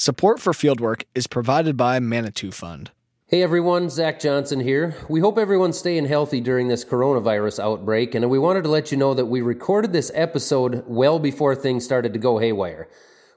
Support 0.00 0.38
for 0.38 0.52
Fieldwork 0.52 1.02
is 1.16 1.26
provided 1.26 1.76
by 1.76 1.98
Manitou 1.98 2.52
Fund. 2.52 2.92
Hey 3.26 3.42
everyone, 3.42 3.90
Zach 3.90 4.20
Johnson 4.20 4.60
here. 4.60 4.94
We 5.08 5.18
hope 5.18 5.36
everyone's 5.36 5.76
staying 5.76 6.06
healthy 6.06 6.40
during 6.40 6.68
this 6.68 6.84
coronavirus 6.84 7.58
outbreak, 7.58 8.14
and 8.14 8.30
we 8.30 8.38
wanted 8.38 8.62
to 8.62 8.68
let 8.68 8.92
you 8.92 8.96
know 8.96 9.12
that 9.14 9.26
we 9.26 9.40
recorded 9.40 9.92
this 9.92 10.12
episode 10.14 10.84
well 10.86 11.18
before 11.18 11.56
things 11.56 11.84
started 11.84 12.12
to 12.12 12.20
go 12.20 12.38
haywire. 12.38 12.88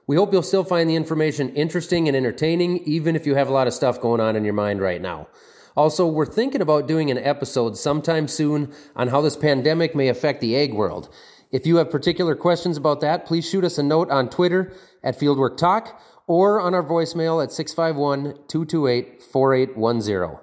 We 0.06 0.14
hope 0.14 0.32
you'll 0.32 0.44
still 0.44 0.62
find 0.62 0.88
the 0.88 0.94
information 0.94 1.48
interesting 1.48 2.06
and 2.06 2.16
entertaining, 2.16 2.78
even 2.84 3.16
if 3.16 3.26
you 3.26 3.34
have 3.34 3.48
a 3.48 3.52
lot 3.52 3.66
of 3.66 3.74
stuff 3.74 4.00
going 4.00 4.20
on 4.20 4.36
in 4.36 4.44
your 4.44 4.54
mind 4.54 4.80
right 4.80 5.02
now. 5.02 5.26
Also, 5.74 6.06
we're 6.06 6.26
thinking 6.26 6.60
about 6.60 6.86
doing 6.86 7.10
an 7.10 7.18
episode 7.18 7.76
sometime 7.76 8.28
soon 8.28 8.72
on 8.94 9.08
how 9.08 9.20
this 9.20 9.36
pandemic 9.36 9.96
may 9.96 10.06
affect 10.06 10.40
the 10.40 10.54
ag 10.54 10.72
world. 10.72 11.12
If 11.50 11.66
you 11.66 11.76
have 11.76 11.90
particular 11.90 12.36
questions 12.36 12.76
about 12.76 13.00
that, 13.00 13.26
please 13.26 13.48
shoot 13.48 13.64
us 13.64 13.78
a 13.78 13.82
note 13.82 14.10
on 14.10 14.30
Twitter 14.30 14.72
at 15.02 15.18
Fieldwork 15.18 15.56
Talk 15.56 16.00
or 16.32 16.58
on 16.62 16.72
our 16.72 16.82
voicemail 16.82 17.44
at 17.44 17.52
651 17.52 18.22
228 18.48 19.22
4810. 19.22 20.38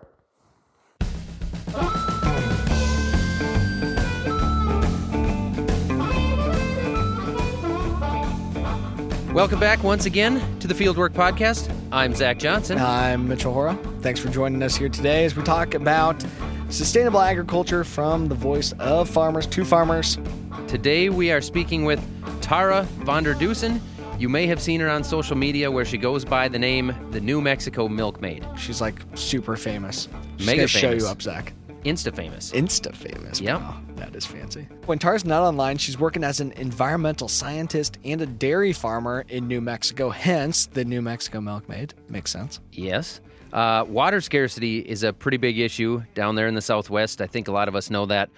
Welcome 9.34 9.60
back 9.60 9.84
once 9.84 10.06
again 10.06 10.60
to 10.60 10.68
the 10.68 10.76
Fieldwork 10.76 11.10
Podcast. 11.10 11.74
I'm 11.92 12.14
Zach 12.14 12.38
Johnson. 12.38 12.78
I'm 12.78 13.28
Mitchell 13.28 13.52
Hora. 13.52 13.74
Thanks 14.02 14.20
for 14.20 14.30
joining 14.30 14.62
us 14.62 14.76
here 14.76 14.90
today 14.90 15.26
as 15.26 15.36
we 15.36 15.42
talk 15.42 15.74
about 15.74 16.24
sustainable 16.70 17.22
agriculture 17.22 17.84
from 17.84 18.28
the 18.28 18.36
voice 18.36 18.74
of 18.74 19.10
farmers 19.10 19.48
to 19.48 19.66
farmers. 19.66 20.20
Today 20.68 21.10
we 21.10 21.32
are 21.32 21.42
speaking 21.42 21.84
with 21.84 22.00
Tara 22.42 22.84
Vander 23.06 23.34
Dussen. 23.34 23.82
You 24.20 24.28
may 24.28 24.48
have 24.48 24.62
seen 24.62 24.82
her 24.82 24.90
on 24.90 25.06
social 25.06 25.38
media 25.38 25.72
where 25.72 25.86
she 25.86 25.98
goes 25.98 26.26
by 26.26 26.50
the 26.50 26.60
name 26.60 26.94
the 27.12 27.22
New 27.22 27.40
Mexico 27.40 27.88
Milkmaid. 27.88 28.46
She's 28.58 28.82
like 28.82 29.02
super 29.14 29.56
famous. 29.56 30.10
She's 30.36 30.46
Mega 30.46 30.58
gonna 30.58 30.68
show 30.68 30.80
famous. 30.90 31.04
you 31.04 31.10
up, 31.10 31.22
Zach. 31.22 31.54
Insta 31.86 32.14
famous. 32.14 32.52
Insta 32.52 32.94
famous. 32.94 33.40
Yep. 33.40 33.62
Wow, 33.62 33.82
that 33.96 34.14
is 34.18 34.26
fancy. 34.26 34.68
When 34.88 35.00
Tara's 35.00 35.24
not 35.24 35.44
online, 35.44 35.78
she's 35.78 35.98
working 35.98 36.26
as 36.26 36.42
an 36.42 36.52
environmental 36.54 37.30
scientist 37.30 37.98
and 38.04 38.22
a 38.22 38.26
dairy 38.26 38.74
farmer 38.74 39.24
in 39.30 39.48
New 39.48 39.62
Mexico, 39.62 40.10
hence 40.10 40.66
the 40.66 40.84
New 40.84 41.02
Mexico 41.02 41.40
Milkmaid. 41.40 41.94
Makes 42.10 42.32
sense. 42.32 42.60
Yes. 42.74 43.22
Uh, 43.54 43.86
water 43.88 44.20
scarcity 44.20 44.80
is 44.80 45.04
a 45.04 45.14
pretty 45.14 45.38
big 45.38 45.58
issue 45.58 46.04
down 46.14 46.36
there 46.36 46.48
in 46.48 46.56
the 46.56 46.62
Southwest. 46.62 47.22
I 47.22 47.28
think 47.28 47.48
a 47.48 47.54
lot 47.54 47.70
of 47.70 47.76
us 47.76 47.90
know 47.90 48.06
that. 48.08 48.30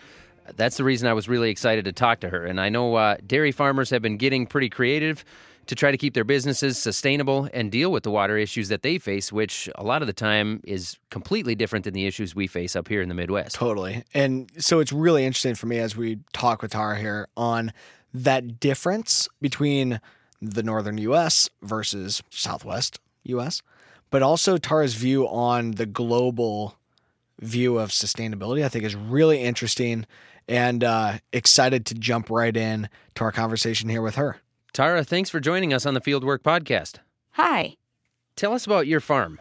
That's 0.57 0.77
the 0.77 0.83
reason 0.83 1.07
I 1.07 1.13
was 1.13 1.27
really 1.27 1.49
excited 1.49 1.85
to 1.85 1.91
talk 1.91 2.19
to 2.19 2.29
her. 2.29 2.45
And 2.45 2.61
I 2.61 2.69
know 2.69 2.93
uh, 2.93 3.17
dairy 3.25 3.51
farmers 3.51 3.89
have 3.89 4.03
been 4.03 4.17
getting 4.17 4.45
pretty 4.45 4.69
creative 4.69 5.25
to 5.67 5.75
try 5.75 5.91
to 5.91 5.97
keep 5.97 6.13
their 6.13 6.23
businesses 6.23 6.77
sustainable 6.77 7.47
and 7.53 7.71
deal 7.71 7.91
with 7.91 8.03
the 8.03 8.11
water 8.11 8.37
issues 8.37 8.69
that 8.69 8.81
they 8.81 8.97
face, 8.97 9.31
which 9.31 9.69
a 9.75 9.83
lot 9.83 10.01
of 10.01 10.07
the 10.07 10.13
time 10.13 10.61
is 10.65 10.97
completely 11.09 11.55
different 11.55 11.85
than 11.85 11.93
the 11.93 12.05
issues 12.05 12.35
we 12.35 12.47
face 12.47 12.75
up 12.75 12.87
here 12.87 13.01
in 13.01 13.09
the 13.09 13.15
Midwest. 13.15 13.55
Totally. 13.55 14.03
And 14.13 14.51
so 14.57 14.79
it's 14.79 14.91
really 14.91 15.25
interesting 15.25 15.55
for 15.55 15.67
me 15.67 15.79
as 15.79 15.95
we 15.95 16.19
talk 16.33 16.61
with 16.61 16.71
Tara 16.71 16.97
here 16.97 17.27
on 17.37 17.71
that 18.13 18.59
difference 18.59 19.29
between 19.39 20.01
the 20.41 20.63
northern 20.63 20.97
US 20.97 21.49
versus 21.61 22.21
southwest 22.29 22.99
US, 23.23 23.61
but 24.09 24.23
also 24.23 24.57
Tara's 24.57 24.95
view 24.95 25.27
on 25.27 25.71
the 25.71 25.85
global 25.85 26.77
view 27.39 27.77
of 27.77 27.89
sustainability. 27.89 28.63
I 28.63 28.69
think 28.69 28.83
is 28.83 28.95
really 28.95 29.41
interesting 29.41 30.05
and 30.47 30.83
uh, 30.83 31.19
excited 31.31 31.85
to 31.87 31.93
jump 31.93 32.29
right 32.29 32.55
in 32.55 32.89
to 33.15 33.23
our 33.23 33.31
conversation 33.31 33.89
here 33.89 34.01
with 34.01 34.15
her. 34.15 34.37
Tara, 34.73 35.03
thanks 35.03 35.29
for 35.29 35.41
joining 35.41 35.73
us 35.73 35.85
on 35.85 35.95
the 35.95 36.01
Fieldwork 36.01 36.39
Podcast. 36.39 36.99
Hi. 37.31 37.75
Tell 38.37 38.53
us 38.53 38.65
about 38.65 38.87
your 38.87 39.01
farm. 39.01 39.39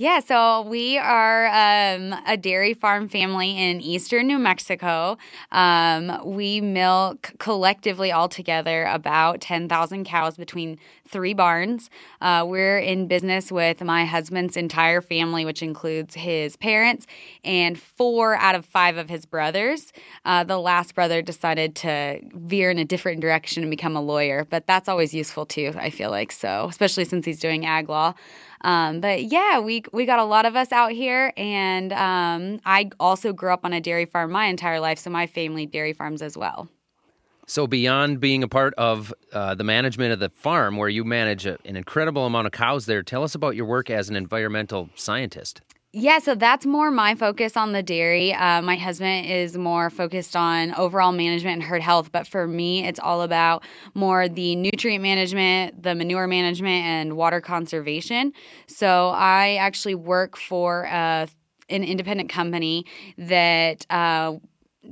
Yeah, 0.00 0.20
so 0.20 0.62
we 0.62 0.96
are 0.96 1.46
um, 1.46 2.14
a 2.24 2.36
dairy 2.36 2.72
farm 2.72 3.08
family 3.08 3.58
in 3.58 3.80
eastern 3.80 4.28
New 4.28 4.38
Mexico. 4.38 5.18
Um, 5.50 6.20
we 6.24 6.60
milk 6.60 7.32
collectively 7.40 8.12
all 8.12 8.28
together 8.28 8.84
about 8.84 9.40
10,000 9.40 10.04
cows 10.04 10.36
between 10.36 10.78
three 11.08 11.34
barns. 11.34 11.90
Uh, 12.20 12.44
we're 12.46 12.78
in 12.78 13.08
business 13.08 13.50
with 13.50 13.82
my 13.82 14.04
husband's 14.04 14.56
entire 14.56 15.00
family, 15.00 15.44
which 15.44 15.64
includes 15.64 16.14
his 16.14 16.54
parents 16.54 17.04
and 17.42 17.76
four 17.76 18.36
out 18.36 18.54
of 18.54 18.64
five 18.64 18.98
of 18.98 19.08
his 19.10 19.26
brothers. 19.26 19.92
Uh, 20.24 20.44
the 20.44 20.58
last 20.58 20.94
brother 20.94 21.22
decided 21.22 21.74
to 21.74 22.20
veer 22.34 22.70
in 22.70 22.78
a 22.78 22.84
different 22.84 23.20
direction 23.20 23.64
and 23.64 23.70
become 23.70 23.96
a 23.96 24.00
lawyer, 24.00 24.46
but 24.48 24.64
that's 24.64 24.88
always 24.88 25.12
useful 25.12 25.44
too, 25.44 25.72
I 25.76 25.90
feel 25.90 26.10
like. 26.10 26.30
So, 26.30 26.68
especially 26.70 27.04
since 27.04 27.26
he's 27.26 27.40
doing 27.40 27.66
ag 27.66 27.88
law. 27.88 28.14
Um, 28.62 29.00
but 29.00 29.24
yeah, 29.24 29.60
we 29.60 29.84
we 29.92 30.04
got 30.06 30.18
a 30.18 30.24
lot 30.24 30.46
of 30.46 30.56
us 30.56 30.72
out 30.72 30.92
here, 30.92 31.32
and 31.36 31.92
um, 31.92 32.60
I 32.64 32.90
also 32.98 33.32
grew 33.32 33.52
up 33.52 33.64
on 33.64 33.72
a 33.72 33.80
dairy 33.80 34.04
farm 34.04 34.32
my 34.32 34.46
entire 34.46 34.80
life, 34.80 34.98
so 34.98 35.10
my 35.10 35.26
family 35.26 35.66
dairy 35.66 35.92
farms 35.92 36.22
as 36.22 36.36
well. 36.36 36.68
So, 37.46 37.66
beyond 37.66 38.20
being 38.20 38.42
a 38.42 38.48
part 38.48 38.74
of 38.74 39.14
uh, 39.32 39.54
the 39.54 39.64
management 39.64 40.12
of 40.12 40.18
the 40.18 40.28
farm, 40.28 40.76
where 40.76 40.90
you 40.90 41.02
manage 41.02 41.46
a, 41.46 41.56
an 41.64 41.76
incredible 41.76 42.26
amount 42.26 42.46
of 42.46 42.52
cows 42.52 42.84
there, 42.84 43.02
tell 43.02 43.24
us 43.24 43.34
about 43.34 43.56
your 43.56 43.64
work 43.64 43.88
as 43.88 44.10
an 44.10 44.16
environmental 44.16 44.90
scientist. 44.94 45.62
Yeah, 45.92 46.18
so 46.18 46.34
that's 46.34 46.66
more 46.66 46.90
my 46.90 47.14
focus 47.14 47.56
on 47.56 47.72
the 47.72 47.82
dairy. 47.82 48.34
Uh, 48.34 48.60
my 48.60 48.76
husband 48.76 49.26
is 49.26 49.56
more 49.56 49.88
focused 49.88 50.36
on 50.36 50.74
overall 50.74 51.12
management 51.12 51.54
and 51.54 51.62
herd 51.62 51.80
health, 51.80 52.12
but 52.12 52.26
for 52.26 52.46
me, 52.46 52.86
it's 52.86 53.00
all 53.00 53.22
about 53.22 53.64
more 53.94 54.28
the 54.28 54.54
nutrient 54.54 55.02
management, 55.02 55.82
the 55.82 55.94
manure 55.94 56.26
management, 56.26 56.84
and 56.84 57.16
water 57.16 57.40
conservation. 57.40 58.34
So 58.66 59.08
I 59.08 59.54
actually 59.54 59.94
work 59.94 60.36
for 60.36 60.86
uh, 60.88 61.26
an 61.70 61.84
independent 61.84 62.28
company 62.28 62.84
that. 63.16 63.86
Uh, 63.88 64.34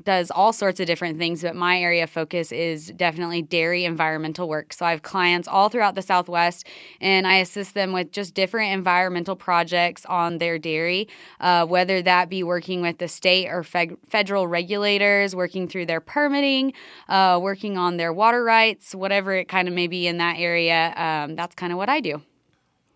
does 0.05 0.31
all 0.31 0.53
sorts 0.53 0.81
of 0.81 0.87
different 0.87 1.19
things, 1.19 1.43
but 1.43 1.57
my 1.57 1.81
area 1.81 2.05
of 2.05 2.11
focus 2.11 2.53
is 2.53 2.89
definitely 2.97 3.43
dairy 3.43 3.85
environmental 3.85 4.49
work. 4.49 4.73
So 4.73 4.85
I 4.85 4.91
have 4.91 5.03
clients 5.03 5.49
all 5.49 5.69
throughout 5.69 5.95
the 5.95 6.03
Southwest, 6.03 6.67
and 7.01 7.27
I 7.27 7.37
assist 7.37 7.75
them 7.75 7.93
with 7.93 8.13
just 8.13 8.35
different 8.35 8.73
environmental 8.73 9.37
projects 9.37 10.05
on 10.07 10.39
their 10.39 10.59
dairy, 10.59 11.09
uh, 11.41 11.67
whether 11.67 12.03
that 12.03 12.29
be 12.29 12.43
working 12.43 12.83
with 12.83 12.99
the 12.99 13.09
state 13.09 13.49
or 13.49 13.63
fed- 13.63 13.97
federal 14.09 14.47
regulators, 14.47 15.35
working 15.35 15.69
through 15.69 15.87
their 15.87 16.01
permitting, 16.01 16.73
uh, 17.09 17.39
working 17.41 17.79
on 17.79 17.97
their 17.97 18.13
water 18.13 18.45
rights, 18.45 18.95
whatever 18.95 19.35
it 19.35 19.49
kind 19.49 19.69
of 19.69 19.75
may 19.75 19.87
be 19.87 20.07
in 20.07 20.19
that 20.19 20.39
area. 20.39 20.93
Um, 20.97 21.37
that's 21.37 21.55
kind 21.55 21.73
of 21.73 21.79
what 21.79 21.89
I 21.89 22.01
do. 22.01 22.23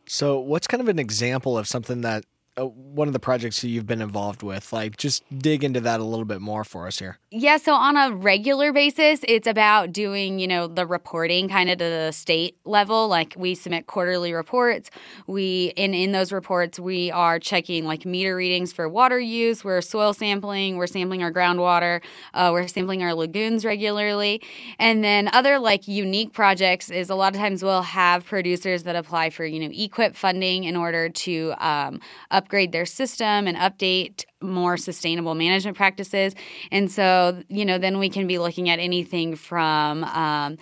So, 0.06 0.40
what's 0.40 0.66
kind 0.66 0.80
of 0.80 0.88
an 0.88 0.98
example 0.98 1.56
of 1.56 1.68
something 1.68 2.00
that 2.00 2.24
uh, 2.60 2.66
one 2.66 3.08
of 3.08 3.12
the 3.12 3.20
projects 3.20 3.60
that 3.62 3.68
you've 3.68 3.86
been 3.86 4.02
involved 4.02 4.42
with? 4.42 4.72
Like, 4.72 4.96
just 4.96 5.22
dig 5.36 5.64
into 5.64 5.80
that 5.80 6.00
a 6.00 6.04
little 6.04 6.24
bit 6.24 6.40
more 6.40 6.64
for 6.64 6.86
us 6.86 6.98
here. 6.98 7.18
Yeah, 7.32 7.56
so 7.56 7.74
on 7.74 7.96
a 7.96 8.14
regular 8.14 8.72
basis, 8.72 9.20
it's 9.28 9.46
about 9.46 9.92
doing, 9.92 10.38
you 10.38 10.48
know, 10.48 10.66
the 10.66 10.86
reporting 10.86 11.48
kind 11.48 11.70
of 11.70 11.78
to 11.78 11.84
the 11.84 12.10
state 12.12 12.56
level. 12.64 13.08
Like 13.08 13.34
we 13.36 13.54
submit 13.54 13.86
quarterly 13.86 14.32
reports. 14.32 14.90
We 15.26 15.72
in 15.76 15.94
in 15.94 16.12
those 16.12 16.32
reports, 16.32 16.78
we 16.78 17.10
are 17.10 17.38
checking 17.38 17.84
like 17.84 18.04
meter 18.04 18.34
readings 18.34 18.72
for 18.72 18.88
water 18.88 19.18
use. 19.18 19.64
We're 19.64 19.80
soil 19.80 20.12
sampling. 20.12 20.76
We're 20.76 20.86
sampling 20.86 21.22
our 21.22 21.32
groundwater. 21.32 22.02
Uh, 22.34 22.50
we're 22.52 22.66
sampling 22.66 23.02
our 23.02 23.14
lagoons 23.14 23.64
regularly. 23.64 24.42
And 24.78 25.04
then 25.04 25.28
other 25.32 25.58
like 25.58 25.86
unique 25.88 26.32
projects 26.32 26.90
is 26.90 27.10
a 27.10 27.14
lot 27.14 27.34
of 27.34 27.40
times 27.40 27.62
we'll 27.62 27.82
have 27.82 28.24
producers 28.24 28.82
that 28.84 28.96
apply 28.96 29.30
for, 29.30 29.44
you 29.46 29.60
know, 29.60 29.68
EQIP 29.68 30.16
funding 30.16 30.64
in 30.64 30.76
order 30.76 31.08
to 31.08 31.54
um, 31.58 32.00
upgrade 32.50 32.72
their 32.72 32.84
system 32.84 33.46
and 33.46 33.56
update 33.56 34.24
more 34.42 34.76
sustainable 34.76 35.36
management 35.36 35.76
practices. 35.76 36.34
And 36.72 36.90
so, 36.90 37.44
you 37.48 37.64
know, 37.64 37.78
then 37.78 38.00
we 38.00 38.08
can 38.08 38.26
be 38.26 38.40
looking 38.40 38.68
at 38.68 38.80
anything 38.80 39.36
from 39.36 40.02
um, 40.02 40.58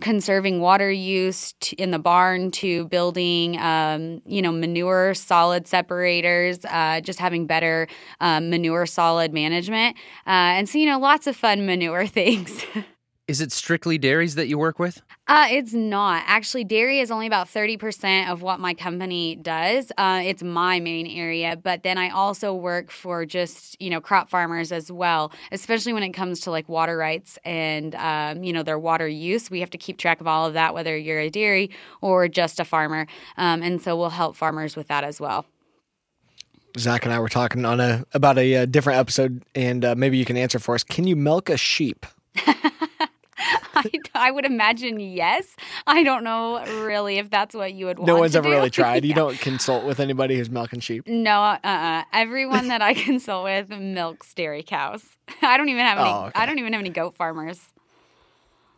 conserving 0.00 0.60
water 0.60 0.88
use 0.88 1.52
in 1.78 1.90
the 1.90 1.98
barn 1.98 2.52
to 2.52 2.86
building, 2.86 3.58
um, 3.58 4.22
you 4.24 4.40
know, 4.40 4.52
manure 4.52 5.14
solid 5.14 5.66
separators, 5.66 6.64
uh, 6.66 7.00
just 7.00 7.18
having 7.18 7.48
better 7.48 7.88
um, 8.20 8.48
manure 8.48 8.86
solid 8.86 9.32
management. 9.32 9.96
Uh, 10.24 10.54
and 10.54 10.68
so, 10.68 10.78
you 10.78 10.86
know, 10.86 11.00
lots 11.00 11.26
of 11.26 11.34
fun 11.34 11.66
manure 11.66 12.06
things. 12.20 12.64
Is 13.32 13.40
it 13.40 13.50
strictly 13.50 13.96
dairies 13.96 14.34
that 14.34 14.46
you 14.48 14.58
work 14.58 14.78
with? 14.78 15.00
Uh, 15.26 15.46
it's 15.50 15.72
not. 15.72 16.22
Actually, 16.26 16.64
dairy 16.64 17.00
is 17.00 17.10
only 17.10 17.26
about 17.26 17.46
30% 17.46 18.28
of 18.28 18.42
what 18.42 18.60
my 18.60 18.74
company 18.74 19.36
does. 19.36 19.90
Uh, 19.96 20.20
it's 20.22 20.42
my 20.42 20.80
main 20.80 21.06
area, 21.06 21.56
but 21.56 21.82
then 21.82 21.96
I 21.96 22.10
also 22.10 22.52
work 22.52 22.90
for 22.90 23.24
just, 23.24 23.80
you 23.80 23.88
know, 23.88 24.02
crop 24.02 24.28
farmers 24.28 24.70
as 24.70 24.92
well, 24.92 25.32
especially 25.50 25.94
when 25.94 26.02
it 26.02 26.10
comes 26.10 26.40
to 26.40 26.50
like 26.50 26.68
water 26.68 26.94
rights 26.94 27.38
and, 27.42 27.94
um, 27.94 28.44
you 28.44 28.52
know, 28.52 28.62
their 28.62 28.78
water 28.78 29.08
use. 29.08 29.50
We 29.50 29.60
have 29.60 29.70
to 29.70 29.78
keep 29.78 29.96
track 29.96 30.20
of 30.20 30.26
all 30.26 30.46
of 30.46 30.52
that, 30.52 30.74
whether 30.74 30.94
you're 30.94 31.20
a 31.20 31.30
dairy 31.30 31.70
or 32.02 32.28
just 32.28 32.60
a 32.60 32.66
farmer. 32.66 33.06
Um, 33.38 33.62
and 33.62 33.80
so 33.80 33.96
we'll 33.96 34.10
help 34.10 34.36
farmers 34.36 34.76
with 34.76 34.88
that 34.88 35.04
as 35.04 35.18
well. 35.18 35.46
Zach 36.76 37.06
and 37.06 37.14
I 37.14 37.18
were 37.18 37.30
talking 37.30 37.64
on 37.64 37.80
a 37.80 38.04
about 38.12 38.36
a, 38.36 38.56
uh 38.56 38.66
different 38.66 38.98
episode, 38.98 39.42
and 39.54 39.86
uh, 39.86 39.94
maybe 39.96 40.18
you 40.18 40.26
can 40.26 40.36
answer 40.36 40.58
for 40.58 40.74
us. 40.74 40.84
Can 40.84 41.06
you 41.06 41.16
milk 41.16 41.48
a 41.48 41.56
sheep? 41.56 42.04
I, 43.84 44.28
I 44.28 44.30
would 44.30 44.44
imagine 44.44 45.00
yes. 45.00 45.56
I 45.86 46.02
don't 46.02 46.24
know 46.24 46.64
really 46.84 47.18
if 47.18 47.30
that's 47.30 47.54
what 47.54 47.72
you 47.74 47.86
would 47.86 47.98
want. 47.98 48.06
No 48.06 48.16
one's 48.16 48.36
ever 48.36 48.48
do. 48.48 48.54
really 48.54 48.70
tried. 48.70 49.04
You 49.04 49.10
Yeah. 49.12 49.16
don't 49.16 49.38
consult 49.40 49.84
with 49.84 50.00
anybody 50.00 50.36
who's 50.36 50.50
milking 50.50 50.80
sheep. 50.80 51.06
No, 51.06 51.40
uh, 51.40 51.58
uh 51.62 52.02
everyone 52.12 52.68
that 52.68 52.80
I 52.82 52.94
consult 53.08 53.44
with 53.44 53.68
milks 53.68 54.32
dairy 54.34 54.62
cows. 54.62 55.04
I 55.42 55.56
don't 55.56 55.68
even 55.68 55.84
have 55.84 55.98
any. 55.98 56.08
Oh, 56.08 56.24
okay. 56.26 56.32
I 56.34 56.46
don't 56.46 56.58
even 56.58 56.72
have 56.72 56.80
any 56.80 56.90
goat 56.90 57.14
farmers. 57.16 57.60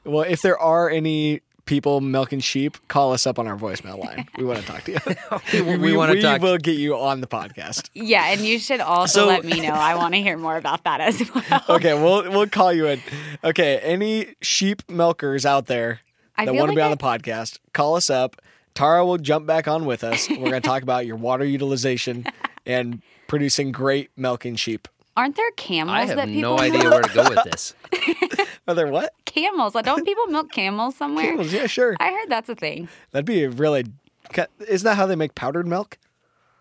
Well, 0.04 0.22
if 0.22 0.42
there 0.42 0.58
are 0.58 0.90
any 0.90 1.40
people 1.66 2.00
milking 2.00 2.40
sheep, 2.40 2.76
call 2.88 3.12
us 3.12 3.26
up 3.26 3.38
on 3.38 3.46
our 3.46 3.56
voicemail 3.56 3.98
line. 4.04 4.28
We 4.36 4.44
want 4.44 4.60
to 4.60 4.66
talk 4.66 4.84
to 4.84 4.92
you. 4.92 4.98
We, 5.64 5.76
we 5.78 5.96
want 5.96 6.10
to 6.10 6.16
we 6.16 6.22
talk. 6.22 6.40
will 6.42 6.58
get 6.58 6.76
you 6.76 6.96
on 6.96 7.20
the 7.20 7.26
podcast. 7.26 7.88
Yeah, 7.94 8.26
and 8.28 8.40
you 8.42 8.58
should 8.58 8.80
also 8.80 9.20
So- 9.20 9.26
let 9.26 9.44
me 9.44 9.60
know. 9.60 9.72
I 9.72 9.94
want 9.94 10.14
to 10.14 10.20
hear 10.20 10.36
more 10.36 10.56
about 10.56 10.84
that 10.84 11.00
as 11.00 11.22
well. 11.34 11.62
Okay, 11.76 11.94
we'll 11.94 12.30
we'll 12.30 12.48
call 12.48 12.72
you 12.72 12.86
in. 12.88 13.00
Okay, 13.42 13.78
any 13.78 14.34
sheep 14.42 14.82
milkers 14.90 15.46
out 15.46 15.66
there 15.66 16.00
I 16.36 16.44
that 16.46 16.54
want 16.54 16.70
to 16.70 16.74
be 16.74 16.80
like 16.82 16.90
on 16.90 16.90
the 16.90 16.96
podcast, 17.32 17.58
call 17.72 17.96
us 17.96 18.10
up. 18.10 18.36
Tara 18.74 19.06
will 19.06 19.18
jump 19.18 19.46
back 19.46 19.68
on 19.68 19.84
with 19.86 20.02
us. 20.02 20.28
We're 20.28 20.36
going 20.36 20.52
to 20.52 20.60
talk 20.60 20.82
about 20.82 21.06
your 21.06 21.14
water 21.16 21.44
utilization 21.44 22.26
and 22.66 23.02
producing 23.28 23.70
great 23.70 24.10
milking 24.16 24.56
sheep. 24.56 24.88
Aren't 25.16 25.36
there 25.36 25.50
camels 25.52 25.94
I 25.94 26.06
have 26.06 26.16
that 26.16 26.26
people 26.26 26.40
no 26.42 26.56
milk? 26.56 26.60
idea 26.74 26.90
where 26.90 27.02
to 27.02 27.14
go 27.14 27.28
with 27.28 27.44
this. 27.44 27.74
Are 28.68 28.74
there 28.74 28.88
what? 28.88 29.12
Camels. 29.26 29.74
Don't 29.74 30.04
people 30.04 30.26
milk 30.26 30.50
camels 30.50 30.96
somewhere? 30.96 31.26
Camels, 31.26 31.52
yeah, 31.52 31.66
sure. 31.66 31.96
I 32.00 32.10
heard 32.10 32.28
that's 32.30 32.48
a 32.48 32.54
thing. 32.56 32.88
That'd 33.12 33.24
be 33.26 33.44
a 33.44 33.50
really. 33.50 33.84
Isn't 34.66 34.84
that 34.84 34.96
how 34.96 35.06
they 35.06 35.16
make 35.16 35.34
powdered 35.34 35.66
milk? 35.66 35.98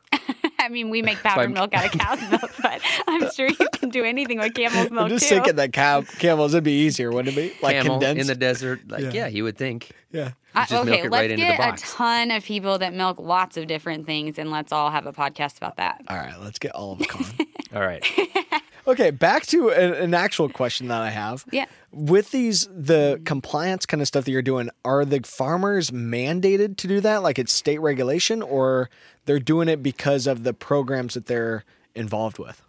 I 0.60 0.70
mean, 0.70 0.90
we 0.92 1.02
make 1.02 1.18
powdered 1.24 1.42
I'm- 1.42 1.54
milk 1.54 1.74
out 1.74 1.86
of 1.94 2.00
cow's 2.00 2.22
milk, 2.30 2.52
but 2.62 2.82
I'm 3.08 3.32
sure 3.32 3.48
you 3.50 3.68
can 3.74 3.90
do 3.90 4.04
anything 4.04 4.38
with 4.40 4.54
camel's 4.54 4.92
milk 4.92 5.06
I'm 5.06 5.10
just 5.10 5.28
too. 5.28 5.36
thinking 5.36 5.56
that 5.56 5.74
cow 5.74 6.02
camels 6.20 6.54
would 6.54 6.64
be 6.64 6.82
easier, 6.84 7.12
wouldn't 7.12 7.36
it 7.36 7.52
be? 7.52 7.58
Like 7.62 7.78
Camel 7.78 7.96
condensed. 8.00 8.22
in 8.22 8.28
the 8.28 8.36
desert. 8.36 8.82
Like, 8.88 9.02
Yeah. 9.02 9.12
yeah. 9.14 9.28
you 9.28 9.44
would 9.44 9.58
think. 9.58 9.92
yeah. 10.12 10.32
I- 10.56 10.62
just 10.62 10.72
milk 10.72 10.88
okay, 10.88 11.00
it 11.00 11.12
let's 11.12 11.12
right 11.12 11.32
into 11.32 11.46
the 11.46 11.52
get 11.58 11.80
a 11.80 11.84
ton 11.84 12.32
of 12.32 12.44
people 12.44 12.78
that 12.80 12.94
milk 12.94 13.20
lots 13.20 13.58
of 13.58 13.68
different 13.68 14.06
things, 14.06 14.38
and 14.38 14.52
let's 14.52 14.72
all 14.72 14.90
have 14.92 15.06
a 15.06 15.14
podcast 15.14 15.58
about 15.58 15.78
that. 15.78 16.02
All 16.08 16.18
right, 16.18 16.40
let's 16.42 16.60
get 16.60 16.72
all 16.72 16.94
of 16.94 17.00
them. 17.00 17.08
on. 17.14 17.48
All 17.76 17.82
right. 17.82 18.06
okay, 18.88 19.10
back 19.10 19.48
to 19.48 19.72
an, 19.72 19.94
an 19.94 20.14
actual 20.14 20.48
question 20.48 20.90
that 20.90 21.02
I 21.02 21.10
have. 21.10 21.44
Yeah. 21.52 21.66
With 21.92 22.30
these, 22.30 22.68
the 22.68 23.20
compliance 23.26 23.88
kind 23.88 24.00
of 24.00 24.08
stuff 24.08 24.26
that 24.26 24.32
you're 24.32 24.44
doing, 24.44 24.70
are 24.86 25.06
the 25.06 25.22
farmers 25.22 25.90
mandated 25.90 26.78
to 26.78 26.88
do 26.88 27.00
that? 27.02 27.24
Like 27.24 27.40
it's 27.40 27.52
state 27.52 27.80
regulation, 27.80 28.44
or 28.44 28.92
they're 29.26 29.40
doing 29.40 29.70
it 29.70 29.82
because 29.82 30.28
of 30.28 30.44
the 30.44 30.54
programs 30.54 31.16
that 31.16 31.26
they're 31.26 31.64
involved 31.96 32.38
with? 32.38 32.62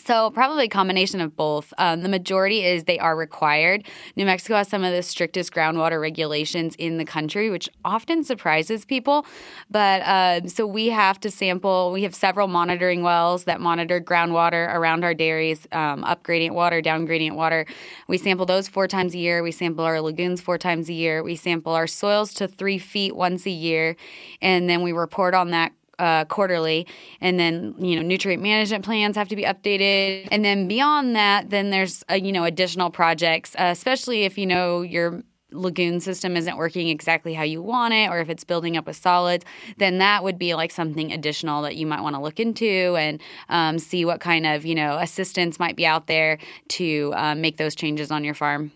So, 0.00 0.30
probably 0.30 0.64
a 0.64 0.68
combination 0.68 1.20
of 1.20 1.36
both. 1.36 1.72
Um, 1.78 2.02
the 2.02 2.08
majority 2.08 2.64
is 2.64 2.84
they 2.84 2.98
are 2.98 3.16
required. 3.16 3.86
New 4.16 4.24
Mexico 4.24 4.56
has 4.56 4.68
some 4.68 4.84
of 4.84 4.92
the 4.92 5.02
strictest 5.02 5.52
groundwater 5.52 6.00
regulations 6.00 6.74
in 6.76 6.98
the 6.98 7.04
country, 7.04 7.50
which 7.50 7.68
often 7.84 8.24
surprises 8.24 8.84
people. 8.84 9.26
But 9.70 10.02
uh, 10.02 10.46
so 10.48 10.66
we 10.66 10.88
have 10.88 11.20
to 11.20 11.30
sample, 11.30 11.92
we 11.92 12.02
have 12.04 12.14
several 12.14 12.48
monitoring 12.48 13.02
wells 13.02 13.44
that 13.44 13.60
monitor 13.60 14.00
groundwater 14.00 14.74
around 14.74 15.04
our 15.04 15.14
dairies, 15.14 15.66
um, 15.72 16.04
up 16.04 16.22
gradient 16.22 16.54
water, 16.54 16.80
down 16.80 17.04
gradient 17.04 17.36
water. 17.36 17.66
We 18.08 18.18
sample 18.18 18.46
those 18.46 18.68
four 18.68 18.88
times 18.88 19.14
a 19.14 19.18
year. 19.18 19.42
We 19.42 19.52
sample 19.52 19.84
our 19.84 20.00
lagoons 20.00 20.40
four 20.40 20.58
times 20.58 20.88
a 20.88 20.94
year. 20.94 21.22
We 21.22 21.36
sample 21.36 21.72
our 21.72 21.86
soils 21.86 22.32
to 22.34 22.48
three 22.48 22.78
feet 22.78 23.14
once 23.16 23.46
a 23.46 23.50
year. 23.50 23.96
And 24.40 24.68
then 24.68 24.82
we 24.82 24.92
report 24.92 25.34
on 25.34 25.50
that 25.50 25.72
uh, 25.98 26.24
quarterly, 26.26 26.86
and 27.20 27.38
then 27.38 27.74
you 27.78 27.96
know 27.96 28.02
nutrient 28.02 28.42
management 28.42 28.84
plans 28.84 29.16
have 29.16 29.28
to 29.28 29.36
be 29.36 29.44
updated, 29.44 30.28
and 30.30 30.44
then 30.44 30.68
beyond 30.68 31.16
that, 31.16 31.50
then 31.50 31.70
there's 31.70 32.04
uh, 32.10 32.14
you 32.14 32.32
know 32.32 32.44
additional 32.44 32.90
projects, 32.90 33.54
uh, 33.56 33.64
especially 33.64 34.24
if 34.24 34.38
you 34.38 34.46
know 34.46 34.82
your 34.82 35.22
lagoon 35.50 35.98
system 35.98 36.36
isn't 36.36 36.58
working 36.58 36.88
exactly 36.88 37.32
how 37.32 37.42
you 37.42 37.62
want 37.62 37.94
it, 37.94 38.10
or 38.10 38.20
if 38.20 38.28
it's 38.28 38.44
building 38.44 38.76
up 38.76 38.86
with 38.86 38.96
solids, 38.96 39.44
then 39.78 39.98
that 39.98 40.22
would 40.22 40.38
be 40.38 40.54
like 40.54 40.70
something 40.70 41.10
additional 41.10 41.62
that 41.62 41.76
you 41.76 41.86
might 41.86 42.02
want 42.02 42.14
to 42.14 42.20
look 42.20 42.38
into 42.38 42.96
and 42.96 43.20
um, 43.48 43.78
see 43.78 44.04
what 44.04 44.20
kind 44.20 44.46
of 44.46 44.64
you 44.64 44.74
know 44.74 44.98
assistance 44.98 45.58
might 45.58 45.76
be 45.76 45.86
out 45.86 46.06
there 46.06 46.38
to 46.68 47.12
um, 47.16 47.40
make 47.40 47.56
those 47.56 47.74
changes 47.74 48.10
on 48.10 48.24
your 48.24 48.34
farm. 48.34 48.70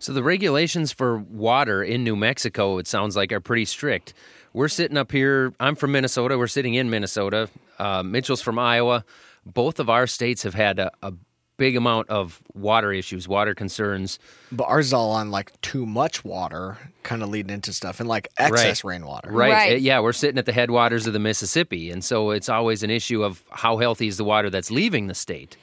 So 0.00 0.14
the 0.14 0.22
regulations 0.22 0.92
for 0.92 1.18
water 1.18 1.82
in 1.82 2.04
New 2.04 2.16
Mexico, 2.16 2.78
it 2.78 2.86
sounds 2.86 3.16
like, 3.16 3.32
are 3.32 3.40
pretty 3.40 3.66
strict. 3.66 4.14
We're 4.52 4.68
sitting 4.68 4.96
up 4.96 5.12
here. 5.12 5.54
I'm 5.60 5.76
from 5.76 5.92
Minnesota. 5.92 6.36
We're 6.36 6.46
sitting 6.46 6.74
in 6.74 6.90
Minnesota. 6.90 7.48
Uh, 7.78 8.02
Mitchell's 8.02 8.42
from 8.42 8.58
Iowa. 8.58 9.04
Both 9.46 9.78
of 9.78 9.88
our 9.88 10.06
states 10.06 10.42
have 10.42 10.54
had 10.54 10.78
a, 10.78 10.90
a 11.02 11.12
big 11.56 11.76
amount 11.76 12.08
of 12.08 12.42
water 12.54 12.92
issues, 12.92 13.28
water 13.28 13.54
concerns. 13.54 14.18
But 14.50 14.64
ours 14.64 14.86
is 14.86 14.92
all 14.92 15.10
on 15.12 15.30
like 15.30 15.58
too 15.60 15.86
much 15.86 16.24
water, 16.24 16.78
kind 17.02 17.22
of 17.22 17.28
leading 17.28 17.52
into 17.52 17.72
stuff, 17.72 18.00
and 18.00 18.08
like 18.08 18.28
excess 18.38 18.82
rainwater. 18.82 19.30
Right. 19.30 19.50
Right. 19.50 19.80
Yeah, 19.80 20.00
we're 20.00 20.12
sitting 20.12 20.38
at 20.38 20.46
the 20.46 20.52
headwaters 20.52 21.06
of 21.06 21.12
the 21.12 21.18
Mississippi. 21.18 21.90
And 21.90 22.02
so 22.02 22.30
it's 22.30 22.48
always 22.48 22.82
an 22.82 22.90
issue 22.90 23.22
of 23.22 23.42
how 23.50 23.76
healthy 23.76 24.08
is 24.08 24.16
the 24.16 24.24
water 24.24 24.50
that's 24.50 24.70
leaving 24.70 25.06
the 25.06 25.14
state. 25.14 25.56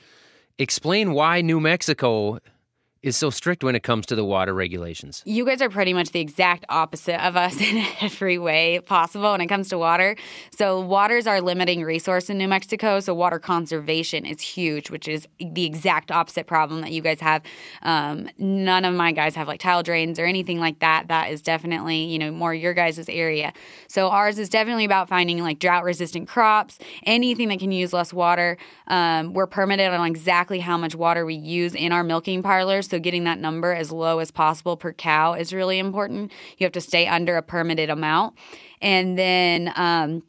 Explain 0.60 1.14
why 1.14 1.42
New 1.42 1.60
Mexico 1.60 2.40
is 3.04 3.16
so 3.16 3.30
strict 3.30 3.64
when 3.64 3.76
it 3.76 3.84
comes 3.84 4.06
to 4.08 4.16
the 4.16 4.26
water 4.26 4.54
regulations. 4.54 5.22
You 5.26 5.46
guys 5.46 5.62
are 5.62 5.70
pretty 5.70 5.94
much 5.94 6.12
the 6.12 6.20
exact 6.20 6.66
opposite 6.70 7.24
of 7.26 7.36
us 7.36 7.60
in 7.62 7.86
every 8.02 8.38
way 8.38 8.80
possible 8.80 9.32
when 9.32 9.42
it 9.42 9.48
comes 9.48 9.70
to 9.70 9.78
water. 9.78 10.16
So, 10.56 10.80
water 10.82 11.18
is 11.18 11.28
our 11.28 11.42
limiting 11.42 11.84
resource 11.84 12.30
in 12.30 12.38
New 12.38 12.48
Mexico. 12.48 13.00
So, 13.00 13.14
water 13.14 13.40
conservation 13.40 14.26
is 14.26 14.42
huge, 14.42 14.90
which 14.90 15.08
is 15.08 15.28
the 15.40 15.66
exact 15.66 16.12
opposite 16.12 16.48
problem 16.48 16.82
that 16.82 16.92
you 16.92 17.02
guys 17.02 17.20
have. 17.22 17.44
Um, 17.84 18.30
none 18.38 18.86
of 18.86 18.94
my 18.94 19.12
guys 19.12 19.36
have 19.36 19.48
like 19.48 19.60
tile 19.60 19.84
drains 19.84 20.20
or 20.20 20.26
anything 20.26 20.60
like 20.60 20.80
that. 20.80 21.08
That 21.08 21.32
is 21.32 21.42
definitely, 21.42 22.06
you 22.06 22.20
know, 22.20 22.32
more 22.32 22.54
your 22.54 22.74
guys' 22.74 23.08
area. 23.10 23.54
So, 23.88 24.10
ours 24.10 24.40
is 24.40 24.50
definitely 24.50 24.86
about 24.86 25.10
finding 25.10 25.42
like 25.42 25.60
drought 25.60 25.84
resistant 25.84 26.28
crops, 26.28 26.80
anything 27.04 27.50
that 27.50 27.60
can 27.60 27.72
use 27.72 27.94
less 27.94 28.12
water. 28.12 28.58
Um, 28.88 29.34
we're 29.34 29.48
permitted 29.48 29.88
on 29.88 30.08
exactly 30.08 30.60
how 30.60 30.78
much 30.78 30.96
water 30.96 31.26
we 31.26 31.36
use 31.36 31.76
in 31.76 31.92
our 31.92 32.04
milking 32.04 32.44
parlors. 32.44 32.87
So 32.90 33.00
getting 33.00 33.26
that 33.26 33.40
number 33.40 33.74
as 33.74 33.92
low 33.92 34.20
as 34.20 34.32
possible 34.32 34.78
per 34.78 34.94
cow 34.94 35.34
is 35.34 35.54
really 35.54 35.80
important. 35.80 36.32
You 36.58 36.66
have 36.66 36.74
to 36.74 36.82
stay 36.82 37.08
under 37.08 37.38
a 37.38 37.42
permitted 37.42 37.90
amount. 37.90 38.38
And 38.82 39.18
then 39.18 39.74
um, 39.76 40.24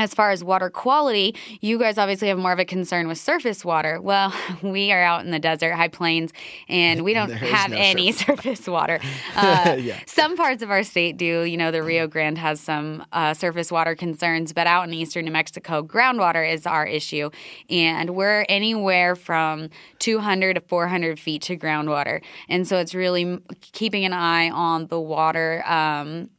as 0.00 0.14
far 0.14 0.30
as 0.30 0.42
water 0.42 0.70
quality, 0.70 1.34
you 1.60 1.78
guys 1.78 1.98
obviously 1.98 2.28
have 2.28 2.38
more 2.38 2.52
of 2.52 2.58
a 2.58 2.64
concern 2.64 3.06
with 3.06 3.18
surface 3.18 3.64
water. 3.64 4.00
Well, 4.00 4.32
we 4.62 4.92
are 4.92 5.02
out 5.02 5.24
in 5.24 5.30
the 5.30 5.38
desert, 5.38 5.74
high 5.74 5.88
plains, 5.88 6.32
and 6.68 7.04
we 7.04 7.12
don't 7.12 7.30
have 7.30 7.70
no 7.70 7.76
any 7.76 8.12
surface 8.26 8.66
water. 8.66 8.98
Uh, 9.36 9.76
Yeah. 9.78 9.98
Some 10.06 10.36
parts 10.36 10.62
of 10.62 10.70
our 10.70 10.82
state 10.82 11.16
do. 11.16 11.42
You 11.42 11.56
know, 11.56 11.70
the 11.70 11.82
Rio 11.82 12.06
Grande 12.06 12.38
has 12.38 12.60
some 12.60 13.04
uh, 13.12 13.34
surface 13.34 13.70
water 13.70 13.94
concerns, 13.94 14.52
but 14.52 14.66
out 14.66 14.88
in 14.88 14.94
eastern 14.94 15.26
New 15.26 15.30
Mexico, 15.32 15.82
groundwater 15.82 16.50
is 16.50 16.66
our 16.66 16.86
issue. 16.86 17.30
And 17.68 18.10
we're 18.10 18.46
anywhere 18.48 19.14
from 19.16 19.68
200 19.98 20.54
to 20.54 20.60
400 20.62 21.18
feet 21.20 21.42
to 21.42 21.56
groundwater. 21.56 22.22
And 22.48 22.66
so 22.66 22.78
it's 22.78 22.94
really 22.94 23.38
keeping 23.60 24.04
an 24.04 24.12
eye 24.12 24.50
on 24.50 24.86
the 24.86 25.00
water. 25.00 25.62
Um, 25.66 26.30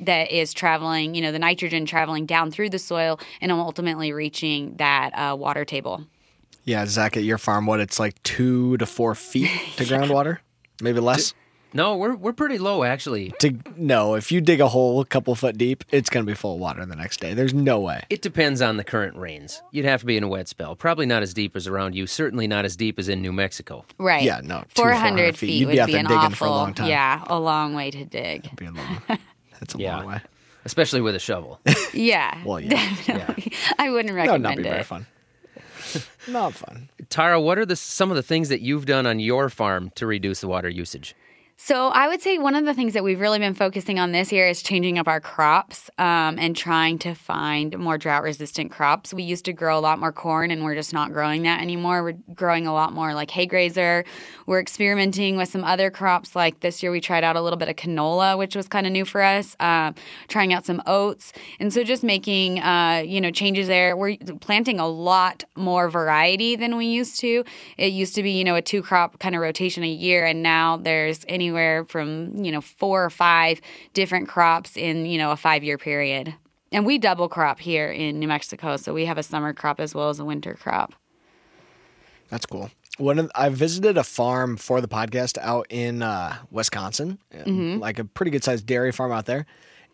that 0.00 0.30
is 0.30 0.52
traveling, 0.52 1.14
you 1.14 1.22
know, 1.22 1.32
the 1.32 1.38
nitrogen 1.38 1.86
traveling 1.86 2.26
down 2.26 2.50
through 2.50 2.70
the 2.70 2.78
soil 2.78 3.18
and 3.40 3.50
ultimately 3.50 4.12
reaching 4.12 4.74
that 4.76 5.10
uh, 5.10 5.34
water 5.36 5.64
table. 5.64 6.04
Yeah, 6.64 6.84
Zach, 6.86 7.16
at 7.16 7.24
your 7.24 7.38
farm, 7.38 7.66
what 7.66 7.80
it's 7.80 7.98
like 7.98 8.22
two 8.22 8.76
to 8.76 8.86
four 8.86 9.14
feet 9.14 9.50
to 9.76 9.84
groundwater, 9.84 10.38
maybe 10.82 11.00
less. 11.00 11.34
No, 11.74 11.96
we're, 11.96 12.14
we're 12.14 12.32
pretty 12.32 12.56
low, 12.56 12.82
actually. 12.82 13.32
To 13.40 13.54
no, 13.76 14.14
if 14.14 14.32
you 14.32 14.40
dig 14.40 14.60
a 14.60 14.68
hole 14.68 15.00
a 15.02 15.04
couple 15.04 15.34
foot 15.34 15.58
deep, 15.58 15.84
it's 15.90 16.08
going 16.08 16.24
to 16.24 16.30
be 16.30 16.34
full 16.34 16.54
of 16.54 16.60
water 16.60 16.84
the 16.86 16.96
next 16.96 17.20
day. 17.20 17.34
There's 17.34 17.52
no 17.52 17.78
way. 17.80 18.04
It 18.08 18.22
depends 18.22 18.62
on 18.62 18.78
the 18.78 18.84
current 18.84 19.16
rains. 19.18 19.60
You'd 19.70 19.84
have 19.84 20.00
to 20.00 20.06
be 20.06 20.16
in 20.16 20.22
a 20.24 20.28
wet 20.28 20.48
spell. 20.48 20.74
Probably 20.76 21.04
not 21.04 21.22
as 21.22 21.34
deep 21.34 21.56
as 21.56 21.66
around 21.66 21.94
you. 21.94 22.06
Certainly 22.06 22.46
not 22.46 22.64
as 22.64 22.74
deep 22.74 22.98
as 22.98 23.10
in 23.10 23.20
New 23.20 23.32
Mexico. 23.34 23.84
Right. 23.98 24.22
Yeah, 24.22 24.40
no, 24.42 24.64
400 24.74 24.74
400 24.76 25.26
feet. 25.26 25.36
feet 25.36 25.52
You'd 25.60 25.66
be 25.66 25.72
would 25.72 25.78
out 25.80 25.86
be 25.88 25.94
an 25.96 26.04
digging 26.06 26.16
awful, 26.18 26.36
for 26.36 26.44
a 26.46 26.50
long 26.50 26.72
time. 26.72 26.88
yeah, 26.88 27.22
a 27.26 27.38
long 27.38 27.74
way 27.74 27.90
to 27.90 28.04
dig. 28.06 28.48
Be 29.60 29.64
a 29.64 29.66
long. 29.66 29.66
That's 29.66 29.74
a 29.74 29.78
Yeah. 29.78 29.96
long 29.98 30.06
way. 30.06 30.20
Especially 30.64 31.00
with 31.00 31.14
a 31.14 31.18
shovel. 31.18 31.60
Yeah. 31.94 32.42
Well, 32.44 32.60
yeah. 32.60 32.70
definitely. 32.70 33.52
I 33.78 33.90
wouldn't 33.90 34.14
That 34.14 34.20
would 34.30 34.42
recommend 34.42 34.42
not 34.42 34.56
be 34.56 34.62
it. 34.62 34.70
very 34.70 34.84
fun. 34.84 35.06
not 36.28 36.54
fun. 36.54 36.90
Tara, 37.08 37.40
what 37.40 37.58
are 37.58 37.64
the 37.66 37.76
some 37.76 38.10
of 38.10 38.16
the 38.16 38.22
things 38.22 38.48
that 38.50 38.60
you've 38.60 38.84
done 38.86 39.06
on 39.06 39.18
your 39.20 39.48
farm 39.48 39.90
to 39.94 40.06
reduce 40.06 40.40
the 40.40 40.48
water 40.48 40.68
usage? 40.68 41.14
So 41.60 41.88
I 41.88 42.06
would 42.06 42.22
say 42.22 42.38
one 42.38 42.54
of 42.54 42.64
the 42.64 42.72
things 42.72 42.92
that 42.94 43.02
we've 43.02 43.18
really 43.18 43.40
been 43.40 43.52
focusing 43.52 43.98
on 43.98 44.12
this 44.12 44.30
year 44.30 44.46
is 44.46 44.62
changing 44.62 44.96
up 44.96 45.08
our 45.08 45.20
crops 45.20 45.90
um, 45.98 46.38
and 46.38 46.56
trying 46.56 47.00
to 47.00 47.14
find 47.14 47.76
more 47.76 47.98
drought 47.98 48.22
resistant 48.22 48.70
crops. 48.70 49.12
We 49.12 49.24
used 49.24 49.44
to 49.46 49.52
grow 49.52 49.76
a 49.76 49.80
lot 49.80 49.98
more 49.98 50.12
corn, 50.12 50.52
and 50.52 50.62
we're 50.62 50.76
just 50.76 50.92
not 50.92 51.12
growing 51.12 51.42
that 51.42 51.60
anymore. 51.60 52.04
We're 52.04 52.32
growing 52.32 52.68
a 52.68 52.72
lot 52.72 52.92
more 52.92 53.12
like 53.12 53.32
hay 53.32 53.44
grazer. 53.44 54.04
We're 54.46 54.60
experimenting 54.60 55.36
with 55.36 55.48
some 55.48 55.64
other 55.64 55.90
crops. 55.90 56.36
Like 56.36 56.60
this 56.60 56.80
year, 56.80 56.92
we 56.92 57.00
tried 57.00 57.24
out 57.24 57.34
a 57.34 57.42
little 57.42 57.58
bit 57.58 57.68
of 57.68 57.74
canola, 57.74 58.38
which 58.38 58.54
was 58.54 58.68
kind 58.68 58.86
of 58.86 58.92
new 58.92 59.04
for 59.04 59.20
us. 59.20 59.56
Um, 59.58 59.96
trying 60.28 60.52
out 60.52 60.64
some 60.64 60.80
oats, 60.86 61.32
and 61.58 61.74
so 61.74 61.82
just 61.82 62.04
making 62.04 62.60
uh, 62.60 63.02
you 63.04 63.20
know 63.20 63.32
changes 63.32 63.66
there. 63.66 63.96
We're 63.96 64.16
planting 64.40 64.78
a 64.78 64.86
lot 64.86 65.42
more 65.56 65.90
variety 65.90 66.54
than 66.54 66.76
we 66.76 66.86
used 66.86 67.18
to. 67.18 67.42
It 67.76 67.92
used 67.92 68.14
to 68.14 68.22
be 68.22 68.30
you 68.30 68.44
know 68.44 68.54
a 68.54 68.62
two 68.62 68.80
crop 68.80 69.18
kind 69.18 69.34
of 69.34 69.40
rotation 69.40 69.82
a 69.82 69.88
year, 69.88 70.24
and 70.24 70.40
now 70.40 70.76
there's 70.76 71.24
anywhere 71.26 71.47
anywhere 71.48 71.84
from, 71.86 72.44
you 72.44 72.52
know, 72.52 72.60
four 72.60 73.04
or 73.04 73.10
five 73.10 73.60
different 73.94 74.28
crops 74.28 74.76
in, 74.76 75.06
you 75.06 75.18
know, 75.18 75.30
a 75.30 75.36
five 75.36 75.64
year 75.64 75.78
period. 75.78 76.34
And 76.70 76.84
we 76.84 76.98
double 76.98 77.28
crop 77.28 77.58
here 77.60 77.90
in 77.90 78.18
New 78.18 78.28
Mexico. 78.28 78.76
So 78.76 78.92
we 78.92 79.06
have 79.06 79.16
a 79.16 79.22
summer 79.22 79.54
crop 79.54 79.80
as 79.80 79.94
well 79.94 80.10
as 80.10 80.18
a 80.20 80.24
winter 80.24 80.54
crop. 80.54 80.94
That's 82.28 82.44
cool. 82.44 82.70
One 82.98 83.18
of, 83.18 83.30
I 83.34 83.48
visited 83.48 83.96
a 83.96 84.04
farm 84.04 84.56
for 84.58 84.80
the 84.82 84.88
podcast 84.88 85.38
out 85.38 85.66
in 85.70 86.02
uh, 86.02 86.36
Wisconsin, 86.50 87.18
Mm-hmm. 87.34 87.78
like 87.78 87.98
a 87.98 88.04
pretty 88.04 88.30
good 88.30 88.44
sized 88.44 88.66
dairy 88.66 88.92
farm 88.92 89.12
out 89.12 89.24
there. 89.26 89.46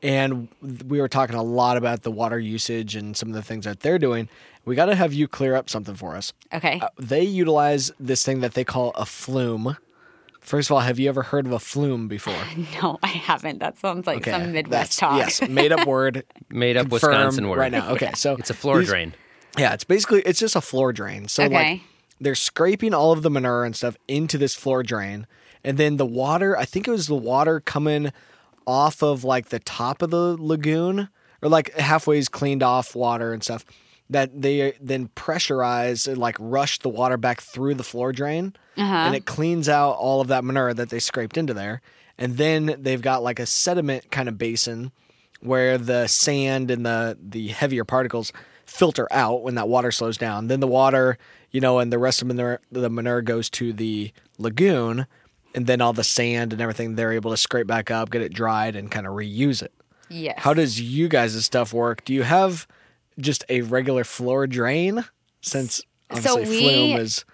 And 0.02 0.48
we 0.86 1.00
were 1.00 1.08
talking 1.08 1.36
a 1.36 1.42
lot 1.42 1.76
about 1.76 2.02
the 2.02 2.10
water 2.10 2.38
usage 2.38 2.96
and 2.96 3.16
some 3.16 3.28
of 3.28 3.34
the 3.34 3.42
things 3.42 3.64
that 3.66 3.80
they're 3.80 3.98
doing. 3.98 4.28
We 4.64 4.74
got 4.74 4.86
to 4.86 4.94
have 4.96 5.12
you 5.12 5.28
clear 5.28 5.54
up 5.54 5.70
something 5.70 5.94
for 5.94 6.16
us. 6.16 6.32
Okay. 6.52 6.80
Uh, 6.80 6.88
they 6.98 7.22
utilize 7.22 7.92
this 8.00 8.24
thing 8.24 8.40
that 8.40 8.54
they 8.54 8.64
call 8.64 8.90
a 8.96 9.06
flume. 9.06 9.76
First 10.44 10.68
of 10.70 10.74
all, 10.74 10.80
have 10.80 10.98
you 10.98 11.08
ever 11.08 11.22
heard 11.22 11.46
of 11.46 11.52
a 11.52 11.58
flume 11.58 12.06
before? 12.06 12.36
no, 12.82 12.98
I 13.02 13.08
haven't. 13.08 13.58
That 13.60 13.78
sounds 13.78 14.06
like 14.06 14.24
some 14.26 14.52
Midwest 14.52 14.70
that's- 14.70 14.96
talk. 14.96 15.18
Yes, 15.18 15.48
made 15.48 15.72
up 15.72 15.86
word. 15.86 16.24
Made 16.50 16.76
up 16.76 16.88
Wisconsin 16.88 17.48
word. 17.48 17.58
right 17.58 17.72
now. 17.72 17.90
Okay, 17.92 18.12
so 18.14 18.36
It's 18.36 18.50
a 18.50 18.54
floor 18.54 18.78
these- 18.78 18.88
drain. 18.88 19.14
Yeah, 19.58 19.72
it's 19.72 19.84
basically 19.84 20.20
it's 20.22 20.38
just 20.38 20.54
a 20.56 20.60
floor 20.60 20.92
drain. 20.92 21.28
So 21.28 21.44
Okay. 21.44 21.54
like 21.72 21.80
they're 22.20 22.34
scraping 22.34 22.92
all 22.94 23.12
of 23.12 23.22
the 23.22 23.30
manure 23.30 23.64
and 23.64 23.74
stuff 23.74 23.96
into 24.08 24.36
this 24.38 24.54
floor 24.54 24.82
drain, 24.82 25.26
and 25.64 25.78
then 25.78 25.96
the 25.96 26.06
water. 26.06 26.56
I 26.58 26.64
think 26.64 26.86
it 26.86 26.90
was 26.90 27.06
the 27.06 27.14
water 27.14 27.60
coming 27.60 28.12
off 28.66 29.02
of 29.02 29.24
like 29.24 29.48
the 29.48 29.58
top 29.60 30.02
of 30.02 30.10
the 30.10 30.36
lagoon, 30.38 31.08
or 31.40 31.48
like 31.48 31.72
halfway's 31.74 32.28
cleaned 32.28 32.62
off 32.62 32.94
water 32.94 33.32
and 33.32 33.42
stuff. 33.42 33.64
That 34.14 34.40
they 34.40 34.74
then 34.80 35.08
pressurize 35.16 36.06
and 36.06 36.18
like 36.18 36.36
rush 36.38 36.78
the 36.78 36.88
water 36.88 37.16
back 37.16 37.40
through 37.40 37.74
the 37.74 37.82
floor 37.82 38.12
drain, 38.12 38.54
uh-huh. 38.76 38.94
and 38.94 39.14
it 39.16 39.26
cleans 39.26 39.68
out 39.68 39.96
all 39.96 40.20
of 40.20 40.28
that 40.28 40.44
manure 40.44 40.72
that 40.72 40.90
they 40.90 41.00
scraped 41.00 41.36
into 41.36 41.52
there. 41.52 41.82
And 42.16 42.36
then 42.36 42.76
they've 42.78 43.02
got 43.02 43.24
like 43.24 43.40
a 43.40 43.46
sediment 43.46 44.12
kind 44.12 44.28
of 44.28 44.38
basin 44.38 44.92
where 45.40 45.78
the 45.78 46.06
sand 46.06 46.70
and 46.70 46.86
the 46.86 47.18
the 47.20 47.48
heavier 47.48 47.84
particles 47.84 48.32
filter 48.66 49.08
out 49.10 49.42
when 49.42 49.56
that 49.56 49.68
water 49.68 49.90
slows 49.90 50.16
down. 50.16 50.46
Then 50.46 50.60
the 50.60 50.68
water, 50.68 51.18
you 51.50 51.60
know, 51.60 51.80
and 51.80 51.92
the 51.92 51.98
rest 51.98 52.22
of 52.22 52.28
manure, 52.28 52.60
the 52.70 52.88
manure 52.88 53.20
goes 53.20 53.50
to 53.50 53.72
the 53.72 54.12
lagoon, 54.38 55.06
and 55.54 55.66
then 55.66 55.80
all 55.80 55.92
the 55.92 56.04
sand 56.04 56.52
and 56.52 56.62
everything 56.62 56.94
they're 56.94 57.12
able 57.12 57.32
to 57.32 57.36
scrape 57.36 57.66
back 57.66 57.90
up, 57.90 58.10
get 58.10 58.22
it 58.22 58.32
dried, 58.32 58.76
and 58.76 58.90
kind 58.90 59.06
of 59.06 59.12
reuse 59.12 59.60
it. 59.60 59.72
Yes. 60.08 60.36
How 60.38 60.54
does 60.54 60.80
you 60.80 61.08
guys' 61.08 61.44
stuff 61.44 61.72
work? 61.72 62.04
Do 62.04 62.14
you 62.14 62.22
have 62.22 62.66
just 63.18 63.44
a 63.48 63.62
regular 63.62 64.04
floor 64.04 64.46
drain? 64.46 65.04
Since 65.40 65.76
So 65.76 66.38
obviously 66.38 66.44
we- 66.48 66.58
flume 66.60 67.00
is 67.00 67.24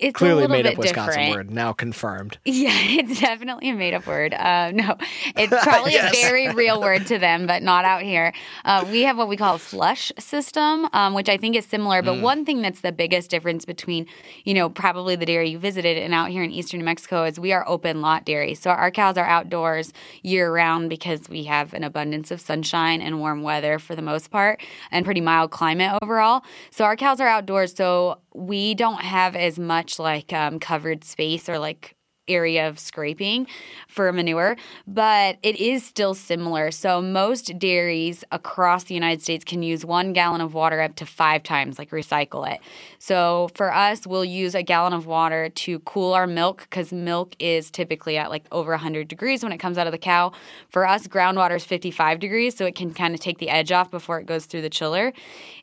it's 0.00 0.16
clearly 0.16 0.44
a 0.44 0.48
made 0.48 0.62
bit 0.64 0.72
up 0.74 0.78
Wisconsin 0.78 1.06
different. 1.20 1.30
word, 1.36 1.50
now 1.50 1.72
confirmed. 1.72 2.38
Yeah, 2.44 2.70
it's 2.74 3.20
definitely 3.20 3.70
a 3.70 3.74
made 3.74 3.94
up 3.94 4.06
word. 4.06 4.34
Uh, 4.34 4.70
no, 4.72 4.96
it's 5.36 5.62
probably 5.64 5.92
Yes. 5.92 6.14
a 6.16 6.20
very 6.22 6.50
real 6.52 6.80
word 6.80 7.06
to 7.08 7.18
them, 7.18 7.46
but 7.46 7.62
not 7.62 7.84
out 7.84 8.02
here. 8.02 8.32
Uh, 8.64 8.84
we 8.90 9.02
have 9.02 9.16
what 9.16 9.28
we 9.28 9.36
call 9.36 9.54
a 9.54 9.58
flush 9.58 10.12
system, 10.18 10.88
um, 10.92 11.14
which 11.14 11.28
I 11.28 11.36
think 11.36 11.56
is 11.56 11.64
similar. 11.66 12.02
Mm. 12.02 12.04
But 12.06 12.20
one 12.20 12.44
thing 12.44 12.62
that's 12.62 12.80
the 12.80 12.92
biggest 12.92 13.30
difference 13.30 13.64
between, 13.64 14.06
you 14.44 14.54
know, 14.54 14.68
probably 14.68 15.16
the 15.16 15.26
dairy 15.26 15.50
you 15.50 15.58
visited 15.58 15.96
and 15.98 16.12
out 16.14 16.30
here 16.30 16.42
in 16.42 16.50
eastern 16.50 16.78
New 16.80 16.84
Mexico 16.84 17.24
is 17.24 17.38
we 17.38 17.52
are 17.52 17.66
open 17.68 18.00
lot 18.00 18.24
dairy. 18.24 18.54
So 18.54 18.70
our 18.70 18.90
cows 18.90 19.16
are 19.16 19.26
outdoors 19.26 19.92
year 20.22 20.52
round 20.52 20.88
because 20.90 21.28
we 21.28 21.44
have 21.44 21.72
an 21.74 21.84
abundance 21.84 22.30
of 22.30 22.40
sunshine 22.40 23.00
and 23.02 23.18
warm 23.20 23.42
weather 23.42 23.78
for 23.78 23.94
the 23.94 24.02
most 24.02 24.30
part 24.30 24.60
and 24.90 25.04
pretty 25.04 25.20
mild 25.20 25.50
climate 25.50 25.98
overall. 26.02 26.42
So 26.70 26.84
our 26.84 26.96
cows 26.96 27.20
are 27.20 27.28
outdoors. 27.28 27.74
So 27.74 28.18
we 28.34 28.74
don't 28.74 29.02
have 29.02 29.36
as 29.36 29.58
much 29.58 29.98
like 29.98 30.32
um, 30.32 30.58
covered 30.58 31.04
space 31.04 31.48
or 31.48 31.58
like 31.58 31.96
area 32.30 32.68
of 32.68 32.78
scraping 32.78 33.46
for 33.88 34.12
manure, 34.12 34.56
but 34.86 35.38
it 35.42 35.56
is 35.56 35.84
still 35.84 36.14
similar. 36.14 36.70
So 36.70 37.02
most 37.02 37.58
dairies 37.58 38.24
across 38.32 38.84
the 38.84 38.94
United 38.94 39.22
States 39.22 39.44
can 39.44 39.62
use 39.62 39.84
one 39.84 40.12
gallon 40.12 40.40
of 40.40 40.54
water 40.54 40.80
up 40.80 40.96
to 40.96 41.06
five 41.06 41.42
times, 41.42 41.78
like 41.78 41.90
recycle 41.90 42.50
it. 42.50 42.60
So 42.98 43.50
for 43.54 43.74
us, 43.74 44.06
we'll 44.06 44.24
use 44.24 44.54
a 44.54 44.62
gallon 44.62 44.92
of 44.92 45.06
water 45.06 45.48
to 45.48 45.78
cool 45.80 46.12
our 46.12 46.26
milk 46.26 46.66
because 46.70 46.92
milk 46.92 47.34
is 47.38 47.70
typically 47.70 48.16
at 48.16 48.30
like 48.30 48.44
over 48.52 48.72
100 48.72 49.08
degrees 49.08 49.42
when 49.42 49.52
it 49.52 49.58
comes 49.58 49.78
out 49.78 49.86
of 49.86 49.92
the 49.92 49.98
cow. 49.98 50.32
For 50.70 50.86
us, 50.86 51.06
groundwater 51.06 51.56
is 51.56 51.64
55 51.64 52.20
degrees, 52.20 52.56
so 52.56 52.66
it 52.66 52.74
can 52.74 52.94
kind 52.94 53.14
of 53.14 53.20
take 53.20 53.38
the 53.38 53.50
edge 53.50 53.72
off 53.72 53.90
before 53.90 54.20
it 54.20 54.26
goes 54.26 54.46
through 54.46 54.62
the 54.62 54.70
chiller. 54.70 55.12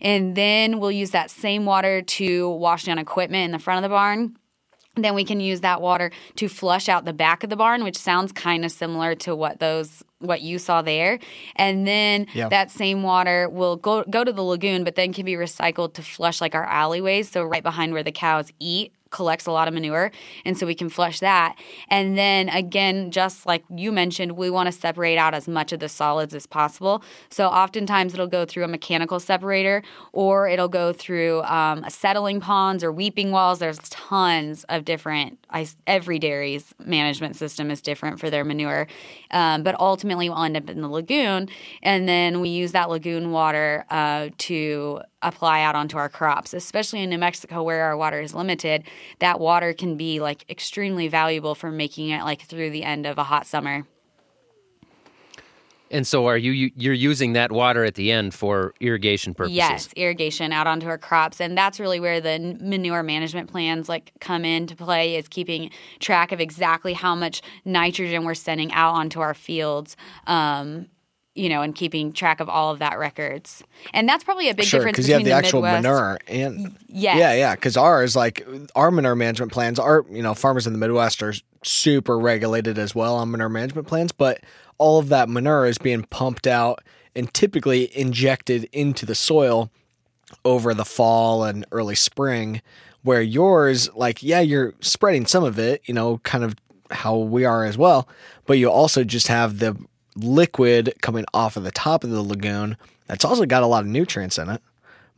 And 0.02 0.36
then 0.36 0.80
we'll 0.80 0.92
use 0.92 1.12
that 1.12 1.32
same 1.32 1.66
water 1.66 2.02
to 2.02 2.50
wash 2.50 2.86
down 2.86 2.98
equipment 2.98 3.46
in 3.46 3.52
the 3.52 3.60
front 3.60 3.84
of 3.84 3.90
the 3.90 3.94
barn 3.94 4.36
then 5.04 5.14
we 5.16 5.24
can 5.24 5.40
use 5.40 5.62
that 5.62 5.82
water 5.82 6.12
to 6.36 6.48
flush 6.48 6.88
out 6.90 7.06
the 7.06 7.14
back 7.14 7.44
of 7.44 7.50
the 7.50 7.56
barn 7.56 7.84
which 7.84 7.98
sounds 7.98 8.32
kind 8.32 8.64
of 8.66 8.72
similar 8.72 9.16
to 9.16 9.36
what 9.36 9.60
those 9.60 10.04
what 10.20 10.42
you 10.42 10.58
saw 10.58 10.82
there 10.82 11.20
and 11.56 11.86
then 11.88 12.26
Yeah. 12.34 12.50
that 12.50 12.72
same 12.72 13.04
water 13.04 13.48
will 13.50 13.76
go 13.76 14.04
go 14.10 14.24
to 14.24 14.32
the 14.34 14.42
lagoon 14.44 14.84
but 14.84 14.96
then 14.96 15.14
can 15.14 15.26
be 15.26 15.34
recycled 15.34 15.94
to 15.94 16.02
flush 16.02 16.42
like 16.42 16.56
our 16.56 16.66
alleyways 16.66 17.30
so 17.30 17.44
right 17.44 17.64
behind 17.64 17.94
where 17.94 18.04
the 18.04 18.12
cows 18.12 18.52
eat 18.60 18.94
collects 19.12 19.46
a 19.46 19.52
lot 19.52 19.68
of 19.68 19.74
manure 19.74 20.12
and 20.46 20.58
so 20.58 20.66
we 20.66 20.76
can 20.76 20.90
flush 20.90 21.20
that. 21.20 21.56
And 21.90 22.18
then 22.18 22.50
again 22.50 23.12
just 23.12 23.46
like 23.46 23.64
you 23.76 23.92
mentioned 23.92 24.34
we 24.34 24.50
want 24.50 24.68
to 24.68 24.72
separate 24.72 25.18
out 25.18 25.34
as 25.34 25.48
much 25.48 25.72
of 25.72 25.80
the 25.80 25.90
solids 25.90 26.34
as 26.34 26.46
possible. 26.46 27.04
So 27.30 27.48
oftentimes 27.48 28.14
it'll 28.14 28.28
go 28.28 28.46
through 28.46 28.64
a 28.64 28.68
mechanical 28.68 29.20
separator 29.20 29.84
or 30.14 30.48
it'll 30.48 30.68
go 30.68 30.94
through 30.94 31.42
um, 31.44 31.86
settling 31.90 32.40
ponds 32.40 32.84
or 32.84 32.92
weeping 32.92 33.32
walls 33.32 33.60
there's 33.60 33.80
tons 33.90 34.64
of 34.70 34.86
different 34.86 35.40
I, 35.50 35.68
every 35.86 36.20
dairy's 36.20 36.74
management 36.84 37.36
system 37.36 37.72
is 37.72 37.82
different 37.82 38.20
for 38.20 38.30
their 38.30 38.44
manure 38.44 38.88
um, 39.32 39.64
but 39.64 39.80
ultimately 39.80 40.30
we'll 40.30 40.44
end 40.44 40.58
up 40.58 40.70
in 40.70 40.82
the 40.82 40.90
lagoon 40.90 41.50
and 41.84 42.08
then 42.08 42.42
we 42.42 42.50
use 42.50 42.72
that 42.74 42.90
lagoon 42.90 43.32
water 43.32 43.86
uh, 43.90 44.30
to 44.40 45.02
apply 45.22 45.62
out 45.62 45.76
onto 45.76 45.98
our 45.98 46.10
crops 46.10 46.54
especially 46.54 47.02
in 47.02 47.10
new 47.10 47.18
mexico 47.18 47.64
where 47.64 47.84
our 47.84 47.98
water 47.98 48.20
is 48.20 48.34
limited 48.34 48.84
that 49.20 49.40
water 49.40 49.74
can 49.74 49.98
be 49.98 50.20
like 50.20 50.50
extremely 50.50 51.08
valuable 51.08 51.56
for 51.56 51.72
making 51.72 52.10
it 52.10 52.24
like 52.24 52.42
through 52.44 52.70
the 52.70 52.84
end 52.84 53.06
of 53.06 53.18
a 53.18 53.24
hot 53.24 53.46
summer 53.46 53.86
And 55.90 56.06
so, 56.06 56.28
are 56.28 56.38
you 56.38 56.72
you're 56.76 56.94
using 56.94 57.34
that 57.34 57.52
water 57.52 57.86
at 57.86 57.96
the 57.96 58.12
end 58.12 58.34
for 58.34 58.74
irrigation 58.80 59.34
purposes? 59.34 59.56
Yes, 59.56 59.90
irrigation 59.96 60.52
out 60.52 60.68
onto 60.68 60.88
our 60.88 60.98
crops, 60.98 61.40
and 61.40 61.58
that's 61.58 61.80
really 61.80 62.00
where 62.00 62.20
the 62.20 62.58
manure 62.60 63.04
management 63.04 63.50
plans 63.50 63.88
like 63.88 64.12
come 64.20 64.44
into 64.44 64.76
play. 64.76 65.16
Is 65.16 65.28
keeping 65.28 65.72
track 66.00 66.32
of 66.32 66.42
exactly 66.42 66.94
how 66.94 67.16
much 67.16 67.42
nitrogen 67.64 68.26
we're 68.26 68.34
sending 68.34 68.72
out 68.74 68.96
onto 68.96 69.22
our 69.22 69.34
fields. 69.34 69.96
Um, 70.26 70.88
you 71.38 71.50
know, 71.50 71.62
and 71.62 71.76
keeping 71.76 72.12
track 72.12 72.40
of 72.40 72.50
all 72.50 72.72
of 72.72 72.80
that 72.80 72.98
records, 72.98 73.64
and 73.94 74.10
that's 74.10 74.24
probably 74.24 74.50
a 74.50 74.56
big 74.56 74.66
sure, 74.66 74.80
difference 74.80 74.98
because 74.98 75.08
you 75.08 75.14
have 75.14 75.24
between 75.24 75.32
the 75.32 75.38
actual 75.38 75.62
Midwest. 75.62 75.84
manure 75.84 76.20
and 76.28 76.78
yes. 76.88 77.18
yeah, 77.18 77.34
yeah. 77.34 77.56
Because 77.56 77.78
ours, 77.78 78.16
like 78.16 78.46
our 78.76 78.90
manure 78.92 79.16
management 79.16 79.52
plans, 79.52 79.80
are 79.80 80.04
you 80.10 80.24
know 80.24 80.34
farmers 80.34 80.66
in 80.66 80.74
the 80.74 80.80
Midwest 80.80 81.22
are 81.22 81.34
super 81.64 82.18
regulated 82.18 82.80
as 82.80 82.96
well 82.96 83.16
on 83.16 83.32
manure 83.32 83.50
management 83.50 83.88
plans, 83.88 84.12
but 84.12 84.42
all 84.78 85.00
of 85.00 85.10
that 85.10 85.30
manure 85.30 85.66
is 85.66 85.78
being 85.78 86.04
pumped 86.04 86.48
out 86.48 86.84
and 87.16 87.34
typically 87.34 87.96
injected 87.98 88.68
into 88.72 89.06
the 89.06 89.16
soil 89.16 89.72
over 90.44 90.74
the 90.74 90.86
fall 90.86 91.44
and 91.44 91.66
early 91.72 91.96
spring. 91.96 92.62
Where 93.04 93.22
yours, 93.22 93.90
like, 93.96 94.22
yeah, 94.22 94.42
you're 94.42 94.74
spreading 94.82 95.28
some 95.28 95.44
of 95.46 95.58
it, 95.58 95.82
you 95.86 95.94
know, 95.94 96.18
kind 96.20 96.44
of 96.44 96.56
how 96.92 97.16
we 97.16 97.46
are 97.46 97.64
as 97.64 97.78
well, 97.78 98.08
but 98.46 98.58
you 98.58 98.70
also 98.70 99.04
just 99.04 99.28
have 99.28 99.60
the 99.60 99.78
liquid 100.18 100.94
coming 101.02 101.26
off 101.34 101.58
of 101.58 101.64
the 101.64 101.72
top 101.72 102.04
of 102.04 102.10
the 102.10 102.22
lagoon 102.22 102.78
that's 103.08 103.26
also 103.26 103.46
got 103.46 103.64
a 103.64 103.68
lot 103.68 103.84
of 103.84 103.88
nutrients 103.88 104.38
in 104.38 104.50
it, 104.50 104.62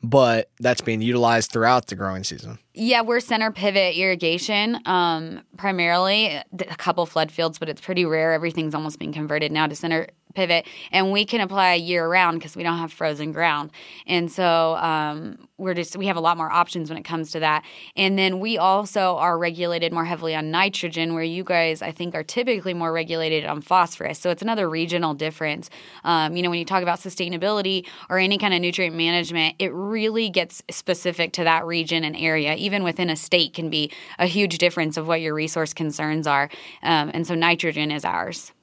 but 0.03 0.49
that's 0.59 0.81
being 0.81 1.01
utilized 1.01 1.51
throughout 1.51 1.87
the 1.87 1.95
growing 1.95 2.23
season. 2.23 2.59
Yeah, 2.73 3.01
we're 3.01 3.19
center 3.19 3.51
pivot 3.51 3.97
irrigation 3.97 4.79
um, 4.85 5.41
primarily. 5.57 6.27
A 6.27 6.75
couple 6.77 7.05
flood 7.05 7.31
fields, 7.31 7.59
but 7.59 7.67
it's 7.67 7.81
pretty 7.81 8.05
rare. 8.05 8.31
Everything's 8.31 8.75
almost 8.75 8.99
being 8.99 9.11
converted 9.11 9.51
now 9.51 9.67
to 9.67 9.75
center 9.75 10.07
pivot, 10.33 10.65
and 10.91 11.11
we 11.11 11.25
can 11.25 11.41
apply 11.41 11.73
year 11.75 12.07
round 12.07 12.39
because 12.39 12.55
we 12.55 12.63
don't 12.63 12.77
have 12.77 12.91
frozen 12.91 13.31
ground. 13.31 13.71
And 14.07 14.31
so 14.31 14.75
um, 14.77 15.47
we're 15.57 15.73
just 15.73 15.97
we 15.97 16.07
have 16.07 16.17
a 16.17 16.21
lot 16.21 16.37
more 16.37 16.51
options 16.51 16.89
when 16.89 16.97
it 16.97 17.03
comes 17.03 17.31
to 17.31 17.39
that. 17.41 17.63
And 17.95 18.17
then 18.17 18.39
we 18.39 18.57
also 18.57 19.17
are 19.17 19.37
regulated 19.37 19.93
more 19.93 20.05
heavily 20.05 20.35
on 20.35 20.51
nitrogen, 20.51 21.13
where 21.13 21.23
you 21.23 21.43
guys 21.43 21.81
I 21.81 21.91
think 21.91 22.15
are 22.15 22.23
typically 22.23 22.73
more 22.73 22.91
regulated 22.91 23.45
on 23.45 23.61
phosphorus. 23.61 24.19
So 24.19 24.29
it's 24.29 24.41
another 24.41 24.69
regional 24.69 25.13
difference. 25.13 25.69
Um, 26.03 26.35
you 26.35 26.43
know, 26.43 26.49
when 26.49 26.59
you 26.59 26.65
talk 26.65 26.81
about 26.81 26.99
sustainability 26.99 27.85
or 28.09 28.17
any 28.17 28.37
kind 28.37 28.53
of 28.53 28.61
nutrient 28.61 28.95
management, 28.95 29.55
it 29.59 29.73
really 29.73 30.29
gets 30.29 30.63
specific 30.71 31.33
to 31.33 31.43
that 31.43 31.65
region 31.65 32.03
and 32.03 32.15
area. 32.15 32.55
Even 32.55 32.83
within 32.83 33.09
a 33.09 33.15
state, 33.15 33.53
can 33.53 33.69
be 33.69 33.91
a 34.17 34.25
huge 34.25 34.57
difference 34.57 34.97
of 34.97 35.07
what 35.07 35.21
your 35.21 35.33
resource 35.33 35.73
concerns 35.73 36.27
are. 36.27 36.49
Um, 36.83 37.11
and 37.13 37.27
so 37.27 37.35
nitrogen 37.35 37.91
is 37.91 38.05
ours. 38.05 38.53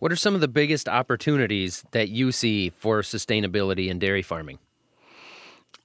What 0.00 0.10
are 0.10 0.16
some 0.16 0.34
of 0.34 0.40
the 0.40 0.48
biggest 0.48 0.88
opportunities 0.88 1.84
that 1.90 2.08
you 2.08 2.32
see 2.32 2.70
for 2.70 3.02
sustainability 3.02 3.88
in 3.88 3.98
dairy 3.98 4.22
farming? 4.22 4.58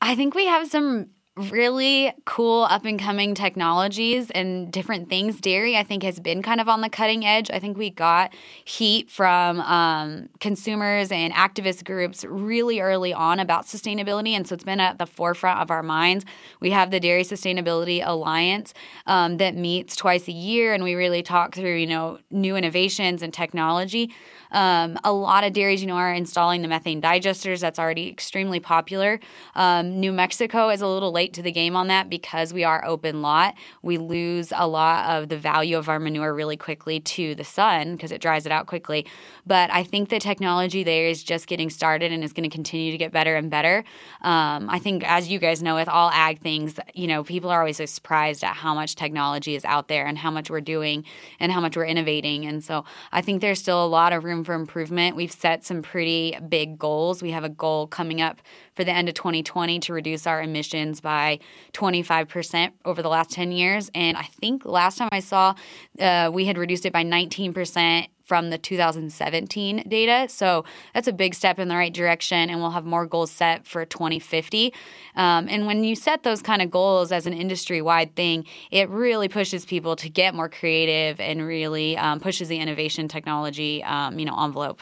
I 0.01 0.15
think 0.15 0.33
we 0.33 0.45
have 0.45 0.69
some 0.69 1.09
really 1.37 2.13
cool 2.23 2.63
up 2.63 2.85
and 2.85 2.97
coming 2.97 3.35
technologies 3.35 4.31
and 4.31 4.71
different 4.71 5.09
things. 5.09 5.41
Dairy, 5.41 5.75
I 5.75 5.83
think, 5.83 6.03
has 6.03 6.19
been 6.19 6.41
kind 6.41 6.61
of 6.61 6.69
on 6.69 6.79
the 6.79 6.89
cutting 6.89 7.25
edge. 7.25 7.51
I 7.51 7.59
think 7.59 7.77
we 7.77 7.89
got 7.89 8.33
heat 8.63 9.11
from 9.11 9.59
um, 9.59 10.29
consumers 10.39 11.11
and 11.11 11.33
activist 11.33 11.83
groups 11.83 12.23
really 12.23 12.79
early 12.79 13.13
on 13.13 13.39
about 13.39 13.65
sustainability. 13.65 14.31
And 14.31 14.47
so 14.47 14.55
it's 14.55 14.63
been 14.63 14.79
at 14.79 14.97
the 14.97 15.05
forefront 15.05 15.59
of 15.59 15.71
our 15.71 15.83
minds. 15.83 16.23
We 16.61 16.71
have 16.71 16.89
the 16.89 17.01
Dairy 17.01 17.23
Sustainability 17.23 18.01
Alliance 18.05 18.73
um, 19.05 19.35
that 19.37 19.55
meets 19.55 19.97
twice 19.97 20.29
a 20.29 20.33
year, 20.33 20.73
and 20.73 20.85
we 20.85 20.95
really 20.95 21.21
talk 21.21 21.53
through, 21.53 21.75
you 21.75 21.87
know, 21.87 22.17
new 22.31 22.55
innovations 22.55 23.21
and 23.21 23.33
technology. 23.33 24.13
Um, 24.55 24.97
a 25.03 25.11
lot 25.11 25.43
of 25.43 25.51
dairies, 25.51 25.81
you 25.81 25.87
know, 25.87 25.97
are 25.97 26.13
installing 26.13 26.61
the 26.61 26.69
methane 26.69 27.01
digesters. 27.01 27.59
That's 27.59 27.77
already 27.77 28.07
extremely 28.07 28.61
popular. 28.61 29.19
Um, 29.53 29.99
New 29.99 30.13
Mexico 30.13 30.69
is 30.69 30.79
a 30.79 30.87
little 30.87 31.11
late 31.11 31.33
to 31.33 31.41
the 31.41 31.51
game 31.51 31.75
on 31.75 31.89
that 31.89 32.09
because 32.09 32.53
we 32.53 32.63
are 32.63 32.83
open 32.85 33.21
lot. 33.21 33.53
We 33.81 33.97
lose 33.97 34.53
a 34.55 34.65
lot 34.65 35.09
of 35.09 35.27
the 35.27 35.37
value 35.37 35.77
of 35.77 35.89
our 35.89 35.99
manure 35.99 36.33
really 36.33 36.55
quickly 36.55 37.01
to 37.01 37.35
the 37.35 37.43
sun 37.43 37.97
because 37.97 38.13
it 38.13 38.21
dries 38.21 38.45
it 38.45 38.51
out 38.53 38.65
quickly. 38.65 39.05
But 39.45 39.71
I 39.71 39.83
think 39.83 40.07
the 40.07 40.19
technology 40.19 40.83
there 40.83 41.07
is 41.07 41.21
just 41.21 41.47
getting 41.47 41.69
started 41.69 42.13
and 42.13 42.23
is 42.23 42.31
going 42.31 42.49
to 42.49 42.53
continue 42.53 42.91
to 42.91 42.97
get 42.97 43.11
better 43.11 43.35
and 43.35 43.51
better. 43.51 43.83
Um, 44.21 44.69
I 44.69 44.79
think, 44.79 45.03
as 45.05 45.27
you 45.27 45.37
guys 45.37 45.61
know, 45.61 45.75
with 45.75 45.89
all 45.89 46.09
ag 46.11 46.39
things, 46.39 46.79
you 46.93 47.07
know, 47.07 47.25
people 47.25 47.49
are 47.49 47.59
always 47.59 47.77
surprised 47.91 48.41
at 48.41 48.55
how 48.55 48.73
much 48.73 48.95
technology 48.95 49.55
is 49.55 49.65
out 49.65 49.89
there 49.89 50.05
and 50.05 50.17
how 50.17 50.31
much 50.31 50.49
we're 50.49 50.61
doing 50.61 51.03
and 51.41 51.51
how 51.51 51.59
much 51.59 51.75
we're 51.75 51.85
innovating. 51.85 52.45
And 52.45 52.63
so 52.63 52.85
I 53.11 53.19
think 53.19 53.41
there's 53.41 53.59
still 53.59 53.83
a 53.83 53.87
lot 53.87 54.13
of 54.13 54.23
room 54.23 54.44
for 54.45 54.53
improvement. 54.53 55.15
We've 55.15 55.31
set 55.31 55.65
some 55.65 55.81
pretty 55.81 56.37
big 56.47 56.77
goals. 56.77 57.21
We 57.21 57.31
have 57.31 57.43
a 57.43 57.49
goal 57.49 57.87
coming 57.87 58.21
up 58.21 58.41
for 58.75 58.83
the 58.83 58.91
end 58.91 59.09
of 59.09 59.15
2020 59.15 59.79
to 59.81 59.93
reduce 59.93 60.27
our 60.27 60.41
emissions 60.41 61.01
by 61.01 61.39
25% 61.73 62.71
over 62.85 63.01
the 63.01 63.09
last 63.09 63.31
10 63.31 63.51
years. 63.51 63.89
And 63.93 64.17
I 64.17 64.23
think 64.23 64.65
last 64.65 64.97
time 64.97 65.09
I 65.11 65.19
saw, 65.19 65.55
uh, 65.99 66.29
we 66.33 66.45
had 66.45 66.57
reduced 66.57 66.85
it 66.85 66.93
by 66.93 67.03
19% 67.03 68.07
from 68.25 68.49
the 68.49 68.57
2017 68.57 69.83
data. 69.87 70.27
So 70.29 70.65
that's 70.93 71.07
a 71.07 71.13
big 71.13 71.35
step 71.35 71.59
in 71.59 71.67
the 71.67 71.75
right 71.75 71.93
direction, 71.93 72.49
and 72.49 72.59
we'll 72.59 72.71
have 72.71 72.85
more 72.85 73.05
goals 73.05 73.31
set 73.31 73.65
for 73.65 73.85
2050. 73.85 74.73
Um, 75.15 75.47
and 75.49 75.67
when 75.67 75.83
you 75.83 75.95
set 75.95 76.23
those 76.23 76.41
kind 76.41 76.61
of 76.61 76.71
goals 76.71 77.11
as 77.11 77.27
an 77.27 77.33
industry 77.33 77.81
wide 77.81 78.15
thing, 78.15 78.45
it 78.71 78.89
really 78.89 79.29
pushes 79.29 79.65
people 79.65 79.95
to 79.97 80.09
get 80.09 80.33
more 80.33 80.49
creative 80.49 81.19
and 81.19 81.45
really 81.45 81.97
um, 81.97 82.19
pushes 82.19 82.49
the 82.49 82.57
innovation 82.57 83.07
technology, 83.07 83.83
um, 83.83 84.19
you 84.19 84.25
know, 84.25 84.35
envelope. 84.43 84.81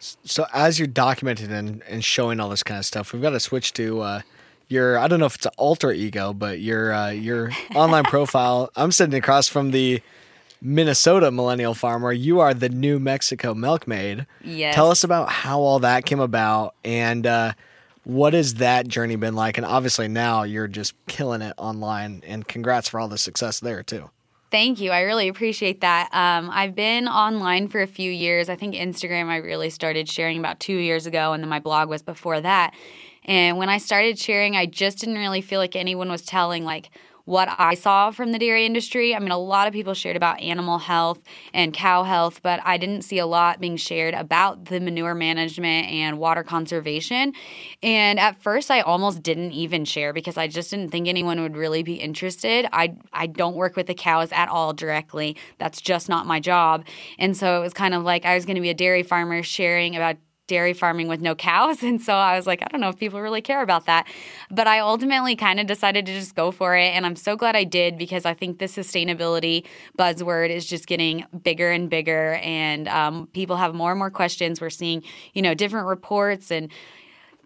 So 0.00 0.46
as 0.52 0.78
you're 0.78 0.88
documenting 0.88 1.50
and, 1.50 1.82
and 1.88 2.04
showing 2.04 2.38
all 2.38 2.48
this 2.48 2.62
kind 2.62 2.78
of 2.78 2.86
stuff, 2.86 3.12
we've 3.12 3.22
got 3.22 3.30
to 3.30 3.40
switch 3.40 3.72
to 3.74 4.00
uh, 4.00 4.20
your 4.68 4.98
I 4.98 5.08
don't 5.08 5.18
know 5.18 5.26
if 5.26 5.36
it's 5.36 5.46
an 5.46 5.52
alter 5.56 5.90
ego, 5.90 6.32
but 6.32 6.60
your 6.60 6.92
uh, 6.92 7.10
your 7.10 7.50
online 7.74 8.04
profile. 8.04 8.70
I'm 8.76 8.92
sitting 8.92 9.14
across 9.14 9.48
from 9.48 9.72
the 9.72 10.00
Minnesota 10.60 11.30
millennial 11.30 11.74
farmer. 11.74 12.12
You 12.12 12.40
are 12.40 12.54
the 12.54 12.68
New 12.68 12.98
Mexico 12.98 13.54
milkmaid. 13.54 14.26
Yes. 14.42 14.74
Tell 14.74 14.90
us 14.90 15.04
about 15.04 15.30
how 15.30 15.60
all 15.60 15.78
that 15.80 16.04
came 16.04 16.20
about 16.20 16.74
and 16.84 17.26
uh, 17.26 17.52
what 18.04 18.32
has 18.32 18.54
that 18.54 18.88
journey 18.88 19.16
been 19.16 19.34
like? 19.34 19.58
And 19.58 19.66
obviously 19.66 20.08
now 20.08 20.42
you're 20.42 20.68
just 20.68 20.94
killing 21.06 21.42
it 21.42 21.54
online. 21.58 22.22
And 22.26 22.46
congrats 22.46 22.88
for 22.88 22.98
all 22.98 23.08
the 23.08 23.18
success 23.18 23.60
there 23.60 23.82
too. 23.82 24.10
Thank 24.50 24.80
you. 24.80 24.92
I 24.92 25.02
really 25.02 25.28
appreciate 25.28 25.82
that. 25.82 26.08
Um, 26.14 26.48
I've 26.50 26.74
been 26.74 27.06
online 27.06 27.68
for 27.68 27.82
a 27.82 27.86
few 27.86 28.10
years. 28.10 28.48
I 28.48 28.56
think 28.56 28.74
Instagram 28.74 29.26
I 29.26 29.36
really 29.36 29.68
started 29.68 30.08
sharing 30.08 30.38
about 30.38 30.58
two 30.58 30.76
years 30.76 31.04
ago, 31.04 31.34
and 31.34 31.42
then 31.42 31.50
my 31.50 31.60
blog 31.60 31.90
was 31.90 32.00
before 32.00 32.40
that. 32.40 32.72
And 33.26 33.58
when 33.58 33.68
I 33.68 33.76
started 33.76 34.18
sharing, 34.18 34.56
I 34.56 34.64
just 34.64 35.00
didn't 35.00 35.16
really 35.16 35.42
feel 35.42 35.60
like 35.60 35.76
anyone 35.76 36.08
was 36.08 36.22
telling, 36.22 36.64
like, 36.64 36.88
what 37.28 37.54
I 37.58 37.74
saw 37.74 38.10
from 38.10 38.32
the 38.32 38.38
dairy 38.38 38.64
industry. 38.64 39.14
I 39.14 39.18
mean, 39.18 39.32
a 39.32 39.38
lot 39.38 39.68
of 39.68 39.74
people 39.74 39.92
shared 39.92 40.16
about 40.16 40.40
animal 40.40 40.78
health 40.78 41.20
and 41.52 41.74
cow 41.74 42.02
health, 42.02 42.40
but 42.42 42.58
I 42.64 42.78
didn't 42.78 43.02
see 43.02 43.18
a 43.18 43.26
lot 43.26 43.60
being 43.60 43.76
shared 43.76 44.14
about 44.14 44.64
the 44.64 44.80
manure 44.80 45.14
management 45.14 45.88
and 45.88 46.18
water 46.18 46.42
conservation. 46.42 47.34
And 47.82 48.18
at 48.18 48.40
first, 48.40 48.70
I 48.70 48.80
almost 48.80 49.22
didn't 49.22 49.52
even 49.52 49.84
share 49.84 50.14
because 50.14 50.38
I 50.38 50.48
just 50.48 50.70
didn't 50.70 50.90
think 50.90 51.06
anyone 51.06 51.38
would 51.42 51.54
really 51.54 51.82
be 51.82 51.96
interested. 51.96 52.66
I 52.72 52.96
I 53.12 53.26
don't 53.26 53.56
work 53.56 53.76
with 53.76 53.88
the 53.88 53.94
cows 53.94 54.32
at 54.32 54.48
all 54.48 54.72
directly. 54.72 55.36
That's 55.58 55.82
just 55.82 56.08
not 56.08 56.26
my 56.26 56.40
job. 56.40 56.86
And 57.18 57.36
so 57.36 57.58
it 57.58 57.60
was 57.60 57.74
kind 57.74 57.92
of 57.92 58.04
like 58.04 58.24
I 58.24 58.36
was 58.36 58.46
going 58.46 58.56
to 58.56 58.62
be 58.62 58.70
a 58.70 58.74
dairy 58.74 59.02
farmer 59.02 59.42
sharing 59.42 59.96
about 59.96 60.16
dairy 60.48 60.72
farming 60.72 61.06
with 61.06 61.20
no 61.20 61.34
cows. 61.34 61.82
And 61.88 62.02
so 62.02 62.12
I 62.12 62.36
was 62.36 62.46
like, 62.46 62.62
I 62.62 62.66
don't 62.66 62.80
know 62.80 62.88
if 62.88 62.98
people 62.98 63.20
really 63.20 63.40
care 63.40 63.62
about 63.62 63.86
that. 63.86 64.06
But 64.50 64.66
I 64.66 64.80
ultimately 64.80 65.36
kind 65.36 65.58
of 65.60 65.66
decided 65.66 66.04
to 66.06 66.12
just 66.12 66.34
go 66.34 66.50
for 66.50 66.76
it. 66.76 66.88
And 66.88 67.06
I'm 67.06 67.16
so 67.16 67.34
glad 67.34 67.56
I 67.56 67.64
did 67.64 67.96
because 67.96 68.26
I 68.26 68.34
think 68.34 68.58
the 68.58 68.66
sustainability 68.66 69.64
buzzword 69.98 70.50
is 70.50 70.66
just 70.66 70.86
getting 70.86 71.24
bigger 71.42 71.70
and 71.70 71.88
bigger. 71.88 72.34
And 72.42 72.88
um, 72.88 73.28
people 73.32 73.56
have 73.56 73.74
more 73.74 73.92
and 73.92 73.98
more 73.98 74.10
questions. 74.10 74.60
We're 74.60 74.70
seeing, 74.70 75.02
you 75.32 75.40
know, 75.40 75.54
different 75.54 75.86
reports 75.86 76.50
and 76.50 76.70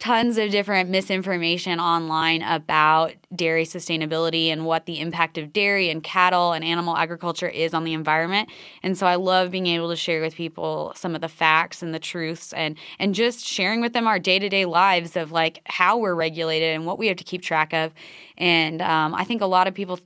tons 0.03 0.37
of 0.37 0.51
different 0.51 0.91
misinformation 0.91 1.79
online 1.79 2.43
about 2.43 3.13
dairy 3.33 3.65
sustainability 3.65 4.49
and 4.49 4.67
what 4.67 4.85
the 4.85 4.99
impact 4.99 5.39
of 5.39 5.53
dairy 5.53 5.91
and 5.91 6.03
cattle 6.03 6.51
and 6.51 6.65
animal 6.65 6.97
agriculture 6.97 7.47
is 7.47 7.73
on 7.73 7.85
the 7.85 7.93
environment. 7.93 8.49
And 8.83 8.99
so 8.99 9.07
I 9.07 9.15
love 9.15 9.53
being 9.53 9.69
able 9.69 9.91
to 9.91 9.95
share 9.95 10.21
with 10.21 10.35
people 10.35 10.93
some 10.97 11.15
of 11.15 11.21
the 11.21 11.29
facts 11.29 11.85
and 11.85 11.95
the 11.95 12.01
truths 12.01 12.53
and 12.53 12.77
and 12.99 13.15
just 13.15 13.47
sharing 13.47 13.81
with 13.81 13.93
them 13.93 14.09
our 14.09 14.19
day-to-day 14.19 14.65
lives 14.65 15.17
of 15.17 15.31
like 15.31 15.61
how 15.67 15.99
we're 15.99 16.17
regulated 16.17 16.75
and 16.75 16.85
what 16.85 16.99
we 16.99 17.07
have 17.07 17.19
to 17.19 17.25
keep 17.25 17.41
track 17.41 17.73
of. 17.73 17.93
And 18.37 18.83
um, 18.83 19.15
I 19.15 19.23
think 19.23 19.41
a 19.41 19.47
lot 19.47 19.69
of 19.69 19.75
people 19.75 20.01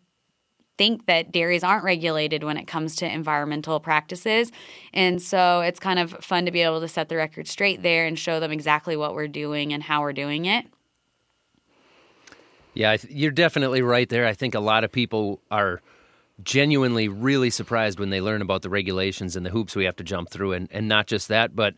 think 0.78 1.06
that 1.06 1.32
dairies 1.32 1.64
aren't 1.64 1.84
regulated 1.84 2.44
when 2.44 2.56
it 2.56 2.66
comes 2.66 2.96
to 2.96 3.10
environmental 3.10 3.80
practices. 3.80 4.52
And 4.92 5.20
so 5.20 5.60
it's 5.60 5.80
kind 5.80 5.98
of 5.98 6.12
fun 6.24 6.44
to 6.46 6.50
be 6.50 6.62
able 6.62 6.80
to 6.80 6.88
set 6.88 7.08
the 7.08 7.16
record 7.16 7.48
straight 7.48 7.82
there 7.82 8.06
and 8.06 8.18
show 8.18 8.40
them 8.40 8.52
exactly 8.52 8.96
what 8.96 9.14
we're 9.14 9.28
doing 9.28 9.72
and 9.72 9.82
how 9.82 10.02
we're 10.02 10.12
doing 10.12 10.44
it. 10.46 10.66
Yeah, 12.74 12.96
you're 13.08 13.30
definitely 13.30 13.80
right 13.80 14.08
there. 14.08 14.26
I 14.26 14.34
think 14.34 14.54
a 14.54 14.60
lot 14.60 14.84
of 14.84 14.92
people 14.92 15.40
are 15.50 15.80
genuinely 16.42 17.08
really 17.08 17.48
surprised 17.48 17.98
when 17.98 18.10
they 18.10 18.20
learn 18.20 18.42
about 18.42 18.60
the 18.60 18.68
regulations 18.68 19.36
and 19.36 19.46
the 19.46 19.50
hoops 19.50 19.74
we 19.74 19.86
have 19.86 19.96
to 19.96 20.04
jump 20.04 20.28
through 20.28 20.52
and, 20.52 20.68
and 20.70 20.86
not 20.86 21.06
just 21.06 21.28
that, 21.28 21.56
but 21.56 21.74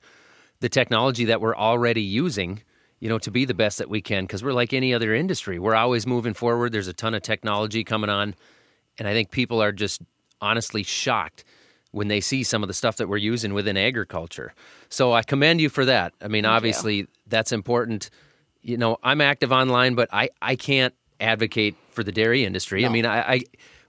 the 0.59 0.69
technology 0.69 1.27
that 1.27 1.41
we're 1.41 1.55
already 1.55 2.03
using 2.03 2.63
you 3.01 3.09
know, 3.09 3.19
to 3.19 3.31
be 3.31 3.45
the 3.45 3.55
best 3.55 3.79
that 3.79 3.89
we 3.89 4.01
can 4.01 4.25
because 4.25 4.43
we're 4.43 4.53
like 4.53 4.73
any 4.73 4.93
other 4.93 5.15
industry. 5.15 5.59
We're 5.59 5.75
always 5.75 6.07
moving 6.07 6.35
forward. 6.35 6.73
There's 6.73 6.89
a 6.89 6.93
ton 6.93 7.15
of 7.15 7.23
technology 7.23 7.85
coming 7.85 8.11
on 8.11 8.35
and 8.99 9.07
I 9.09 9.13
think 9.13 9.31
people 9.31 9.63
are 9.63 9.73
just 9.73 10.03
honestly 10.41 10.83
shocked 10.83 11.45
when 11.91 12.09
they 12.09 12.21
see 12.21 12.43
some 12.43 12.63
of 12.63 12.69
the 12.69 12.75
stuff 12.75 12.97
that 12.97 13.09
we're 13.09 13.17
using 13.17 13.55
within 13.55 13.77
agriculture. 13.77 14.53
So 14.89 15.13
I 15.13 15.23
commend 15.23 15.61
you 15.61 15.69
for 15.69 15.85
that. 15.87 16.13
I 16.21 16.29
mean, 16.29 16.45
Thank 16.45 16.53
obviously, 16.53 16.95
you. 16.97 17.07
that's 17.27 17.51
important. 17.53 18.11
You 18.63 18.77
know, 18.77 18.99
I'm 19.03 19.21
active 19.21 19.53
online, 19.53 19.95
but 19.95 20.09
I, 20.13 20.29
I 20.43 20.57
can't 20.57 20.95
advocate 21.21 21.75
for 21.91 22.05
the 22.05 22.13
dairy 22.13 22.45
industry. 22.45 22.83
No. 22.83 22.89
I 22.89 22.93
mean, 22.93 23.07
I, 23.07 23.21
I 23.35 23.41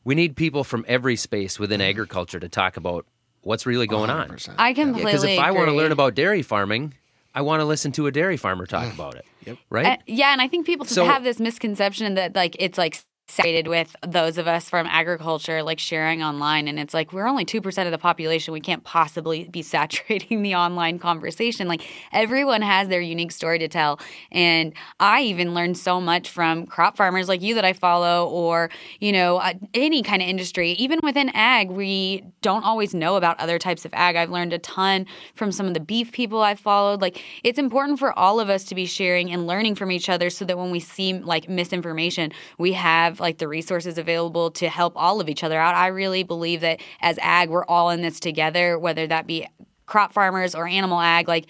we 0.06 0.16
need 0.16 0.36
people 0.36 0.64
from 0.64 0.86
every 0.88 1.16
space 1.18 1.60
within 1.60 1.82
Mm-hmm. 1.82 1.90
agriculture 1.90 2.40
to 2.40 2.48
talk 2.50 2.78
about 2.78 3.06
what's 3.42 3.66
really 3.66 3.86
going 3.88 4.10
on. 4.10 4.30
100%. 4.30 4.56
I 4.58 4.74
completely 4.74 5.04
Because 5.12 5.24
if 5.24 5.38
I 5.40 5.52
want 5.52 5.68
to 5.70 5.76
learn 5.76 5.92
about 5.92 6.16
dairy 6.16 6.42
farming, 6.42 6.94
I 7.36 7.42
want 7.42 7.60
to 7.60 7.66
listen 7.66 7.92
to 7.94 8.08
a 8.08 8.12
dairy 8.12 8.38
farmer 8.38 8.66
talk 8.66 8.92
about 8.94 9.16
it. 9.16 9.26
Yep. 9.46 9.58
Right? 9.70 9.86
Uh, 9.86 9.98
yeah, 10.08 10.32
and 10.32 10.42
I 10.42 10.48
think 10.48 10.66
people 10.66 10.86
So- 10.86 11.06
have 11.06 11.24
this 11.24 11.40
misconception 11.40 12.16
that 12.16 12.34
like 12.36 12.56
it's 12.60 12.78
like 12.78 13.02
saturated 13.30 13.68
with 13.68 13.96
those 14.06 14.38
of 14.38 14.48
us 14.48 14.70
from 14.70 14.88
agriculture 14.88 15.62
like 15.62 15.80
sharing 15.80 16.24
online 16.24 16.68
and 16.68 16.80
it's 16.80 16.94
like 16.94 17.14
we're 17.14 17.28
only 17.28 17.46
2% 17.46 17.86
of 17.86 17.92
the 17.92 17.98
population. 17.98 18.54
We 18.54 18.60
can't 18.60 18.84
possibly 18.84 19.48
be 19.48 19.62
saturating 19.62 20.42
the 20.44 20.56
online 20.56 21.00
conversation. 21.00 21.68
Like 21.68 21.88
everyone 22.12 22.62
has 22.62 22.88
their 22.88 23.02
unique 23.02 23.32
story 23.32 23.60
to 23.60 23.68
tell. 23.68 24.00
And 24.32 24.74
i 25.00 25.22
even 25.22 25.54
learned 25.54 25.78
so 25.78 26.02
much 26.02 26.30
from 26.30 26.66
crop 26.66 26.98
farmers 26.98 27.28
like 27.28 27.42
you 27.42 27.56
that 27.56 27.66
i 27.66 27.74
follow 27.74 28.28
or 28.30 28.70
you 29.00 29.12
know 29.12 29.38
uh, 29.38 29.54
any 29.74 30.02
kind 30.02 30.22
of 30.22 30.28
industry. 30.28 30.72
Even 30.74 31.00
within 31.04 31.30
ag 31.30 31.70
we 31.70 32.24
don't 32.42 32.64
always 32.64 32.94
know 32.94 33.16
about 33.16 33.40
other 33.40 33.60
types 33.60 33.86
of 33.86 33.94
ag. 33.94 34.16
I've 34.16 34.32
learned 34.32 34.54
a 34.54 34.60
ton 34.60 35.06
from 35.36 35.52
some 35.52 35.68
of 35.68 35.74
the 35.74 35.80
beef 35.80 36.12
people 36.12 36.42
i've 36.42 36.60
followed. 36.60 37.02
Like 37.02 37.24
it's 37.44 37.60
important 37.60 38.00
for 38.00 38.18
all 38.18 38.40
of 38.40 38.50
us 38.50 38.64
to 38.66 38.76
be 38.76 38.86
sharing 38.86 39.32
and 39.32 39.46
learning 39.46 39.76
from 39.76 39.92
each 39.92 40.10
other 40.10 40.30
so 40.30 40.46
that 40.46 40.58
when 40.58 40.72
we 40.72 40.80
see 40.80 41.14
like 41.14 41.48
misinformation 41.48 42.32
we 42.58 42.74
have 42.74 43.19
like 43.20 43.38
the 43.38 43.48
resources 43.48 43.98
available 43.98 44.52
to 44.52 44.70
help 44.70 44.94
all 44.96 45.22
of 45.22 45.30
each 45.30 45.44
other 45.44 45.60
out 45.60 45.76
i 45.76 45.88
really 45.88 46.24
believe 46.24 46.62
that 46.62 46.80
as 47.02 47.18
ag 47.22 47.50
we're 47.50 47.66
all 47.66 47.90
in 47.90 48.02
this 48.02 48.20
together 48.20 48.78
whether 48.78 49.08
that 49.08 49.28
be 49.28 49.48
crop 49.86 50.14
farmers 50.14 50.56
or 50.56 50.68
animal 50.68 51.00
ag 51.00 51.28
like 51.28 51.48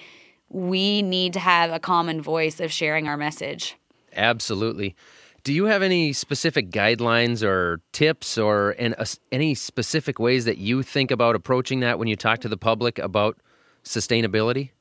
we 0.49 1.01
need 1.01 1.34
to 1.34 1.39
have 1.39 1.71
a 1.71 1.79
common 1.79 2.21
voice 2.21 2.60
of 2.60 2.71
sharing 2.71 3.08
our 3.08 3.17
message 3.17 3.75
Absolutely. 4.15 4.95
Do 5.43 5.53
you 5.53 5.65
have 5.65 5.82
any 5.82 6.13
specific 6.13 6.69
guidelines 6.69 7.43
or 7.43 7.82
tips 7.91 8.38
or 8.38 8.75
uh, 8.79 9.05
any 9.32 9.55
specific 9.55 10.19
ways 10.19 10.45
that 10.45 10.58
you 10.58 10.84
think 10.84 11.12
about 11.12 11.36
approaching 11.36 11.79
that 11.79 11.97
when 11.97 12.08
you 12.08 12.15
talk 12.15 12.39
to 12.41 12.49
the 12.49 12.58
public 12.58 12.99
about 12.99 13.38
sustainability? 13.84 14.71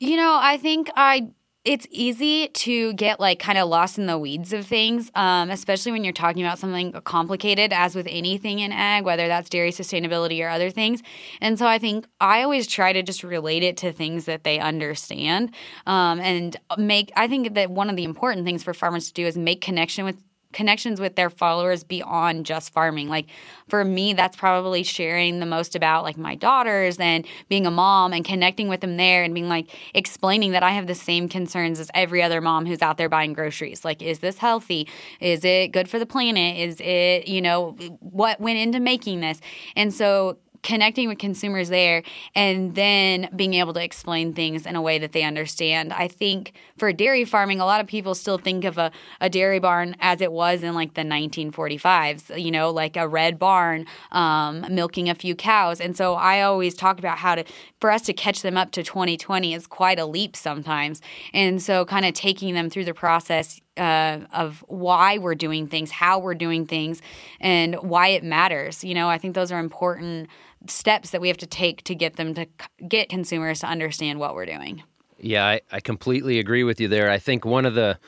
You 0.00 0.16
know, 0.16 0.38
I 0.40 0.56
think 0.56 0.90
I 0.96 1.28
it's 1.64 1.86
easy 1.90 2.48
to 2.48 2.92
get 2.94 3.20
like 3.20 3.38
kind 3.38 3.58
of 3.58 3.68
lost 3.68 3.98
in 3.98 4.06
the 4.06 4.18
weeds 4.18 4.52
of 4.52 4.66
things, 4.66 5.10
um, 5.14 5.50
especially 5.50 5.92
when 5.92 6.04
you're 6.04 6.12
talking 6.12 6.42
about 6.42 6.58
something 6.58 6.92
complicated, 7.04 7.72
as 7.72 7.94
with 7.94 8.06
anything 8.08 8.60
in 8.60 8.72
ag, 8.72 9.04
whether 9.04 9.28
that's 9.28 9.50
dairy 9.50 9.70
sustainability 9.70 10.42
or 10.42 10.48
other 10.48 10.70
things. 10.70 11.02
And 11.40 11.58
so 11.58 11.66
I 11.66 11.78
think 11.78 12.06
I 12.20 12.42
always 12.42 12.66
try 12.66 12.92
to 12.92 13.02
just 13.02 13.22
relate 13.22 13.62
it 13.62 13.76
to 13.78 13.92
things 13.92 14.24
that 14.26 14.44
they 14.44 14.58
understand 14.58 15.52
um, 15.86 16.20
and 16.20 16.56
make. 16.78 17.12
I 17.16 17.28
think 17.28 17.54
that 17.54 17.70
one 17.70 17.90
of 17.90 17.96
the 17.96 18.04
important 18.04 18.46
things 18.46 18.62
for 18.62 18.72
farmers 18.72 19.08
to 19.08 19.12
do 19.12 19.26
is 19.26 19.36
make 19.36 19.60
connection 19.60 20.04
with 20.04 20.16
connections 20.58 21.00
with 21.00 21.14
their 21.14 21.30
followers 21.30 21.84
beyond 21.84 22.44
just 22.44 22.72
farming. 22.72 23.08
Like 23.08 23.26
for 23.68 23.84
me, 23.84 24.12
that's 24.12 24.36
probably 24.36 24.82
sharing 24.82 25.38
the 25.38 25.46
most 25.46 25.76
about 25.76 26.02
like 26.02 26.18
my 26.18 26.34
daughters 26.34 26.98
and 26.98 27.24
being 27.48 27.64
a 27.64 27.70
mom 27.70 28.12
and 28.12 28.24
connecting 28.24 28.66
with 28.66 28.80
them 28.80 28.96
there 28.96 29.22
and 29.22 29.32
being 29.32 29.48
like 29.48 29.68
explaining 29.94 30.50
that 30.50 30.64
I 30.64 30.70
have 30.70 30.88
the 30.88 30.96
same 30.96 31.28
concerns 31.28 31.78
as 31.78 31.92
every 31.94 32.24
other 32.24 32.40
mom 32.40 32.66
who's 32.66 32.82
out 32.82 32.98
there 32.98 33.08
buying 33.08 33.34
groceries. 33.34 33.84
Like, 33.84 34.02
is 34.02 34.18
this 34.18 34.38
healthy? 34.38 34.88
Is 35.20 35.44
it 35.44 35.68
good 35.68 35.88
for 35.88 36.00
the 36.00 36.06
planet? 36.06 36.56
Is 36.58 36.80
it, 36.80 37.28
you 37.28 37.40
know, 37.40 37.76
what 38.00 38.40
went 38.40 38.58
into 38.58 38.80
making 38.80 39.20
this? 39.20 39.40
And 39.76 39.94
so 39.94 40.38
connecting 40.62 41.08
with 41.08 41.18
consumers 41.18 41.68
there 41.68 42.02
and 42.34 42.74
then 42.74 43.28
being 43.34 43.54
able 43.54 43.72
to 43.74 43.82
explain 43.82 44.32
things 44.32 44.66
in 44.66 44.76
a 44.76 44.82
way 44.82 44.98
that 44.98 45.12
they 45.12 45.22
understand. 45.22 45.92
I 45.92 46.08
think 46.08 46.52
for 46.76 46.92
dairy 46.92 47.24
farming, 47.24 47.60
a 47.60 47.64
lot 47.64 47.80
of 47.80 47.86
people 47.86 48.14
still 48.14 48.38
think 48.38 48.64
of 48.64 48.78
a, 48.78 48.90
a 49.20 49.28
dairy 49.28 49.58
barn 49.58 49.96
as 50.00 50.20
it 50.20 50.32
was 50.32 50.62
in 50.62 50.74
like 50.74 50.94
the 50.94 51.02
1945s, 51.02 52.42
you 52.42 52.50
know, 52.50 52.70
like 52.70 52.96
a 52.96 53.08
red 53.08 53.38
barn, 53.38 53.86
um, 54.12 54.64
milking 54.70 55.08
a 55.08 55.14
few 55.14 55.34
cows. 55.34 55.80
And 55.80 55.96
so 55.96 56.14
I 56.14 56.42
always 56.42 56.74
talk 56.74 56.98
about 56.98 57.18
how 57.18 57.36
to, 57.36 57.44
for 57.80 57.90
us 57.90 58.02
to 58.02 58.12
catch 58.12 58.42
them 58.42 58.56
up 58.56 58.70
to 58.72 58.82
2020 58.82 59.54
is 59.54 59.66
quite 59.66 59.98
a 59.98 60.06
leap 60.06 60.36
sometimes. 60.36 61.00
And 61.32 61.62
so 61.62 61.84
kind 61.84 62.04
of 62.04 62.14
taking 62.14 62.54
them 62.54 62.70
through 62.70 62.84
the 62.84 62.94
process 62.94 63.60
uh, 63.78 64.20
of 64.32 64.64
why 64.68 65.18
we're 65.18 65.34
doing 65.34 65.68
things, 65.68 65.90
how 65.90 66.18
we're 66.18 66.34
doing 66.34 66.66
things, 66.66 67.00
and 67.40 67.76
why 67.76 68.08
it 68.08 68.24
matters. 68.24 68.82
You 68.82 68.94
know, 68.94 69.08
I 69.08 69.18
think 69.18 69.34
those 69.34 69.52
are 69.52 69.60
important 69.60 70.28
steps 70.66 71.10
that 71.10 71.20
we 71.20 71.28
have 71.28 71.36
to 71.38 71.46
take 71.46 71.82
to 71.84 71.94
get 71.94 72.16
them 72.16 72.34
to 72.34 72.46
get 72.86 73.08
consumers 73.08 73.60
to 73.60 73.66
understand 73.66 74.18
what 74.18 74.34
we're 74.34 74.46
doing. 74.46 74.82
Yeah, 75.18 75.46
I, 75.46 75.60
I 75.70 75.80
completely 75.80 76.38
agree 76.38 76.64
with 76.64 76.80
you 76.80 76.88
there. 76.88 77.10
I 77.10 77.18
think 77.18 77.44
one 77.44 77.64
of 77.64 77.74
the 77.74 77.98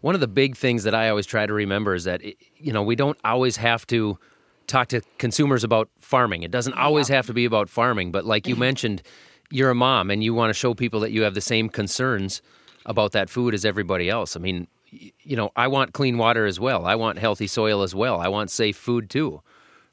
one 0.00 0.14
of 0.14 0.20
the 0.20 0.28
big 0.28 0.56
things 0.56 0.84
that 0.84 0.94
I 0.94 1.08
always 1.10 1.26
try 1.26 1.46
to 1.46 1.52
remember 1.52 1.94
is 1.94 2.04
that 2.04 2.22
you 2.56 2.72
know 2.72 2.82
we 2.82 2.96
don't 2.96 3.18
always 3.24 3.56
have 3.56 3.86
to 3.88 4.18
talk 4.66 4.88
to 4.88 5.00
consumers 5.18 5.64
about 5.64 5.88
farming. 6.00 6.42
It 6.42 6.50
doesn't 6.50 6.74
always 6.74 7.08
have 7.08 7.26
to 7.26 7.34
be 7.34 7.44
about 7.44 7.68
farming, 7.68 8.12
but 8.12 8.24
like 8.24 8.46
you 8.46 8.56
mentioned, 8.68 9.02
you're 9.50 9.70
a 9.70 9.74
mom 9.74 10.10
and 10.10 10.22
you 10.22 10.32
want 10.32 10.50
to 10.50 10.54
show 10.54 10.74
people 10.74 11.00
that 11.00 11.10
you 11.10 11.22
have 11.22 11.34
the 11.34 11.40
same 11.40 11.68
concerns 11.68 12.40
about 12.86 13.12
that 13.12 13.28
food 13.28 13.52
as 13.52 13.64
everybody 13.64 14.08
else. 14.08 14.36
I 14.36 14.40
mean, 14.40 14.68
you 14.90 15.36
know, 15.36 15.50
I 15.56 15.68
want 15.68 15.92
clean 15.92 16.18
water 16.18 16.46
as 16.46 16.58
well. 16.58 16.86
I 16.86 16.94
want 16.94 17.18
healthy 17.18 17.46
soil 17.46 17.82
as 17.82 17.94
well. 17.94 18.20
I 18.20 18.28
want 18.28 18.50
safe 18.50 18.76
food 18.76 19.10
too 19.10 19.42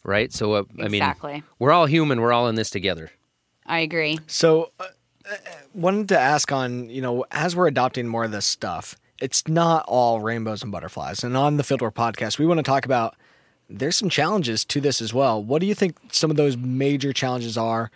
right? 0.07 0.33
So, 0.33 0.53
uh, 0.53 0.63
I 0.79 0.83
mean, 0.83 0.95
exactly. 0.95 1.43
we're 1.59 1.71
all 1.71 1.85
human. 1.85 2.21
We're 2.21 2.33
all 2.33 2.47
in 2.47 2.55
this 2.55 2.71
together. 2.71 3.11
I 3.67 3.79
agree. 3.79 4.17
So, 4.25 4.71
uh, 4.79 4.85
uh, 5.29 5.35
wanted 5.75 6.07
to 6.09 6.19
ask 6.19 6.51
on, 6.51 6.89
you 6.89 7.01
know, 7.01 7.25
as 7.31 7.55
we're 7.55 7.67
adopting 7.67 8.07
more 8.07 8.23
of 8.23 8.31
this 8.31 8.45
stuff, 8.45 8.95
it's 9.21 9.47
not 9.47 9.83
all 9.87 10.21
rainbows 10.21 10.63
and 10.63 10.71
butterflies. 10.71 11.23
And 11.23 11.35
on 11.35 11.57
the 11.57 11.63
Fieldwork 11.63 11.93
podcast, 11.93 12.39
we 12.39 12.45
want 12.45 12.59
to 12.59 12.63
talk 12.63 12.85
about 12.85 13.15
there's 13.69 13.97
some 13.97 14.09
challenges 14.09 14.63
to 14.65 14.79
this 14.79 15.01
as 15.01 15.13
well. 15.13 15.43
What 15.43 15.59
do 15.59 15.67
you 15.67 15.75
think 15.75 15.97
some 16.11 16.31
of 16.31 16.37
those 16.37 16.55
major 16.55 17.11
challenges 17.11 17.57
are 17.57 17.91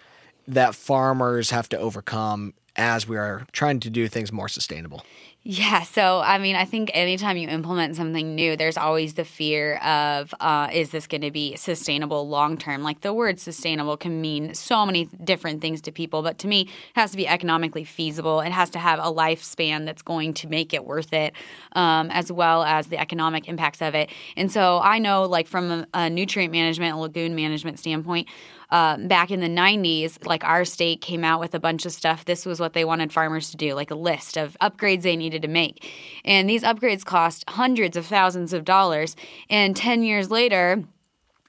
that 0.48 0.76
farmers 0.76 1.52
have 1.52 1.70
to 1.70 1.78
overcome 1.78 2.54
as 2.76 3.08
we 3.08 3.18
are 3.18 3.46
trying 3.54 3.80
to 3.80 3.90
do 3.90 4.08
things 4.10 4.34
more 4.34 4.50
sustainable? 4.50 5.06
Yeah. 5.44 5.82
So, 5.82 6.20
I 6.24 6.38
mean, 6.38 6.56
I 6.56 6.66
think 6.66 6.92
anytime 6.94 7.36
you 7.36 7.50
implement 7.50 7.96
something 7.96 8.36
new, 8.36 8.56
there's 8.56 8.78
always 8.78 9.16
the 9.16 9.26
fear 9.26 9.78
of 9.78 10.32
uh, 10.40 10.70
is 10.72 10.92
this 10.92 11.08
going 11.08 11.22
to 11.22 11.32
be 11.32 11.56
sustainable 11.56 12.30
long 12.30 12.58
term? 12.58 12.84
Like 12.84 13.02
the 13.02 13.12
word 13.12 13.40
sustainable 13.40 13.98
can 13.98 14.22
mean 14.22 14.54
so 14.54 14.86
many 14.86 15.06
different 15.24 15.60
things 15.60 15.82
to 15.82 15.92
people, 15.92 16.22
but 16.22 16.38
to 16.40 16.48
me, 16.48 16.62
it 16.62 16.70
has 16.94 17.10
to 17.12 17.18
be 17.18 17.28
economically 17.28 17.86
feasible. 17.86 18.42
It 18.42 18.52
has 18.52 18.70
to 18.72 18.80
have 18.80 19.00
a 19.00 19.12
lifespan 19.12 19.86
that's 19.86 20.04
going 20.04 20.36
to 20.36 20.48
make 20.48 20.76
it 20.76 20.86
worth 20.86 21.12
it, 21.12 21.34
um, 21.72 22.12
as 22.12 22.32
well 22.32 22.62
as 22.62 22.88
the 22.88 23.00
economic 23.00 23.48
impacts 23.48 23.82
of 23.82 23.96
it. 23.96 24.12
And 24.38 24.52
so, 24.52 24.80
I 24.84 25.00
know, 25.00 25.24
like, 25.24 25.48
from 25.48 25.72
a, 25.72 25.88
a 25.96 26.10
nutrient 26.12 26.52
management, 26.52 27.00
lagoon 27.00 27.34
management 27.34 27.80
standpoint, 27.80 28.28
um, 28.72 29.08
back 29.08 29.32
in 29.32 29.42
the 29.42 29.48
90s, 29.48 30.26
like 30.26 30.44
our 30.44 30.66
state 30.66 31.02
came 31.02 31.24
out 31.24 31.40
with 31.40 31.54
a 31.54 31.60
bunch 31.60 31.86
of 31.86 31.92
stuff. 31.92 32.26
This 32.26 32.46
was 32.46 32.60
what 32.60 32.74
they 32.74 32.86
wanted 32.86 33.12
farmers 33.12 33.52
to 33.52 33.58
do, 33.58 33.74
like 33.74 33.92
a 33.92 33.96
list 33.96 34.38
of 34.38 34.58
upgrades 34.62 35.02
they 35.02 35.18
needed 35.18 35.42
to 35.42 35.48
make. 35.48 35.92
And 36.24 36.50
these 36.50 36.64
upgrades 36.64 37.04
cost 37.04 37.44
hundreds 37.50 37.98
of 37.98 38.06
thousands 38.06 38.54
of 38.54 38.64
dollars. 38.64 39.16
And 39.50 39.76
10 39.76 40.04
years 40.04 40.32
later, 40.32 40.84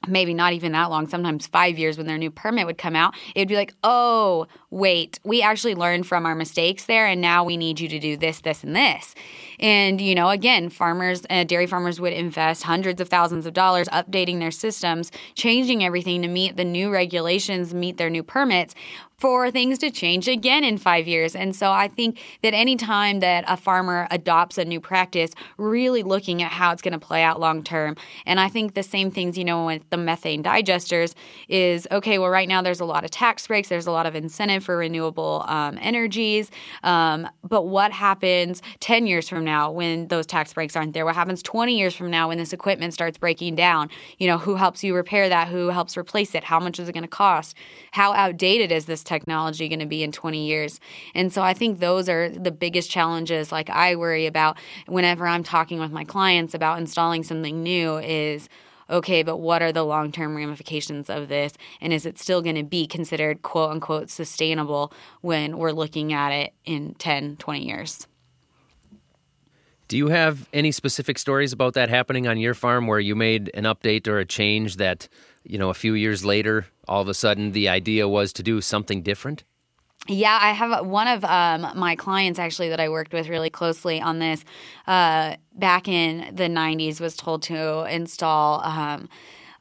maybe 0.08 0.34
not 0.34 0.52
even 0.52 0.72
that 0.72 0.90
long, 0.90 1.08
sometimes 1.08 1.46
five 1.46 1.78
years 1.78 1.96
when 1.96 2.06
their 2.06 2.18
new 2.18 2.30
permit 2.30 2.66
would 2.66 2.78
come 2.78 2.96
out, 2.96 3.14
it 3.34 3.40
would 3.40 3.48
be 3.48 3.56
like, 3.56 3.74
oh, 3.84 4.46
wait, 4.72 5.20
we 5.22 5.42
actually 5.42 5.74
learned 5.74 6.06
from 6.06 6.24
our 6.24 6.34
mistakes 6.34 6.86
there, 6.86 7.06
and 7.06 7.20
now 7.20 7.44
we 7.44 7.58
need 7.58 7.78
you 7.78 7.88
to 7.88 7.98
do 7.98 8.16
this, 8.16 8.40
this, 8.40 8.64
and 8.64 8.74
this. 8.74 9.14
And, 9.60 10.00
you 10.00 10.14
know, 10.14 10.30
again, 10.30 10.70
farmers, 10.70 11.24
uh, 11.28 11.44
dairy 11.44 11.66
farmers 11.66 12.00
would 12.00 12.14
invest 12.14 12.62
hundreds 12.62 12.98
of 12.98 13.10
thousands 13.10 13.44
of 13.44 13.52
dollars 13.52 13.86
updating 13.88 14.40
their 14.40 14.50
systems, 14.50 15.12
changing 15.34 15.84
everything 15.84 16.22
to 16.22 16.28
meet 16.28 16.56
the 16.56 16.64
new 16.64 16.90
regulations, 16.90 17.74
meet 17.74 17.98
their 17.98 18.08
new 18.08 18.22
permits 18.22 18.74
for 19.22 19.52
things 19.52 19.78
to 19.78 19.88
change 19.88 20.26
again 20.26 20.64
in 20.64 20.76
five 20.76 21.06
years. 21.06 21.36
And 21.36 21.54
so 21.54 21.70
I 21.70 21.86
think 21.86 22.20
that 22.42 22.54
any 22.54 22.74
time 22.74 23.20
that 23.20 23.44
a 23.46 23.56
farmer 23.56 24.08
adopts 24.10 24.58
a 24.58 24.64
new 24.64 24.80
practice, 24.80 25.30
really 25.58 26.02
looking 26.02 26.42
at 26.42 26.50
how 26.50 26.72
it's 26.72 26.82
going 26.82 26.90
to 26.90 26.98
play 26.98 27.22
out 27.22 27.38
long 27.38 27.62
term. 27.62 27.94
And 28.26 28.40
I 28.40 28.48
think 28.48 28.74
the 28.74 28.82
same 28.82 29.12
things, 29.12 29.38
you 29.38 29.44
know, 29.44 29.66
with 29.66 29.88
the 29.90 29.96
methane 29.96 30.42
digesters 30.42 31.14
is 31.48 31.86
okay, 31.92 32.18
well, 32.18 32.30
right 32.30 32.48
now 32.48 32.62
there's 32.62 32.80
a 32.80 32.84
lot 32.84 33.04
of 33.04 33.12
tax 33.12 33.46
breaks, 33.46 33.68
there's 33.68 33.86
a 33.86 33.92
lot 33.92 34.06
of 34.06 34.16
incentive 34.16 34.61
for 34.62 34.76
renewable 34.76 35.44
um, 35.48 35.78
energies. 35.80 36.50
Um, 36.82 37.28
but 37.42 37.66
what 37.66 37.92
happens 37.92 38.62
10 38.80 39.06
years 39.06 39.28
from 39.28 39.44
now 39.44 39.70
when 39.70 40.08
those 40.08 40.26
tax 40.26 40.52
breaks 40.54 40.76
aren't 40.76 40.94
there? 40.94 41.04
What 41.04 41.14
happens 41.14 41.42
20 41.42 41.76
years 41.76 41.94
from 41.94 42.10
now 42.10 42.28
when 42.28 42.38
this 42.38 42.52
equipment 42.52 42.94
starts 42.94 43.18
breaking 43.18 43.56
down? 43.56 43.90
You 44.18 44.28
know, 44.28 44.38
who 44.38 44.56
helps 44.56 44.82
you 44.82 44.94
repair 44.94 45.28
that? 45.28 45.48
Who 45.48 45.68
helps 45.68 45.96
replace 45.96 46.34
it? 46.34 46.44
How 46.44 46.60
much 46.60 46.78
is 46.78 46.88
it 46.88 46.92
going 46.92 47.02
to 47.02 47.08
cost? 47.08 47.56
How 47.90 48.12
outdated 48.14 48.72
is 48.72 48.86
this 48.86 49.02
technology 49.02 49.68
going 49.68 49.80
to 49.80 49.86
be 49.86 50.02
in 50.02 50.12
20 50.12 50.46
years? 50.46 50.80
And 51.14 51.32
so 51.32 51.42
I 51.42 51.54
think 51.54 51.78
those 51.78 52.08
are 52.08 52.28
the 52.28 52.50
biggest 52.50 52.90
challenges 52.90 53.52
like 53.52 53.68
I 53.70 53.96
worry 53.96 54.26
about 54.26 54.56
whenever 54.86 55.26
I'm 55.26 55.42
talking 55.42 55.78
with 55.78 55.90
my 55.90 56.04
clients 56.04 56.54
about 56.54 56.78
installing 56.78 57.22
something 57.22 57.62
new 57.62 57.98
is 57.98 58.48
okay, 58.88 59.22
but 59.22 59.38
what 59.38 59.62
are 59.62 59.72
the 59.72 59.84
long 59.84 60.12
term 60.12 60.36
ramifications 60.36 61.10
of 61.10 61.28
this? 61.28 61.52
And 61.80 61.92
is 61.92 62.06
it 62.06 62.18
still 62.18 62.42
going 62.42 62.56
to 62.56 62.62
be 62.62 62.86
considered 62.86 63.42
quote 63.42 63.70
unquote 63.70 64.10
sustainable 64.10 64.92
when 65.20 65.58
we're 65.58 65.72
looking 65.72 66.12
at 66.12 66.30
it 66.30 66.52
in 66.64 66.94
10, 66.94 67.36
20 67.36 67.66
years? 67.66 68.06
Do 69.88 69.98
you 69.98 70.08
have 70.08 70.48
any 70.54 70.72
specific 70.72 71.18
stories 71.18 71.52
about 71.52 71.74
that 71.74 71.90
happening 71.90 72.26
on 72.26 72.38
your 72.38 72.54
farm 72.54 72.86
where 72.86 73.00
you 73.00 73.14
made 73.14 73.50
an 73.52 73.64
update 73.64 74.08
or 74.08 74.18
a 74.18 74.24
change 74.24 74.76
that, 74.76 75.06
you 75.44 75.58
know, 75.58 75.68
a 75.68 75.74
few 75.74 75.92
years 75.92 76.24
later, 76.24 76.66
all 76.88 77.02
of 77.02 77.08
a 77.08 77.14
sudden 77.14 77.52
the 77.52 77.68
idea 77.68 78.08
was 78.08 78.32
to 78.34 78.42
do 78.42 78.62
something 78.62 79.02
different? 79.02 79.44
Yeah, 80.08 80.36
I 80.40 80.50
have 80.50 80.84
one 80.84 81.06
of 81.06 81.24
um, 81.24 81.78
my 81.78 81.94
clients 81.94 82.40
actually 82.40 82.68
that 82.70 82.80
I 82.80 82.88
worked 82.88 83.12
with 83.12 83.28
really 83.28 83.50
closely 83.50 84.00
on 84.00 84.18
this 84.18 84.44
uh, 84.88 85.36
back 85.54 85.86
in 85.86 86.34
the 86.34 86.48
90s 86.48 87.00
was 87.00 87.16
told 87.16 87.42
to 87.44 87.84
install. 87.84 88.62
Um, 88.64 89.08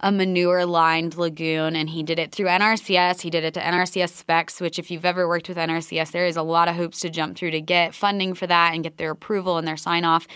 a 0.01 0.11
manure 0.11 0.65
lined 0.65 1.15
lagoon 1.15 1.75
and 1.75 1.89
he 1.89 2.03
did 2.03 2.19
it 2.19 2.31
through 2.31 2.47
NRCS. 2.47 3.21
He 3.21 3.29
did 3.29 3.43
it 3.43 3.53
to 3.53 3.59
NRCS 3.59 4.09
specs, 4.09 4.59
which, 4.59 4.79
if 4.79 4.89
you've 4.89 5.05
ever 5.05 5.27
worked 5.27 5.47
with 5.47 5.57
NRCS, 5.57 6.11
there 6.11 6.25
is 6.25 6.35
a 6.35 6.41
lot 6.41 6.67
of 6.67 6.75
hoops 6.75 6.99
to 7.01 7.09
jump 7.09 7.37
through 7.37 7.51
to 7.51 7.61
get 7.61 7.93
funding 7.93 8.33
for 8.33 8.47
that 8.47 8.73
and 8.73 8.83
get 8.83 8.97
their 8.97 9.11
approval 9.11 9.57
and 9.57 9.67
their 9.67 9.77
sign 9.77 10.03
off. 10.03 10.27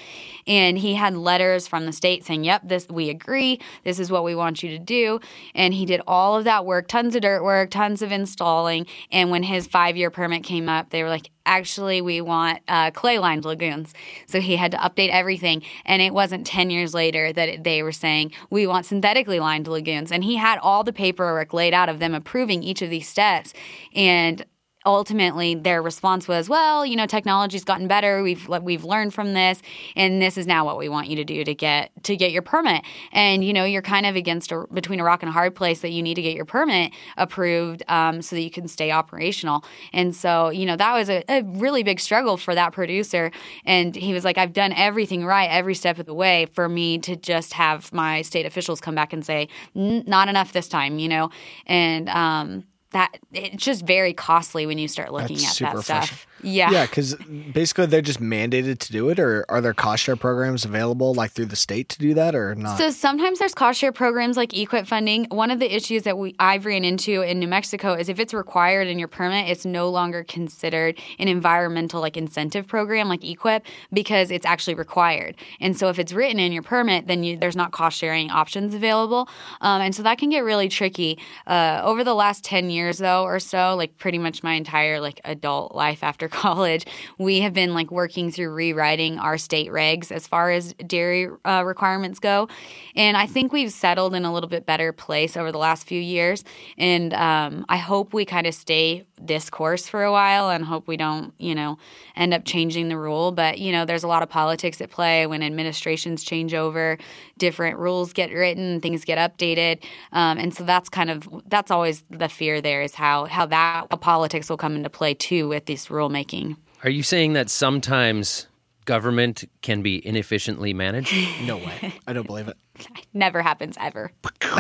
And 0.46 0.78
he 0.78 0.94
had 0.94 1.16
letters 1.16 1.68
from 1.68 1.86
the 1.86 1.94
state 1.94 2.24
saying, 2.24 2.44
Yep, 2.44 2.62
this 2.66 2.88
we 2.90 3.10
agree. 3.10 3.60
This 3.84 4.00
is 4.00 4.12
what 4.12 4.24
we 4.24 4.36
want 4.36 4.62
you 4.62 4.70
to 4.70 4.80
do. 4.80 5.20
And 5.56 5.74
he 5.74 5.86
did 5.86 6.02
all 6.08 6.38
of 6.38 6.44
that 6.44 6.66
work, 6.66 6.88
tons 6.88 7.16
of 7.16 7.22
dirt 7.22 7.44
work, 7.44 7.72
tons 7.72 8.02
of 8.02 8.12
installing. 8.12 8.86
And 9.12 9.32
when 9.32 9.44
his 9.44 9.68
five 9.68 9.98
year 9.98 10.12
permit 10.12 10.44
came 10.44 10.70
up, 10.70 10.92
they 10.92 11.02
were 11.02 11.10
like, 11.10 11.32
actually 11.46 12.02
we 12.02 12.22
want 12.22 12.60
uh, 12.68 12.92
clay 12.92 13.20
lined 13.20 13.46
lagoons 13.46 13.94
so 14.26 14.42
he 14.42 14.56
had 14.56 14.72
to 14.72 14.78
update 14.78 15.10
everything 15.10 15.62
and 15.86 16.02
it 16.02 16.14
wasn't 16.14 16.46
10 16.46 16.70
years 16.70 16.94
later 16.94 17.32
that 17.32 17.64
they 17.64 17.84
were 17.84 17.92
saying 17.92 18.32
we 18.50 18.66
want 18.66 18.86
synthetically 18.86 19.40
lined 19.40 19.55
lagoons 19.64 20.12
and 20.12 20.24
he 20.24 20.36
had 20.36 20.60
all 20.60 20.84
the 20.84 20.94
paperwork 20.94 21.54
laid 21.54 21.74
out 21.74 21.90
of 21.90 22.00
them 22.00 22.14
approving 22.14 22.64
each 22.64 22.82
of 22.82 22.90
these 22.90 23.08
steps. 23.08 23.54
And 23.96 24.46
ultimately 24.86 25.56
their 25.56 25.82
response 25.82 26.28
was, 26.28 26.48
"Well, 26.48 26.86
you 26.86 26.96
know, 26.96 27.06
technology's 27.06 27.64
gotten 27.64 27.88
better. 27.88 28.24
We've 28.24 28.48
we've 28.62 28.84
learned 28.84 29.14
from 29.14 29.34
this, 29.34 29.62
and 29.96 30.22
this 30.22 30.38
is 30.38 30.48
now 30.48 30.66
what 30.66 30.78
we 30.78 30.90
want 30.90 31.08
you 31.08 31.16
to 31.18 31.24
do 31.24 31.44
to 31.44 31.54
get 31.54 31.92
to 32.04 32.16
get 32.16 32.32
your 32.32 32.42
permit." 32.42 32.84
And 33.12 33.44
you 33.44 33.54
know, 33.54 33.66
you're 33.66 33.82
kind 33.82 34.06
of 34.06 34.16
against 34.16 34.52
a, 34.52 34.66
between 34.74 35.00
a 35.00 35.04
rock 35.04 35.24
and 35.24 35.30
a 35.30 35.34
hard 35.34 35.56
place 35.56 35.82
that 35.82 35.90
you 35.90 36.04
need 36.04 36.16
to 36.16 36.22
get 36.22 36.36
your 36.36 36.46
permit 36.46 36.92
approved 37.18 37.84
um, 37.88 38.22
so 38.22 38.36
that 38.36 38.42
you 38.42 38.52
can 38.52 38.68
stay 38.68 38.92
operational. 38.92 39.64
And 39.94 40.16
so, 40.16 40.50
you 40.50 40.66
know, 40.66 40.76
that 40.76 40.94
was 40.94 41.10
a, 41.10 41.24
a 41.30 41.44
really 41.44 41.84
big 41.84 42.00
struggle 42.00 42.38
for 42.38 42.56
that 42.56 42.72
producer. 42.72 43.32
And 43.66 43.96
he 43.96 44.14
was 44.14 44.24
like, 44.24 44.38
"I've 44.38 44.54
done 44.54 44.74
everything 44.74 45.26
right 45.26 45.50
every 45.50 45.76
step 45.76 46.00
of 46.00 46.06
the 46.06 46.14
way 46.14 46.48
for 46.54 46.70
me 46.70 46.98
to 47.00 47.16
just 47.16 47.54
have 47.54 47.92
my 47.94 48.22
state 48.22 48.46
officials 48.46 48.80
come 48.80 48.96
back 48.96 49.14
and 49.14 49.26
say, 49.26 49.48
not 49.74 50.30
enough 50.30 50.54
this 50.54 50.68
time," 50.68 51.00
you 51.00 51.10
know, 51.10 51.30
and 51.66 52.10
um, 52.10 52.64
that 52.96 53.20
it's 53.34 53.62
just 53.62 53.86
very 53.86 54.14
costly 54.14 54.66
when 54.66 54.78
you 54.78 54.88
start 54.88 55.12
looking 55.12 55.36
That's 55.36 55.62
at 55.62 55.74
that 55.76 55.84
stuff. 55.84 56.28
Yeah. 56.46 56.72
Yeah, 56.72 56.86
because 56.86 57.16
basically 57.16 57.88
they're 57.88 58.02
just 58.02 58.22
mandated 58.22 58.80
to 58.80 58.92
do 58.92 59.10
it, 59.10 59.20
or 59.20 59.46
are 59.50 59.62
there 59.62 59.74
cost 59.74 60.04
share 60.04 60.16
programs 60.16 60.66
available 60.66 61.14
like 61.14 61.32
through 61.32 61.48
the 61.48 61.56
state 61.56 61.90
to 61.90 62.00
do 62.00 62.14
that, 62.14 62.36
or 62.36 62.56
not? 62.56 62.78
So 62.78 62.90
sometimes 62.90 63.40
there's 63.40 63.54
cost 63.54 63.80
share 63.80 63.92
programs 63.92 64.38
like 64.38 64.50
EQIP 64.50 64.88
funding. 64.88 65.26
One 65.32 65.52
of 65.52 65.60
the 65.60 65.74
issues 65.76 66.04
that 66.04 66.18
we 66.18 66.36
I've 66.40 66.66
ran 66.66 66.84
into 66.84 67.22
in 67.22 67.40
New 67.40 67.48
Mexico 67.48 67.94
is 67.94 68.10
if 68.10 68.20
it's 68.20 68.34
required 68.34 68.88
in 68.88 69.00
your 69.00 69.08
permit, 69.08 69.50
it's 69.50 69.66
no 69.66 69.90
longer 69.90 70.24
considered 70.24 71.00
an 71.20 71.28
environmental 71.28 72.02
like 72.02 72.18
incentive 72.18 72.68
program 72.68 73.10
like 73.10 73.22
EQIP 73.22 73.62
because 73.92 74.32
it's 74.32 74.46
actually 74.46 74.76
required. 74.76 75.36
And 75.60 75.78
so 75.78 75.90
if 75.90 76.00
it's 76.00 76.14
written 76.14 76.40
in 76.40 76.52
your 76.52 76.64
permit, 76.64 77.08
then 77.08 77.24
you, 77.24 77.38
there's 77.38 77.56
not 77.56 77.72
cost 77.72 77.98
sharing 77.98 78.30
options 78.30 78.74
available, 78.74 79.28
um, 79.62 79.82
and 79.82 79.96
so 79.96 80.04
that 80.04 80.18
can 80.18 80.30
get 80.30 80.44
really 80.44 80.70
tricky. 80.70 81.18
Uh, 81.48 81.82
over 81.84 82.04
the 82.04 82.16
last 82.16 82.44
ten 82.44 82.70
years 82.70 82.98
though 83.00 83.24
or 83.24 83.40
so, 83.40 83.76
like 83.76 83.98
pretty 83.98 84.18
much 84.18 84.44
my 84.44 84.54
entire 84.54 85.00
like 85.00 85.20
adult 85.24 85.74
life 85.76 86.04
after 86.04 86.28
college, 86.36 86.86
we 87.18 87.40
have 87.40 87.54
been 87.54 87.74
like 87.74 87.90
working 87.92 88.32
through 88.32 88.50
rewriting 88.50 89.18
our 89.20 89.38
state 89.38 89.70
regs 89.72 90.12
as 90.12 90.28
far 90.28 90.52
as 90.52 90.74
dairy 90.86 91.30
uh, 91.46 91.64
requirements 91.66 92.20
go. 92.20 92.48
And 92.96 93.16
I 93.16 93.26
think 93.26 93.54
we've 93.54 93.72
settled 93.72 94.14
in 94.14 94.26
a 94.26 94.34
little 94.34 94.50
bit 94.50 94.66
better 94.66 94.92
place 94.92 95.38
over 95.38 95.52
the 95.52 95.58
last 95.58 95.88
few 95.88 96.00
years. 96.00 96.44
And 96.78 97.14
um, 97.14 97.66
I 97.70 97.78
hope 97.78 98.14
we 98.14 98.26
kind 98.26 98.48
of 98.48 98.54
stay 98.54 99.06
this 99.20 99.50
course 99.50 99.88
for 99.88 100.04
a 100.04 100.12
while 100.12 100.50
and 100.50 100.66
hope 100.66 100.88
we 100.88 100.98
don't, 100.98 101.34
you 101.38 101.56
know, 101.56 101.78
end 102.16 102.34
up 102.34 102.44
changing 102.44 102.90
the 102.90 102.98
rule. 102.98 103.32
But, 103.32 103.60
you 103.60 103.72
know, 103.72 103.86
there's 103.86 104.04
a 104.04 104.08
lot 104.08 104.24
of 104.24 104.30
politics 104.30 104.82
at 104.82 104.90
play 104.90 105.26
when 105.26 105.42
administrations 105.42 106.24
change 106.24 106.54
over, 106.54 106.98
different 107.38 107.78
rules 107.78 108.14
get 108.14 108.32
written, 108.32 108.80
things 108.82 109.04
get 109.06 109.18
updated. 109.18 109.84
Um, 110.12 110.38
and 110.38 110.54
so 110.54 110.64
that's 110.64 110.90
kind 110.90 111.10
of, 111.10 111.28
that's 111.48 111.72
always 111.72 112.02
the 112.10 112.30
fear 112.30 112.62
there 112.62 112.82
is 112.82 112.96
how, 112.96 113.26
how 113.26 113.46
that 113.48 113.88
how 113.92 113.98
politics 113.98 114.50
will 114.50 114.58
come 114.58 114.76
into 114.76 114.90
play 114.90 115.14
too 115.14 115.48
with 115.48 115.66
this 115.66 115.88
rulemaking. 115.88 116.56
Are 116.84 116.90
you 116.90 117.04
saying 117.04 117.34
that 117.34 117.50
sometimes 117.50 118.48
government 118.86 119.44
can 119.62 119.82
be 119.82 120.06
inefficiently 120.06 120.74
managed? 120.74 121.14
no 121.46 121.58
way. 121.58 121.94
I 122.08 122.14
don't 122.14 122.28
believe 122.28 122.48
it. 122.48 122.58
Never 123.14 123.42
happens 123.42 123.76
ever. 123.80 124.12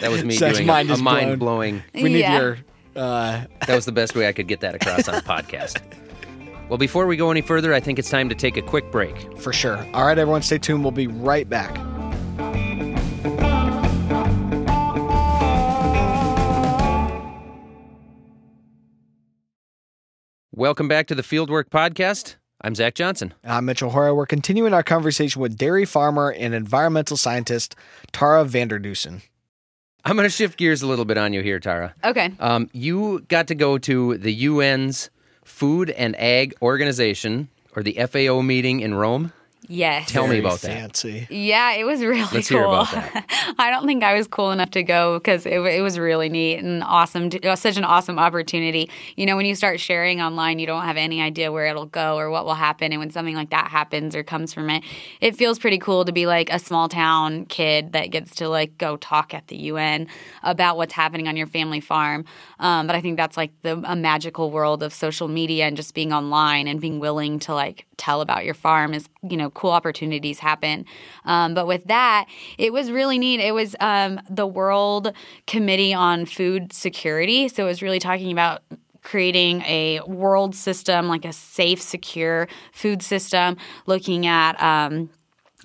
That 0.00 0.10
was 0.10 0.24
me 0.24 0.32
Zach's 0.34 0.56
doing 0.56 0.66
mind 0.66 0.88
a, 0.88 0.94
is 0.94 1.02
mind 1.02 1.38
blowing. 1.38 1.82
We 1.92 2.04
need 2.04 2.20
Yeah. 2.20 2.40
your. 2.40 2.58
Uh, 2.96 3.44
That 3.66 3.74
was 3.74 3.84
the 3.84 3.92
best 3.92 4.14
way 4.14 4.26
I 4.26 4.32
could 4.32 4.48
get 4.48 4.60
that 4.60 4.74
across 4.74 5.06
on 5.08 5.14
a 5.16 5.20
podcast. 5.20 5.78
Well, 6.70 6.78
before 6.78 7.06
we 7.08 7.16
go 7.16 7.32
any 7.32 7.40
further, 7.40 7.74
I 7.74 7.80
think 7.80 7.98
it's 7.98 8.08
time 8.08 8.28
to 8.28 8.34
take 8.36 8.56
a 8.56 8.62
quick 8.62 8.92
break. 8.92 9.36
for 9.38 9.52
sure. 9.52 9.84
All 9.92 10.06
right, 10.06 10.16
everyone, 10.16 10.40
stay 10.40 10.56
tuned. 10.56 10.84
We'll 10.84 10.92
be 10.92 11.08
right 11.08 11.48
back. 11.48 11.76
Welcome 20.54 20.86
back 20.86 21.08
to 21.08 21.16
the 21.16 21.22
Fieldwork 21.22 21.70
Podcast. 21.70 22.36
I'm 22.60 22.76
Zach 22.76 22.94
Johnson. 22.94 23.34
I'm 23.42 23.64
Mitchell 23.64 23.90
Hora. 23.90 24.14
We're 24.14 24.26
continuing 24.26 24.72
our 24.72 24.84
conversation 24.84 25.42
with 25.42 25.58
dairy 25.58 25.84
farmer 25.84 26.30
and 26.30 26.54
environmental 26.54 27.16
scientist 27.16 27.74
Tara 28.12 28.44
Vander 28.44 28.78
Dussen. 28.78 29.22
I'm 30.04 30.14
going 30.14 30.24
to 30.28 30.30
shift 30.32 30.56
gears 30.56 30.82
a 30.82 30.86
little 30.86 31.04
bit 31.04 31.18
on 31.18 31.32
you 31.32 31.42
here, 31.42 31.58
Tara. 31.58 31.96
Okay. 32.04 32.32
Um, 32.38 32.70
you 32.72 33.24
got 33.26 33.48
to 33.48 33.56
go 33.56 33.76
to 33.78 34.18
the 34.18 34.46
UN's 34.46 35.10
Food 35.50 35.90
and 35.90 36.18
Ag 36.18 36.54
Organization, 36.62 37.48
or 37.76 37.82
the 37.82 37.98
FAO 38.06 38.40
meeting 38.40 38.80
in 38.80 38.94
Rome. 38.94 39.32
Yes. 39.72 40.10
Tell 40.10 40.24
me 40.24 40.30
Very 40.30 40.40
about 40.40 40.58
that. 40.62 40.66
fancy. 40.72 41.28
Yeah, 41.30 41.74
it 41.74 41.84
was 41.84 42.02
really 42.02 42.22
Let's 42.32 42.48
cool. 42.48 42.58
hear 42.58 42.64
about 42.64 42.90
that. 42.90 43.54
I 43.58 43.70
don't 43.70 43.86
think 43.86 44.02
I 44.02 44.14
was 44.14 44.26
cool 44.26 44.50
enough 44.50 44.72
to 44.72 44.82
go 44.82 45.18
because 45.20 45.46
it, 45.46 45.60
it 45.60 45.80
was 45.80 45.96
really 45.96 46.28
neat 46.28 46.56
and 46.56 46.82
awesome. 46.82 47.30
To, 47.30 47.36
it 47.36 47.48
was 47.48 47.60
such 47.60 47.76
an 47.76 47.84
awesome 47.84 48.18
opportunity. 48.18 48.90
You 49.14 49.26
know, 49.26 49.36
when 49.36 49.46
you 49.46 49.54
start 49.54 49.78
sharing 49.78 50.20
online, 50.20 50.58
you 50.58 50.66
don't 50.66 50.82
have 50.82 50.96
any 50.96 51.22
idea 51.22 51.52
where 51.52 51.66
it'll 51.66 51.86
go 51.86 52.16
or 52.16 52.30
what 52.30 52.44
will 52.44 52.54
happen. 52.54 52.92
And 52.92 52.98
when 52.98 53.10
something 53.10 53.36
like 53.36 53.50
that 53.50 53.68
happens 53.68 54.16
or 54.16 54.24
comes 54.24 54.52
from 54.52 54.70
it, 54.70 54.82
it 55.20 55.36
feels 55.36 55.60
pretty 55.60 55.78
cool 55.78 56.04
to 56.04 56.10
be 56.12 56.26
like 56.26 56.52
a 56.52 56.58
small 56.58 56.88
town 56.88 57.44
kid 57.44 57.92
that 57.92 58.10
gets 58.10 58.34
to 58.36 58.48
like 58.48 58.76
go 58.76 58.96
talk 58.96 59.34
at 59.34 59.46
the 59.46 59.56
UN 59.56 60.08
about 60.42 60.78
what's 60.78 60.94
happening 60.94 61.28
on 61.28 61.36
your 61.36 61.46
family 61.46 61.80
farm. 61.80 62.24
Um, 62.58 62.88
but 62.88 62.96
I 62.96 63.00
think 63.00 63.16
that's 63.16 63.36
like 63.36 63.52
the 63.62 63.80
a 63.84 63.94
magical 63.94 64.50
world 64.50 64.82
of 64.82 64.92
social 64.92 65.28
media 65.28 65.66
and 65.66 65.76
just 65.76 65.94
being 65.94 66.12
online 66.12 66.66
and 66.66 66.80
being 66.80 66.98
willing 66.98 67.38
to 67.40 67.54
like 67.54 67.86
tell 68.00 68.20
about 68.20 68.44
your 68.44 68.54
farm 68.54 68.94
is 68.94 69.08
you 69.22 69.36
know 69.36 69.50
cool 69.50 69.70
opportunities 69.70 70.38
happen. 70.38 70.84
Um, 71.24 71.54
but 71.54 71.66
with 71.66 71.84
that 71.84 72.26
it 72.58 72.72
was 72.72 72.90
really 72.90 73.18
neat. 73.18 73.40
It 73.40 73.52
was 73.52 73.76
um, 73.80 74.20
the 74.28 74.46
world 74.46 75.12
committee 75.46 75.94
on 75.94 76.26
food 76.26 76.72
security. 76.72 77.48
So 77.48 77.64
it 77.64 77.66
was 77.66 77.82
really 77.82 77.98
talking 77.98 78.32
about 78.32 78.62
creating 79.02 79.62
a 79.62 80.00
world 80.06 80.54
system 80.54 81.08
like 81.08 81.24
a 81.24 81.32
safe 81.32 81.80
secure 81.80 82.48
food 82.72 83.02
system 83.02 83.56
looking 83.86 84.26
at 84.26 84.60
um, 84.62 85.08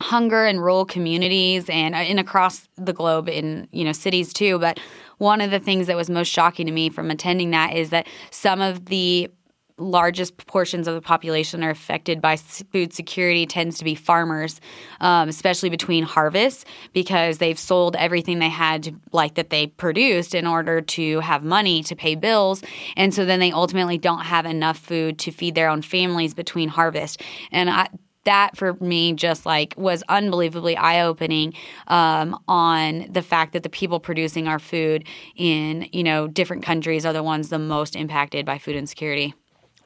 hunger 0.02 0.45
in 0.45 0.60
rural 0.60 0.86
communities 0.86 1.69
and 1.69 1.95
and 1.95 2.19
across 2.19 2.67
the 2.78 2.93
globe 2.93 3.30
in 3.30 3.67
you 3.71 3.84
know 3.84 3.91
cities 3.91 4.34
too. 4.34 4.60
But 4.60 4.80
one 5.17 5.41
of 5.41 5.52
the 5.52 5.60
things 5.60 5.88
that 5.88 5.95
was 5.95 6.10
most 6.10 6.28
shocking 6.28 6.65
to 6.65 6.71
me 6.71 6.89
from 6.89 7.10
attending 7.10 7.52
that 7.52 7.74
is 7.74 7.89
that 7.91 8.08
some 8.32 8.62
of 8.62 8.86
the 8.86 9.30
largest 9.77 10.38
portions 10.45 10.88
of 10.88 10.95
the 10.95 11.01
population 11.01 11.63
are 11.63 11.69
affected 11.69 12.21
by 12.21 12.38
food 12.38 12.93
security 12.93 13.45
tends 13.45 13.77
to 13.77 13.83
be 13.83 13.93
farmers 13.93 14.61
um, 15.01 15.29
especially 15.29 15.69
between 15.69 16.03
harvests 16.03 16.65
because 16.93 17.38
they've 17.38 17.59
sold 17.59 17.95
everything 17.97 18.39
they 18.39 18.49
had 18.49 18.95
like 19.11 19.35
that 19.35 19.49
they 19.49 19.67
produced 19.67 20.33
in 20.33 20.47
order 20.47 20.81
to 20.81 21.19
have 21.19 21.43
money 21.43 21.83
to 21.83 21.95
pay 21.95 22.15
bills. 22.15 22.63
And 22.95 23.13
so 23.13 23.25
then 23.25 23.39
they 23.39 23.51
ultimately 23.51 23.97
don't 23.97 24.21
have 24.21 24.45
enough 24.45 24.77
food 24.77 25.19
to 25.19 25.31
feed 25.31 25.55
their 25.55 25.69
own 25.69 25.81
families 25.81 26.33
between 26.33 26.69
harvest. 26.69 27.21
And 27.51 27.69
I, 27.69 27.89
that 28.23 28.57
for 28.57 28.73
me 28.75 29.13
just 29.13 29.45
like 29.45 29.75
was 29.77 30.03
unbelievably 30.09 30.75
eye-opening 30.75 31.53
um, 31.88 32.39
on 32.47 33.05
the 33.09 33.21
fact 33.21 33.53
that 33.53 33.61
the 33.61 33.69
people 33.69 33.99
producing 33.99 34.47
our 34.47 34.57
food 34.57 35.05
in 35.35 35.88
you 35.91 36.03
know 36.03 36.27
different 36.27 36.63
countries 36.63 37.05
are 37.05 37.13
the 37.13 37.21
ones 37.21 37.49
the 37.49 37.59
most 37.59 37.95
impacted 37.95 38.43
by 38.43 38.57
food 38.57 38.75
insecurity 38.75 39.35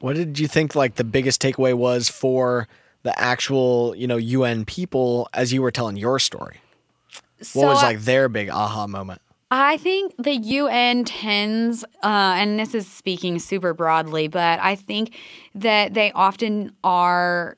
What 0.00 0.16
did 0.16 0.38
you 0.38 0.48
think 0.48 0.74
like 0.74 0.96
the 0.96 1.04
biggest 1.04 1.40
takeaway 1.40 1.74
was 1.74 2.08
for 2.08 2.68
the 3.02 3.18
actual, 3.18 3.94
you 3.96 4.06
know, 4.06 4.16
UN 4.16 4.64
people 4.64 5.28
as 5.32 5.52
you 5.52 5.62
were 5.62 5.70
telling 5.70 5.96
your 5.96 6.18
story? 6.18 6.60
What 7.54 7.68
was 7.68 7.80
So, 7.80 7.86
like 7.86 8.00
their 8.00 8.28
big 8.28 8.50
aha 8.50 8.86
moment? 8.86 9.22
I 9.50 9.78
think 9.78 10.14
the 10.18 10.36
UN 10.36 11.04
tends, 11.04 11.84
uh, 12.02 12.34
and 12.36 12.58
this 12.58 12.74
is 12.74 12.86
speaking 12.86 13.38
super 13.38 13.74
broadly, 13.74 14.28
but 14.28 14.60
I 14.60 14.74
think 14.76 15.16
that 15.54 15.94
they 15.94 16.12
often 16.12 16.72
are 16.84 17.56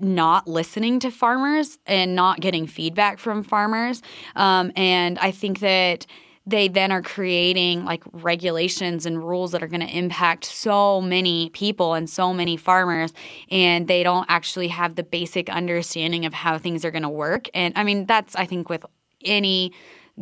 not 0.00 0.48
listening 0.48 1.00
to 1.00 1.10
farmers 1.10 1.78
and 1.86 2.14
not 2.14 2.40
getting 2.40 2.66
feedback 2.66 3.18
from 3.18 3.42
farmers. 3.42 4.02
Um, 4.36 4.72
and 4.74 5.18
I 5.18 5.30
think 5.30 5.60
that 5.60 6.06
they 6.46 6.68
then 6.68 6.92
are 6.92 7.02
creating 7.02 7.84
like 7.84 8.04
regulations 8.12 9.06
and 9.06 9.18
rules 9.18 9.52
that 9.52 9.62
are 9.62 9.66
going 9.66 9.80
to 9.80 9.96
impact 9.96 10.44
so 10.44 11.00
many 11.00 11.50
people 11.50 11.94
and 11.94 12.08
so 12.08 12.34
many 12.34 12.56
farmers 12.56 13.12
and 13.50 13.88
they 13.88 14.02
don't 14.02 14.26
actually 14.28 14.68
have 14.68 14.96
the 14.96 15.02
basic 15.02 15.48
understanding 15.48 16.26
of 16.26 16.34
how 16.34 16.58
things 16.58 16.84
are 16.84 16.90
going 16.90 17.02
to 17.02 17.08
work 17.08 17.48
and 17.54 17.72
i 17.76 17.82
mean 17.82 18.06
that's 18.06 18.36
i 18.36 18.44
think 18.44 18.68
with 18.68 18.84
any 19.24 19.72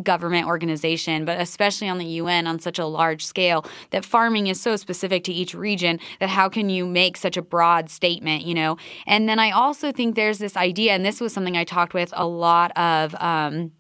government 0.02 0.46
organization, 0.46 1.24
but 1.24 1.40
especially 1.40 1.88
on 1.88 1.98
the 1.98 2.06
UN 2.06 2.46
on 2.46 2.58
such 2.58 2.78
a 2.78 2.86
large 2.86 3.24
scale, 3.24 3.64
that 3.90 4.04
farming 4.04 4.46
is 4.46 4.60
so 4.60 4.76
specific 4.76 5.24
to 5.24 5.32
each 5.32 5.54
region 5.54 6.00
that 6.20 6.30
how 6.30 6.48
can 6.48 6.70
you 6.70 6.86
make 6.86 7.16
such 7.16 7.36
a 7.36 7.42
broad 7.42 7.90
statement, 7.90 8.44
you 8.44 8.54
know? 8.54 8.76
And 9.06 9.28
then 9.28 9.38
I 9.38 9.50
also 9.50 9.92
think 9.92 10.16
there's 10.16 10.38
this 10.38 10.56
idea, 10.56 10.92
and 10.92 11.04
this 11.04 11.20
was 11.20 11.32
something 11.32 11.56
I 11.56 11.64
talked 11.64 11.94
with 11.94 12.12
a 12.16 12.26
lot 12.26 12.76
of. 12.76 13.14
Um, 13.16 13.72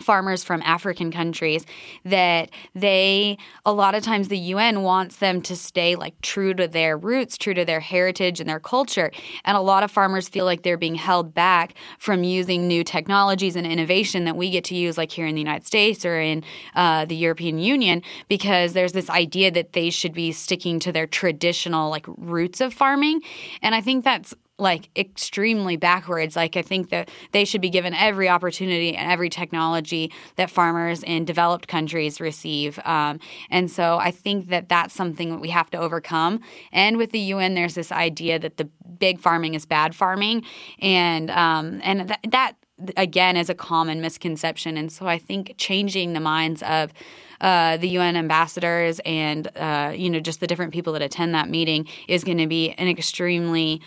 farmers 0.00 0.44
from 0.44 0.62
African 0.62 1.10
countries 1.10 1.64
that 2.04 2.50
they 2.74 3.38
a 3.64 3.72
lot 3.72 3.94
of 3.94 4.02
times 4.02 4.28
the 4.28 4.38
UN 4.38 4.82
wants 4.82 5.16
them 5.16 5.42
to 5.42 5.56
stay 5.56 5.96
like 5.96 6.20
true 6.22 6.54
to 6.54 6.66
their 6.68 6.96
roots, 6.96 7.36
true 7.36 7.54
to 7.54 7.64
their 7.64 7.80
heritage 7.80 8.40
and 8.40 8.48
their 8.48 8.60
culture. 8.60 9.10
And 9.44 9.56
a 9.56 9.60
lot 9.60 9.82
of 9.82 9.90
farmers 9.90 10.28
feel 10.28 10.44
like 10.44 10.62
they're 10.62 10.76
being 10.76 10.94
held 10.94 11.34
back 11.34 11.74
from 11.98 12.24
using 12.24 12.66
new 12.66 12.84
technologies 12.84 13.56
and 13.56 13.66
innovation 13.66 14.24
that 14.24 14.36
we 14.36 14.50
get 14.50 14.64
to 14.64 14.74
use 14.74 14.96
like 14.96 15.10
here 15.10 15.26
in 15.26 15.34
the 15.34 15.40
United 15.40 15.66
States 15.66 16.04
or 16.04 16.20
in 16.20 16.42
uh, 16.74 17.04
the 17.04 17.16
European 17.16 17.58
Union 17.58 18.02
because 18.28 18.72
there's 18.72 18.92
this 18.92 19.10
idea 19.10 19.50
that 19.50 19.72
they 19.72 19.90
should 19.90 20.12
be 20.12 20.32
sticking 20.32 20.78
to 20.80 20.92
their 20.92 21.06
traditional 21.06 21.90
like 21.90 22.06
roots 22.16 22.60
of 22.60 22.72
farming. 22.72 23.20
And 23.62 23.74
I 23.74 23.80
think 23.80 24.04
that's 24.04 24.34
like 24.60 24.90
extremely 24.96 25.76
backwards. 25.76 26.36
Like 26.36 26.56
I 26.56 26.62
think 26.62 26.90
that 26.90 27.10
they 27.32 27.44
should 27.44 27.60
be 27.60 27.70
given 27.70 27.94
every 27.94 28.28
opportunity 28.28 28.94
and 28.94 29.10
every 29.10 29.28
technology 29.28 30.12
that 30.36 30.50
farmers 30.50 31.02
in 31.02 31.24
developed 31.24 31.66
countries 31.68 32.20
receive. 32.20 32.78
Um, 32.84 33.18
and 33.50 33.70
so 33.70 33.98
I 33.98 34.10
think 34.10 34.48
that 34.48 34.68
that's 34.68 34.94
something 34.94 35.30
that 35.30 35.40
we 35.40 35.50
have 35.50 35.70
to 35.70 35.78
overcome. 35.78 36.40
And 36.72 36.96
with 36.96 37.10
the 37.10 37.18
UN, 37.18 37.54
there's 37.54 37.74
this 37.74 37.90
idea 37.90 38.38
that 38.38 38.56
the 38.58 38.68
big 38.98 39.18
farming 39.20 39.54
is 39.54 39.66
bad 39.66 39.94
farming, 39.94 40.44
and 40.78 41.30
um, 41.30 41.80
and 41.82 42.08
th- 42.08 42.20
that 42.28 42.52
again 42.96 43.36
is 43.36 43.50
a 43.50 43.54
common 43.54 44.00
misconception. 44.00 44.76
And 44.76 44.92
so 44.92 45.06
I 45.06 45.18
think 45.18 45.54
changing 45.56 46.12
the 46.12 46.20
minds 46.20 46.62
of 46.62 46.92
uh, 47.40 47.78
the 47.78 47.88
UN 47.88 48.16
ambassadors 48.16 49.00
and 49.04 49.48
uh, 49.56 49.92
you 49.96 50.10
know 50.10 50.20
just 50.20 50.40
the 50.40 50.46
different 50.46 50.72
people 50.72 50.92
that 50.92 51.02
attend 51.02 51.34
that 51.34 51.48
meeting 51.48 51.88
is 52.08 52.22
going 52.24 52.38
to 52.38 52.46
be 52.46 52.72
an 52.72 52.88
extremely 52.88 53.80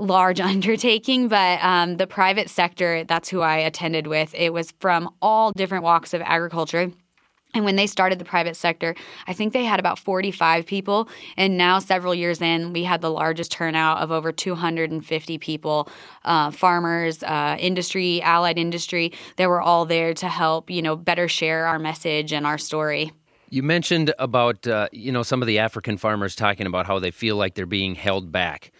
large 0.00 0.40
undertaking, 0.52 1.28
but 1.28 1.62
um, 1.62 1.96
the 1.96 2.06
private 2.06 2.50
sector, 2.50 3.04
that's 3.04 3.28
who 3.28 3.40
I 3.40 3.58
attended 3.58 4.06
with. 4.06 4.34
It 4.34 4.52
was 4.52 4.72
from 4.80 5.14
all 5.20 5.52
different 5.52 5.84
walks 5.84 6.14
of 6.14 6.22
agriculture. 6.22 6.92
And 7.52 7.64
when 7.64 7.76
they 7.76 7.88
started 7.88 8.18
the 8.20 8.24
private 8.24 8.54
sector, 8.54 8.94
I 9.26 9.32
think 9.32 9.52
they 9.52 9.64
had 9.64 9.80
about 9.80 9.98
45 9.98 10.66
people. 10.66 11.08
And 11.36 11.58
now, 11.58 11.80
several 11.80 12.14
years 12.14 12.40
in, 12.40 12.72
we 12.72 12.84
had 12.84 13.00
the 13.00 13.10
largest 13.10 13.50
turnout 13.50 13.98
of 13.98 14.12
over 14.12 14.30
250 14.30 15.38
people 15.38 15.88
uh, 16.24 16.52
farmers, 16.52 17.22
uh, 17.24 17.56
industry, 17.58 18.22
allied 18.22 18.58
industry. 18.58 19.12
They 19.36 19.48
were 19.48 19.60
all 19.60 19.84
there 19.84 20.14
to 20.14 20.28
help, 20.28 20.70
you 20.70 20.80
know, 20.80 20.94
better 20.94 21.26
share 21.26 21.66
our 21.66 21.80
message 21.80 22.32
and 22.32 22.46
our 22.46 22.58
story. 22.58 23.12
You 23.48 23.64
mentioned 23.64 24.14
about, 24.20 24.64
uh, 24.68 24.88
you 24.92 25.10
know, 25.10 25.24
some 25.24 25.42
of 25.42 25.48
the 25.48 25.58
African 25.58 25.96
farmers 25.96 26.36
talking 26.36 26.68
about 26.68 26.86
how 26.86 27.00
they 27.00 27.10
feel 27.10 27.34
like 27.34 27.54
they're 27.54 27.66
being 27.66 27.96
held 27.96 28.30
back. 28.30 28.70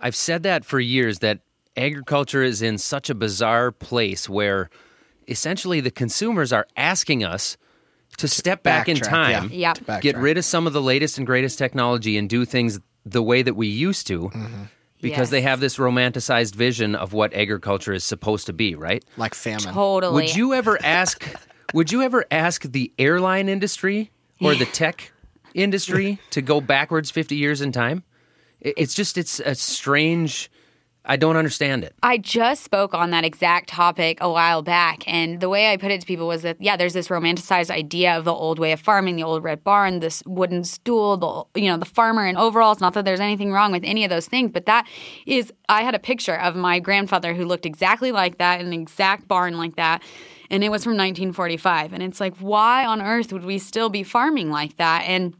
I've 0.00 0.16
said 0.16 0.42
that 0.44 0.64
for 0.64 0.80
years 0.80 1.20
that 1.20 1.40
agriculture 1.76 2.42
is 2.42 2.62
in 2.62 2.78
such 2.78 3.10
a 3.10 3.14
bizarre 3.14 3.72
place 3.72 4.28
where 4.28 4.70
essentially 5.28 5.80
the 5.80 5.90
consumers 5.90 6.52
are 6.52 6.66
asking 6.76 7.24
us 7.24 7.56
to 8.16 8.26
step 8.26 8.62
back 8.62 8.88
in 8.88 8.96
time, 8.96 9.50
yeah. 9.52 9.74
To 9.74 9.84
backtrack. 9.84 10.00
get 10.00 10.16
rid 10.16 10.38
of 10.38 10.44
some 10.44 10.66
of 10.66 10.72
the 10.72 10.82
latest 10.82 11.18
and 11.18 11.26
greatest 11.26 11.58
technology 11.58 12.16
and 12.16 12.28
do 12.28 12.44
things 12.44 12.80
the 13.04 13.22
way 13.22 13.42
that 13.42 13.54
we 13.54 13.68
used 13.68 14.06
to 14.08 14.22
mm-hmm. 14.22 14.62
because 15.00 15.30
they 15.30 15.42
have 15.42 15.60
this 15.60 15.76
romanticized 15.76 16.54
vision 16.54 16.94
of 16.94 17.12
what 17.12 17.32
agriculture 17.32 17.92
is 17.92 18.04
supposed 18.04 18.46
to 18.46 18.52
be, 18.52 18.74
right? 18.74 19.04
like 19.16 19.34
famine. 19.34 19.72
Totally. 19.72 20.14
Would 20.14 20.34
you 20.34 20.54
ever 20.54 20.78
ask 20.82 21.24
would 21.74 21.92
you 21.92 22.02
ever 22.02 22.24
ask 22.30 22.62
the 22.62 22.92
airline 22.98 23.48
industry 23.48 24.10
or 24.40 24.54
the 24.54 24.66
tech 24.66 25.12
industry 25.54 26.18
to 26.30 26.40
go 26.40 26.60
backwards 26.60 27.10
50 27.10 27.36
years 27.36 27.60
in 27.60 27.72
time? 27.72 28.02
It- 28.60 28.74
It's 28.76 28.94
just 28.94 29.18
it's 29.18 29.40
a 29.40 29.54
strange 29.54 30.50
I 31.10 31.16
don't 31.16 31.38
understand 31.38 31.84
it. 31.84 31.94
I 32.02 32.18
just 32.18 32.62
spoke 32.64 32.92
on 32.92 33.12
that 33.12 33.24
exact 33.24 33.70
topic 33.70 34.18
a 34.20 34.30
while 34.30 34.60
back, 34.60 35.04
and 35.10 35.40
the 35.40 35.48
way 35.48 35.72
I 35.72 35.78
put 35.78 35.90
it 35.90 36.02
to 36.02 36.06
people 36.06 36.26
was 36.26 36.42
that 36.42 36.58
yeah, 36.60 36.76
there's 36.76 36.92
this 36.92 37.08
romanticized 37.08 37.70
idea 37.70 38.14
of 38.18 38.26
the 38.26 38.32
old 38.34 38.58
way 38.58 38.72
of 38.72 38.80
farming, 38.80 39.16
the 39.16 39.22
old 39.22 39.42
red 39.42 39.64
barn, 39.64 40.00
this 40.00 40.22
wooden 40.26 40.64
stool, 40.64 41.16
the 41.54 41.60
you 41.62 41.68
know 41.70 41.78
the 41.78 41.86
farmer 41.86 42.26
in 42.26 42.36
overalls. 42.36 42.80
Not 42.80 42.92
that 42.92 43.06
there's 43.06 43.20
anything 43.20 43.52
wrong 43.52 43.72
with 43.72 43.84
any 43.84 44.04
of 44.04 44.10
those 44.10 44.26
things, 44.26 44.50
but 44.52 44.66
that 44.66 44.86
is 45.24 45.50
I 45.70 45.80
had 45.82 45.94
a 45.94 45.98
picture 45.98 46.38
of 46.38 46.54
my 46.56 46.78
grandfather 46.78 47.32
who 47.32 47.46
looked 47.46 47.64
exactly 47.64 48.12
like 48.12 48.36
that, 48.36 48.60
an 48.60 48.74
exact 48.74 49.26
barn 49.28 49.56
like 49.56 49.76
that. 49.76 50.02
And 50.50 50.62
it 50.62 50.68
was 50.70 50.84
from 50.84 50.92
1945. 50.96 51.92
And 51.94 52.02
it's 52.02 52.20
like, 52.20 52.34
why 52.38 52.84
on 52.84 53.00
earth 53.00 53.32
would 53.32 53.44
we 53.44 53.58
still 53.58 53.88
be 53.88 54.02
farming 54.02 54.50
like 54.50 54.76
that? 54.76 55.04
And 55.06 55.34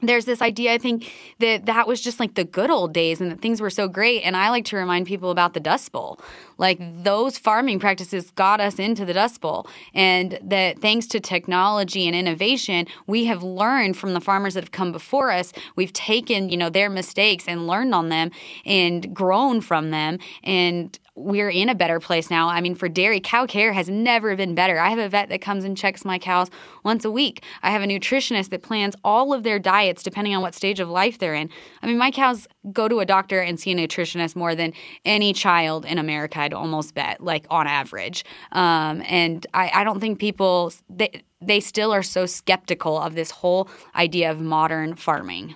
there's 0.00 0.24
this 0.24 0.42
idea 0.42 0.72
i 0.72 0.78
think 0.78 1.12
that 1.38 1.66
that 1.66 1.86
was 1.88 2.00
just 2.00 2.20
like 2.20 2.34
the 2.34 2.44
good 2.44 2.70
old 2.70 2.92
days 2.92 3.20
and 3.20 3.30
that 3.30 3.40
things 3.40 3.60
were 3.60 3.70
so 3.70 3.88
great. 3.88 4.22
And 4.22 4.36
i 4.36 4.50
like 4.50 4.64
to 4.66 4.76
remind 4.76 5.06
people 5.06 5.30
about 5.30 5.54
the 5.54 5.60
dust 5.60 5.92
bowl 5.92 6.20
like 6.58 6.78
those 7.02 7.38
farming 7.38 7.78
practices 7.78 8.30
got 8.32 8.60
us 8.60 8.78
into 8.78 9.04
the 9.04 9.14
dust 9.14 9.40
bowl 9.40 9.66
and 9.94 10.38
that 10.42 10.78
thanks 10.80 11.06
to 11.06 11.20
technology 11.20 12.06
and 12.06 12.16
innovation 12.16 12.86
we 13.06 13.24
have 13.24 13.42
learned 13.42 13.96
from 13.96 14.14
the 14.14 14.20
farmers 14.20 14.54
that 14.54 14.64
have 14.64 14.72
come 14.72 14.92
before 14.92 15.30
us 15.30 15.52
we've 15.76 15.92
taken 15.92 16.48
you 16.48 16.56
know 16.56 16.70
their 16.70 16.90
mistakes 16.90 17.44
and 17.46 17.66
learned 17.66 17.94
on 17.94 18.08
them 18.08 18.30
and 18.64 19.14
grown 19.14 19.60
from 19.60 19.90
them 19.90 20.18
and 20.42 20.98
we're 21.16 21.48
in 21.48 21.70
a 21.70 21.74
better 21.74 21.98
place 21.98 22.30
now. 22.30 22.48
I 22.48 22.60
mean, 22.60 22.74
for 22.74 22.88
dairy, 22.88 23.20
cow 23.20 23.46
care 23.46 23.72
has 23.72 23.88
never 23.88 24.36
been 24.36 24.54
better. 24.54 24.78
I 24.78 24.90
have 24.90 24.98
a 24.98 25.08
vet 25.08 25.30
that 25.30 25.40
comes 25.40 25.64
and 25.64 25.76
checks 25.76 26.04
my 26.04 26.18
cows 26.18 26.50
once 26.84 27.04
a 27.06 27.10
week. 27.10 27.42
I 27.62 27.70
have 27.70 27.82
a 27.82 27.86
nutritionist 27.86 28.50
that 28.50 28.62
plans 28.62 28.94
all 29.02 29.32
of 29.32 29.42
their 29.42 29.58
diets 29.58 30.02
depending 30.02 30.36
on 30.36 30.42
what 30.42 30.54
stage 30.54 30.78
of 30.78 30.90
life 30.90 31.18
they're 31.18 31.34
in. 31.34 31.48
I 31.82 31.86
mean, 31.86 31.96
my 31.96 32.10
cows 32.10 32.46
go 32.72 32.88
to 32.88 33.00
a 33.00 33.06
doctor 33.06 33.40
and 33.40 33.58
see 33.58 33.72
a 33.72 33.74
nutritionist 33.74 34.36
more 34.36 34.54
than 34.54 34.72
any 35.04 35.32
child 35.32 35.84
in 35.84 35.98
America, 35.98 36.40
I'd 36.40 36.54
almost 36.54 36.94
bet, 36.94 37.20
like 37.20 37.46
on 37.50 37.66
average. 37.66 38.24
Um, 38.52 39.02
and 39.08 39.46
I, 39.54 39.70
I 39.74 39.84
don't 39.84 40.00
think 40.00 40.18
people, 40.18 40.72
they, 40.88 41.22
they 41.40 41.60
still 41.60 41.92
are 41.92 42.02
so 42.02 42.26
skeptical 42.26 42.98
of 42.98 43.14
this 43.14 43.30
whole 43.30 43.68
idea 43.94 44.30
of 44.30 44.40
modern 44.40 44.94
farming. 44.96 45.54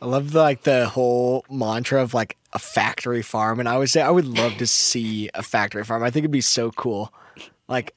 I 0.00 0.06
love 0.06 0.32
the, 0.32 0.40
like 0.40 0.62
the 0.62 0.88
whole 0.88 1.44
mantra 1.50 2.02
of 2.02 2.12
like 2.12 2.36
a 2.52 2.58
factory 2.58 3.22
farm, 3.22 3.60
and 3.60 3.68
I 3.68 3.78
would 3.78 3.88
say 3.88 4.02
I 4.02 4.10
would 4.10 4.26
love 4.26 4.56
to 4.58 4.66
see 4.66 5.30
a 5.34 5.42
factory 5.42 5.84
farm. 5.84 6.02
I 6.02 6.10
think 6.10 6.24
it'd 6.24 6.30
be 6.30 6.40
so 6.40 6.70
cool. 6.70 7.12
Like 7.66 7.94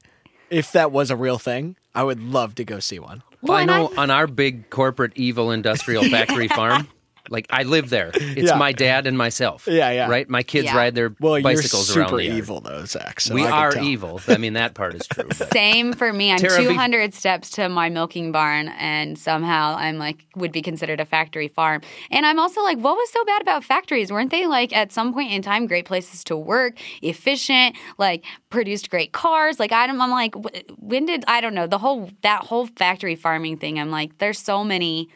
if 0.50 0.72
that 0.72 0.92
was 0.92 1.12
a 1.12 1.16
real 1.16 1.38
thing, 1.38 1.76
I 1.94 2.04
would 2.04 2.22
love 2.22 2.56
to 2.56 2.64
go 2.64 2.80
see 2.80 3.00
one. 3.00 3.24
Well, 3.42 3.58
I 3.58 3.62
and 3.62 3.68
know 3.68 3.94
on 3.98 4.12
our 4.12 4.28
big 4.28 4.70
corporate 4.70 5.14
evil 5.16 5.52
industrial 5.52 6.04
factory 6.06 6.48
farm, 6.50 6.88
like 7.30 7.46
I 7.50 7.64
live 7.64 7.90
there. 7.90 8.12
It's 8.14 8.50
Yeah. 8.52 8.58
my 8.58 8.72
dad 8.72 9.08
and 9.08 9.18
myself. 9.18 9.68
Yeah, 9.68 9.92
yeah. 9.92 10.08
Right? 10.10 10.30
My 10.30 10.44
kids 10.44 10.66
Yeah. 10.66 10.78
ride 10.78 10.96
their 10.96 11.14
Well, 11.20 11.42
bicycles 11.42 11.90
you're 11.90 12.00
around 12.04 12.10
super 12.10 12.18
the 12.18 12.26
yard. 12.26 12.38
evil 12.38 12.62
though, 12.62 12.86
Zach. 12.86 13.20
So 13.22 13.34
we 13.36 13.46
I 13.46 13.52
are 13.52 13.72
tell. 13.72 13.84
evil. 13.86 14.22
I 14.28 14.38
mean 14.38 14.54
that 14.54 14.74
part 14.74 14.96
is 14.96 15.08
true. 15.08 15.26
but- 15.28 15.52
Same 15.54 15.94
for 15.94 16.12
me. 16.14 16.32
I'm 16.32 16.38
Tara, 16.40 16.58
be- 16.60 16.64
200 16.66 17.14
steps 17.14 17.50
to 17.52 17.70
my 17.70 17.90
milking 17.90 18.32
barn, 18.32 18.70
and 18.80 19.18
somehow 19.18 19.76
I'm 19.78 19.98
like 19.98 20.26
would 20.36 20.52
be 20.52 20.62
considered 20.62 21.00
a 21.00 21.06
factory 21.06 21.48
farm. 21.48 21.82
And 22.12 22.26
I'm 22.26 22.40
also 22.40 22.62
like, 22.64 22.78
what 22.78 22.96
was 22.96 23.10
so 23.12 23.24
bad 23.26 23.42
about 23.42 23.64
factories? 23.64 24.12
Weren't 24.12 24.32
they 24.32 24.48
like 24.48 24.76
at 24.76 24.92
some 24.92 25.14
point 25.14 25.32
in 25.32 25.42
time 25.42 25.68
great 25.68 25.86
places 25.86 26.24
to 26.26 26.38
work, 26.38 26.78
efficient, 27.02 27.76
like 27.98 28.24
produced 28.50 28.90
great 28.90 29.12
cars? 29.12 29.60
Like 29.60 29.72
I'm, 29.72 30.02
I'm 30.02 30.12
like, 30.12 30.34
when 30.78 31.06
did 31.06 31.24
I 31.28 31.42
don't 31.42 31.54
know 31.54 31.68
the 31.68 31.78
whole 31.78 32.10
that 32.22 32.42
whole 32.44 32.68
factory 32.78 33.16
farming 33.16 33.58
thing? 33.58 33.80
I'm 33.80 33.92
like, 33.92 34.18
there's 34.20 34.40
so 34.40 34.64
many 34.64 35.10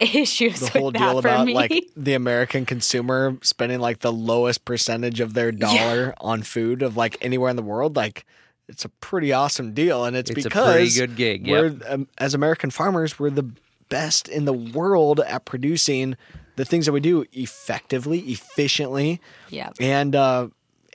issues 0.00 0.60
The 0.60 0.68
whole 0.70 0.86
with 0.86 0.96
deal 0.96 1.14
that 1.16 1.22
for 1.22 1.28
about 1.28 1.46
me. 1.46 1.54
like 1.54 1.72
the 1.96 2.14
American 2.14 2.66
consumer 2.66 3.36
spending 3.42 3.80
like 3.80 4.00
the 4.00 4.12
lowest 4.12 4.64
percentage 4.64 5.20
of 5.20 5.34
their 5.34 5.52
dollar 5.52 6.14
on 6.20 6.42
food 6.42 6.82
of 6.82 6.96
like 6.96 7.16
anywhere 7.20 7.50
in 7.50 7.56
the 7.56 7.62
world, 7.62 7.96
like 7.96 8.24
it's 8.68 8.84
a 8.84 8.88
pretty 8.88 9.32
awesome 9.32 9.72
deal, 9.74 10.04
and 10.04 10.16
it's, 10.16 10.30
It's 10.30 10.44
a 10.44 10.48
because 10.48 10.74
pretty 10.74 10.94
good 10.94 11.16
gig, 11.16 11.48
We're 11.48 11.76
um, 11.88 12.08
as 12.18 12.34
American 12.34 12.70
farmers, 12.70 13.18
we're 13.18 13.30
the 13.30 13.48
best 13.88 14.28
in 14.28 14.44
the 14.44 14.52
world 14.52 15.20
at 15.20 15.44
producing 15.44 16.16
the 16.56 16.64
things 16.64 16.86
that 16.86 16.92
we 16.92 17.00
do 17.00 17.24
effectively, 17.32 18.18
efficiently, 18.20 19.20
yeah. 19.50 19.70
and 19.78 20.16
uh, 20.16 20.48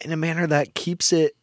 in 0.04 0.12
a 0.12 0.18
manner 0.18 0.48
that 0.48 0.74
keeps 0.74 1.14
it 1.14 1.36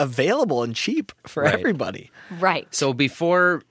available 0.00 0.62
and 0.62 0.74
cheap 0.74 1.12
for 1.26 1.42
Right. 1.44 1.54
everybody. 1.54 2.10
Right. 2.38 2.66
So 2.74 2.92
before, 2.92 3.62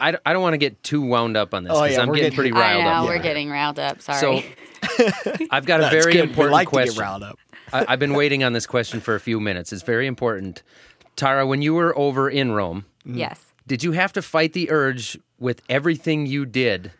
I, 0.00 0.16
I 0.26 0.32
don't 0.32 0.42
want 0.42 0.54
to 0.54 0.58
get 0.58 0.82
too 0.82 1.00
wound 1.00 1.36
up 1.36 1.54
on 1.54 1.64
this 1.64 1.72
Oh, 1.74 1.82
because 1.82 1.96
yeah, 1.96 2.02
I'm 2.02 2.08
we're 2.08 2.16
getting, 2.16 2.30
getting- 2.30 2.36
pretty 2.36 2.52
riled 2.52 2.80
I 2.82 2.84
know 2.84 2.90
up. 3.02 3.04
we're 3.06 3.12
here. 3.14 3.22
getting 3.22 3.50
riled 3.50 3.78
up. 3.78 4.02
Sorry. 4.02 4.20
So 4.20 4.42
I've 5.50 5.66
got 5.66 5.80
a 5.80 5.84
That's 5.84 5.94
very 5.94 6.12
good. 6.12 6.22
We 6.24 6.28
important 6.28 6.52
like 6.52 6.68
to 6.68 6.72
question. 6.72 6.94
get 6.94 7.00
riled 7.02 7.22
up. 7.22 7.38
I, 7.72 7.84
I've 7.88 7.98
been 7.98 8.14
waiting 8.14 8.44
on 8.44 8.52
this 8.52 8.66
question 8.66 9.00
for 9.00 9.14
a 9.14 9.20
few 9.20 9.40
minutes. 9.40 9.72
It's 9.72 9.82
very 9.82 10.06
important. 10.06 10.62
Tara, 11.16 11.46
when 11.46 11.62
you 11.62 11.74
were 11.74 11.96
over 11.98 12.28
in 12.28 12.52
Rome, 12.52 12.84
yes. 13.04 13.40
did 13.66 13.82
you 13.82 13.92
have 13.92 14.12
to 14.14 14.22
fight 14.22 14.52
the 14.52 14.70
urge 14.70 15.18
with 15.38 15.62
everything 15.68 16.26
you 16.26 16.44
did 16.46 16.92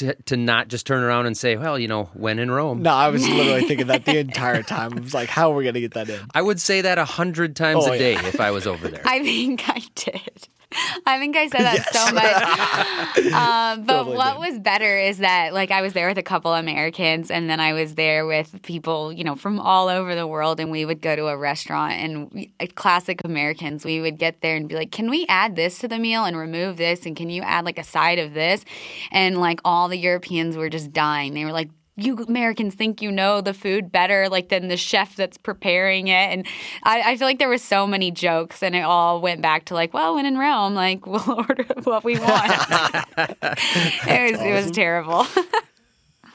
to, 0.00 0.14
to 0.26 0.36
not 0.36 0.68
just 0.68 0.86
turn 0.86 1.02
around 1.02 1.26
and 1.26 1.36
say, 1.36 1.56
well, 1.56 1.78
you 1.78 1.88
know, 1.88 2.10
when 2.14 2.38
in 2.38 2.50
Rome? 2.50 2.82
No, 2.82 2.92
I 2.92 3.08
was 3.08 3.26
literally 3.26 3.62
thinking 3.64 3.86
that 3.86 4.04
the 4.04 4.18
entire 4.18 4.62
time. 4.62 4.92
I 4.98 5.00
was 5.00 5.14
like, 5.14 5.28
how 5.28 5.52
are 5.52 5.54
we 5.54 5.64
going 5.64 5.74
to 5.74 5.80
get 5.80 5.94
that 5.94 6.08
in? 6.10 6.20
I 6.34 6.42
would 6.42 6.60
say 6.60 6.80
that 6.82 6.98
a 6.98 7.04
hundred 7.04 7.56
times 7.56 7.86
Oh, 7.86 7.92
a 7.92 7.98
day 7.98 8.14
if 8.14 8.40
I 8.40 8.50
was 8.50 8.66
over 8.66 8.88
there. 8.88 9.02
I 9.06 9.22
think 9.22 9.68
I 9.68 9.80
did. 9.94 10.48
I 11.06 11.18
think 11.18 11.36
I 11.36 11.48
said 11.48 11.62
that 11.62 11.92
so 11.92 12.12
much. 12.14 13.32
Um, 13.32 13.84
but 13.86 13.98
Totally 14.04 14.16
what 14.16 14.34
did. 14.34 14.40
was 14.40 14.58
better 14.60 14.98
is 14.98 15.18
that, 15.18 15.52
like, 15.52 15.70
I 15.70 15.82
was 15.82 15.94
there 15.94 16.08
with 16.08 16.18
a 16.18 16.22
couple 16.22 16.54
Americans, 16.54 17.30
and 17.30 17.50
then 17.50 17.58
I 17.58 17.72
was 17.72 17.96
there 17.96 18.26
with 18.26 18.62
people, 18.62 19.12
you 19.12 19.24
know, 19.24 19.34
from 19.34 19.58
all 19.58 19.88
over 19.88 20.14
the 20.14 20.26
world, 20.26 20.60
and 20.60 20.70
we 20.70 20.84
would 20.84 21.02
go 21.02 21.16
to 21.16 21.26
a 21.26 21.36
restaurant, 21.36 21.94
and 21.94 22.30
we, 22.32 22.52
uh, 22.60 22.66
classic 22.74 23.20
Americans, 23.24 23.84
we 23.84 24.00
would 24.00 24.18
get 24.18 24.42
there 24.42 24.56
and 24.56 24.68
be 24.68 24.76
like, 24.76 24.92
"Can 24.92 25.10
we 25.10 25.26
add 25.28 25.56
this 25.56 25.78
to 25.80 25.88
the 25.88 25.98
meal 25.98 26.24
and 26.24 26.36
remove 26.36 26.76
this? 26.76 27.04
And 27.04 27.16
can 27.16 27.30
you 27.30 27.42
add 27.42 27.64
like 27.64 27.78
a 27.78 27.84
side 27.84 28.18
of 28.20 28.32
this?" 28.34 28.64
And 29.10 29.40
like 29.40 29.60
all 29.64 29.88
the 29.88 29.98
Europeans 29.98 30.56
were 30.56 30.68
just 30.68 30.92
dying. 30.92 31.34
They 31.34 31.44
were 31.44 31.52
like. 31.52 31.70
You 31.96 32.16
Americans 32.16 32.74
think 32.74 33.02
you 33.02 33.10
know 33.12 33.40
the 33.40 33.52
food 33.52 33.92
better, 33.92 34.28
like 34.28 34.48
than 34.48 34.68
the 34.68 34.76
chef 34.76 35.16
that's 35.16 35.36
preparing 35.36 36.08
it, 36.08 36.12
and 36.12 36.46
I, 36.82 37.12
I 37.12 37.16
feel 37.16 37.26
like 37.26 37.38
there 37.38 37.48
were 37.48 37.58
so 37.58 37.86
many 37.86 38.10
jokes, 38.10 38.62
and 38.62 38.74
it 38.74 38.82
all 38.82 39.20
went 39.20 39.42
back 39.42 39.66
to 39.66 39.74
like, 39.74 39.92
well, 39.92 40.14
when 40.14 40.24
in 40.24 40.38
Rome, 40.38 40.74
like 40.74 41.06
we'll 41.06 41.30
order 41.30 41.66
what 41.84 42.04
we 42.04 42.18
want. 42.18 42.52
it 43.16 44.32
was 44.32 44.40
it 44.40 44.52
was 44.52 44.70
terrible. 44.70 45.26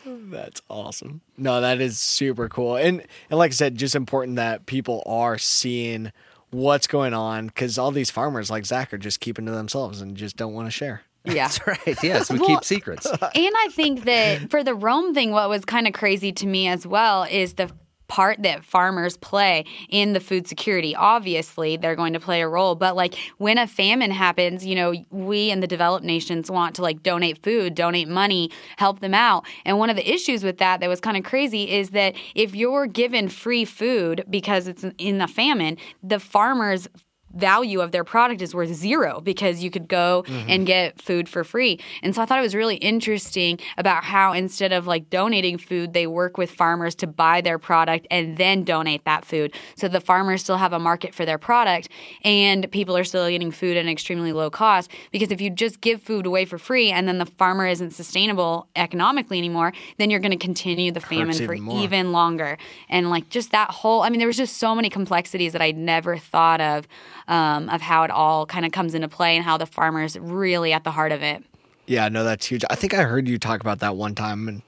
That's 0.06 0.62
awesome. 0.70 1.22
No, 1.38 1.62
that 1.62 1.82
is 1.82 1.98
super 1.98 2.48
cool. 2.48 2.76
And 2.76 3.02
and 3.30 3.40
like 3.40 3.52
I 3.52 3.56
said, 3.56 3.76
just 3.76 3.96
important 3.96 4.36
that 4.36 4.66
people 4.66 5.02
are 5.06 5.38
seeing 5.38 6.12
what's 6.52 6.88
going 6.88 7.14
on 7.14 7.48
because 7.48 7.78
all 7.78 7.92
these 7.92 8.12
farmers 8.12 8.50
like 8.50 8.66
Zach 8.66 8.94
are 8.94 8.98
just 8.98 9.20
keeping 9.20 9.46
to 9.46 9.52
themselves 9.52 10.02
and 10.02 10.16
just 10.16 10.38
don't 10.38 10.54
want 10.54 10.68
to 10.68 10.72
share. 10.72 11.02
Yeah. 11.26 11.48
That's 11.48 11.68
right. 11.68 12.04
Yes, 12.04 12.32
we 12.32 12.40
Well- 12.46 12.50
keep 12.50 12.64
secrets. 12.64 13.06
And 13.06 13.20
I 13.34 13.68
think 13.72 14.06
that 14.06 14.50
for 14.50 14.64
the 14.64 14.76
Rome 14.76 15.14
thing, 15.14 15.32
what 15.32 15.50
was 15.50 15.66
kind 15.66 15.88
of 15.88 15.94
crazy 15.94 16.32
to 16.34 16.48
me 16.48 16.68
as 16.68 16.86
well 16.86 17.24
is 17.24 17.56
the 17.56 17.72
part 18.08 18.42
that 18.44 18.64
farmers 18.64 19.18
play 19.18 19.66
in 19.90 20.14
the 20.14 20.20
food 20.20 20.48
security. 20.48 20.96
Obviously, 20.96 21.76
they're 21.78 21.96
going 21.96 22.14
to 22.14 22.20
play 22.20 22.42
a 22.42 22.48
role, 22.48 22.76
but 22.76 22.96
like 22.96 23.16
when 23.38 23.58
a 23.58 23.68
famine 23.68 24.12
happens, 24.12 24.66
you 24.66 24.76
know, 24.76 24.94
we 25.10 25.50
in 25.50 25.60
the 25.60 25.68
developed 25.68 26.06
nations 26.06 26.52
want 26.52 26.76
to 26.76 26.82
like 26.82 27.02
donate 27.04 27.42
food, 27.42 27.76
donate 27.76 28.08
money, 28.08 28.52
help 28.78 29.00
them 29.00 29.14
out. 29.14 29.46
And 29.66 29.80
one 29.80 29.90
of 29.90 29.96
the 29.96 30.08
issues 30.08 30.44
with 30.44 30.60
that 30.60 30.82
that 30.82 30.90
was 30.90 31.00
kind 31.00 31.18
of 31.18 31.24
crazy 31.24 31.72
is 31.72 31.90
that 31.92 32.16
if 32.36 32.56
you're 32.56 32.88
given 32.88 33.28
free 33.28 33.66
food 33.66 34.24
because 34.30 34.68
it's 34.68 34.86
in 34.98 35.18
the 35.18 35.28
famine, 35.28 35.78
the 36.04 36.20
farmers 36.20 36.88
value 37.36 37.82
of 37.82 37.92
their 37.92 38.04
product 38.04 38.42
is 38.42 38.56
worth 38.56 38.74
zero 38.74 39.22
because 39.22 39.64
you 39.64 39.70
could 39.70 39.88
go 39.88 40.24
mm-hmm. 40.28 40.50
and 40.50 40.66
get 40.66 41.02
food 41.02 41.30
for 41.30 41.44
free. 41.44 41.80
And 42.02 42.16
so 42.16 42.22
I 42.22 42.26
thought 42.26 42.40
it 42.40 42.44
was 42.44 42.56
really 42.56 42.78
interesting 42.78 43.60
about 43.78 44.04
how 44.04 44.34
instead 44.34 44.72
of 44.72 44.88
like 44.88 45.10
donating 45.10 45.58
food, 45.58 45.94
they 45.94 46.08
work 46.08 46.38
with 46.38 46.52
farmers 46.52 46.96
to 46.96 47.08
buy 47.08 47.42
their 47.42 47.60
product 47.60 48.08
and 48.10 48.38
then 48.38 48.64
donate 48.64 49.06
that 49.06 49.26
food. 49.26 49.54
So 49.76 49.88
the 49.88 50.02
farmers 50.02 50.44
still 50.44 50.58
have 50.58 50.74
a 50.74 50.80
market 50.80 51.14
for 51.14 51.26
their 51.26 51.38
product 51.38 51.90
and 52.24 52.70
people 52.72 52.96
are 52.98 53.04
still 53.04 53.30
getting 53.30 53.52
food 53.52 53.78
at 53.78 53.84
an 53.84 53.90
extremely 53.90 54.32
low 54.32 54.50
cost. 54.50 54.90
Because 55.12 55.32
if 55.32 55.42
you 55.42 55.50
just 55.50 55.82
give 55.82 56.02
food 56.02 56.26
away 56.26 56.46
for 56.46 56.58
free 56.58 56.92
and 56.92 57.08
then 57.08 57.18
the 57.18 57.26
farmer 57.26 57.68
isn't 57.68 57.92
sustainable 57.92 58.68
economically 58.76 59.38
anymore, 59.38 59.74
then 59.98 60.10
you're 60.10 60.20
going 60.20 60.32
to 60.32 60.38
continue 60.38 60.92
the 60.92 61.02
famine 61.02 61.34
for 61.34 61.54
even 61.54 61.64
more. 61.64 61.82
even 61.82 62.12
longer. 62.12 62.58
And 62.90 63.10
like 63.10 63.30
just 63.30 63.52
that 63.52 63.72
whole, 63.72 64.02
I 64.02 64.10
mean, 64.10 64.20
there 64.20 64.28
was 64.28 64.38
just 64.38 64.58
so 64.58 64.74
many 64.76 64.90
complexities 64.90 65.54
that 65.54 65.62
I'd 65.62 65.78
never 65.78 66.18
thought 66.18 66.62
of, 66.62 66.88
um, 67.28 67.70
of 67.70 67.82
how 67.82 68.04
it 68.04 68.12
all 68.12 68.46
kind 68.46 68.66
of 68.66 68.72
comes 68.72 68.94
into 68.96 69.08
play 69.08 69.36
and 69.36 69.44
how 69.46 69.58
the 69.58 69.66
farmer's 69.66 70.18
really 70.20 70.74
at 70.74 70.84
the 70.84 70.92
heart 70.92 71.12
of 71.12 71.22
it. 71.24 71.44
Yeah, 71.88 72.10
no, 72.10 72.24
that's 72.24 72.46
huge. 72.46 72.64
I 72.70 72.76
think 72.76 72.94
I 72.94 73.04
heard 73.04 73.28
you 73.28 73.38
talk 73.38 73.62
about 73.62 73.80
that 73.80 73.96
one 73.96 74.16
time, 74.16 74.48
and 74.48 74.62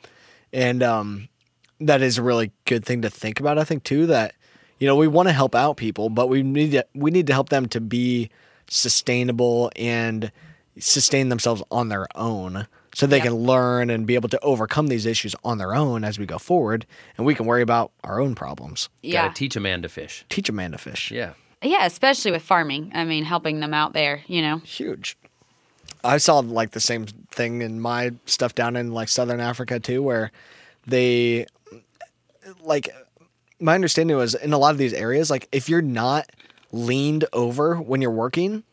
and 0.53 0.83
um, 0.83 1.29
that 1.81 2.01
is 2.01 2.17
a 2.17 2.23
really 2.23 2.51
good 2.65 2.85
thing 2.85 3.01
to 3.01 3.09
think 3.09 3.39
about. 3.39 3.57
I 3.57 3.63
think 3.63 3.83
too 3.83 4.05
that 4.07 4.35
you 4.79 4.85
know 4.87 4.95
we 4.95 5.07
want 5.07 5.27
to 5.27 5.33
help 5.33 5.55
out 5.55 5.77
people, 5.77 6.09
but 6.09 6.27
we 6.27 6.43
need 6.43 6.71
to 6.71 6.85
we 6.93 7.09
need 7.11 7.25
to 7.27 7.33
help 7.33 7.49
them 7.49 7.67
to 7.69 7.81
be 7.81 8.29
sustainable 8.69 9.71
and 9.75 10.31
sustain 10.79 11.29
themselves 11.29 11.63
on 11.71 11.89
their 11.89 12.05
own, 12.15 12.67
so 12.93 13.07
they 13.07 13.17
Yep. 13.17 13.25
can 13.25 13.33
learn 13.33 13.89
and 13.89 14.05
be 14.05 14.13
able 14.13 14.29
to 14.29 14.39
overcome 14.41 14.87
these 14.87 15.05
issues 15.07 15.35
on 15.43 15.57
their 15.57 15.73
own 15.73 16.03
as 16.03 16.19
we 16.19 16.25
go 16.27 16.37
forward, 16.37 16.85
and 17.17 17.25
we 17.25 17.33
can 17.33 17.47
worry 17.47 17.63
about 17.63 17.91
our 18.03 18.21
own 18.21 18.35
problems. 18.35 18.89
Yeah. 19.01 19.23
Got 19.23 19.35
to 19.35 19.39
teach 19.39 19.55
a 19.55 19.59
man 19.59 19.81
to 19.81 19.89
fish. 19.89 20.23
Teach 20.29 20.49
a 20.49 20.53
man 20.53 20.71
to 20.73 20.77
fish. 20.77 21.11
Yeah. 21.11 21.33
Yeah, 21.61 21.85
especially 21.85 22.31
with 22.31 22.43
farming. 22.43 22.91
I 22.93 23.03
mean, 23.03 23.23
helping 23.23 23.59
them 23.59 23.73
out 23.73 23.93
there, 23.93 24.21
you 24.27 24.41
know. 24.41 24.57
huge. 24.57 25.17
I 26.03 26.17
saw 26.17 26.39
like 26.39 26.71
the 26.71 26.79
same 26.79 27.05
thing 27.05 27.61
in 27.61 27.79
my 27.79 28.11
stuff 28.25 28.55
down 28.55 28.75
in 28.75 28.93
like 28.93 29.09
southern 29.09 29.39
Africa 29.39 29.79
too, 29.79 30.03
where 30.03 30.31
they 30.85 31.47
like 32.63 32.89
my 33.59 33.75
understanding 33.75 34.15
was 34.15 34.35
in 34.35 34.53
a 34.53 34.57
lot 34.57 34.71
of 34.71 34.77
these 34.77 34.93
areas, 34.93 35.29
like 35.29 35.47
if 35.51 35.67
you're 35.67 35.81
not 35.81 36.29
leaned 36.71 37.25
over 37.33 37.75
when 37.75 38.01
you're 38.01 38.11
working, 38.11 38.63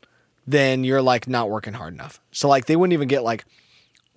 then 0.47 0.85
you're 0.85 1.03
like 1.03 1.26
not 1.26 1.51
working 1.51 1.72
hard 1.72 1.95
enough. 1.95 2.20
So 2.32 2.49
like 2.49 2.66
they 2.66 2.76
wouldn't 2.76 2.93
even 2.93 3.09
get 3.09 3.24
like 3.24 3.45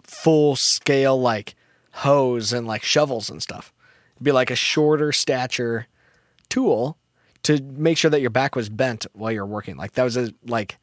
full 0.04 0.56
scale 0.56 1.20
like 1.20 1.56
hose 1.92 2.54
and 2.54 2.68
like 2.68 2.84
shovels 2.84 3.30
and 3.30 3.42
stuff. 3.42 3.74
It'd 4.16 4.26
be 4.26 4.32
like 4.32 4.52
a 4.52 4.56
shorter 4.56 5.12
stature 5.12 5.88
tool 6.50 6.97
to 7.44 7.62
make 7.62 7.98
sure 7.98 8.12
that 8.12 8.22
your 8.22 8.30
back 8.30 8.56
was 8.56 8.70
bent 8.70 9.06
while 9.14 9.32
you're 9.32 9.46
working. 9.46 9.78
Like 9.78 9.94
that 9.94 10.04
was 10.04 10.18
a 10.18 10.34
like 10.46 10.78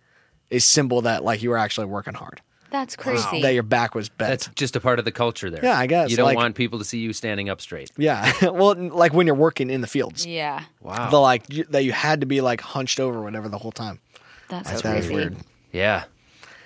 a 0.51 0.59
symbol 0.59 1.03
that 1.03 1.25
like 1.25 1.43
you 1.43 1.51
were 1.51 1.59
actually 1.59 1.87
working 1.87 2.15
hard. 2.15 2.41
That's 2.71 2.97
crazy. 2.97 3.41
That 3.43 3.55
your 3.55 3.63
back 3.63 3.95
was 3.95 4.09
bent. 4.09 4.31
That's 4.31 4.49
just 4.57 4.75
a 4.75 4.81
part 4.81 4.99
of 4.99 5.05
the 5.05 5.13
culture 5.13 5.49
there. 5.49 5.65
Yeah, 5.65 5.79
I 5.79 5.87
guess, 5.87 6.11
You 6.11 6.17
don't 6.17 6.27
like- 6.27 6.37
want 6.37 6.57
people 6.57 6.81
to 6.81 6.85
see 6.85 6.99
you 6.99 7.13
standing 7.13 7.49
up 7.49 7.61
straight. 7.61 7.93
yeah. 7.97 8.33
well, 8.51 8.75
like 8.75 9.13
when 9.15 9.27
you're 9.27 9.37
working 9.37 9.71
in 9.71 9.81
the 9.81 9.87
fields. 9.87 10.27
yeah, 10.27 10.65
Wow. 10.81 11.09
The 11.09 11.19
like 11.21 11.45
you, 11.49 11.65
that 11.71 11.85
you 11.85 11.93
had 11.93 12.21
to 12.23 12.27
be 12.27 12.41
like 12.41 12.61
hunched 12.61 12.99
over 12.99 13.23
whatever 13.23 13.49
the 13.49 13.59
whole 13.59 13.71
time. 13.71 14.01
that's, 14.49 14.69
That's 14.71 14.83
so 14.83 14.89
very 14.89 15.01
crazy. 15.03 15.15
weird. 15.15 15.37
yeah. 15.73 16.05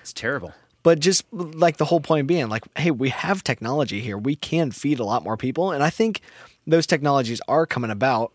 It's 0.01 0.15
terrible. 0.15 0.55
But 0.83 1.01
just 1.01 1.25
like 1.33 1.77
the 1.77 1.85
whole 1.85 2.01
point 2.01 2.27
being, 2.27 2.49
like, 2.49 2.65
hey, 2.79 2.91
we 2.91 3.11
have 3.11 3.45
technology 3.45 4.01
here. 4.01 4.17
We 4.17 4.35
can 4.37 4.71
feed 4.71 5.01
a 5.01 5.05
lot 5.05 5.23
more 5.25 5.37
people. 5.37 5.73
And 5.73 5.83
I 5.83 5.91
think 5.91 6.23
those 6.67 6.87
technologies 6.87 7.43
are 7.49 7.67
coming 7.67 7.91
about. 7.91 8.33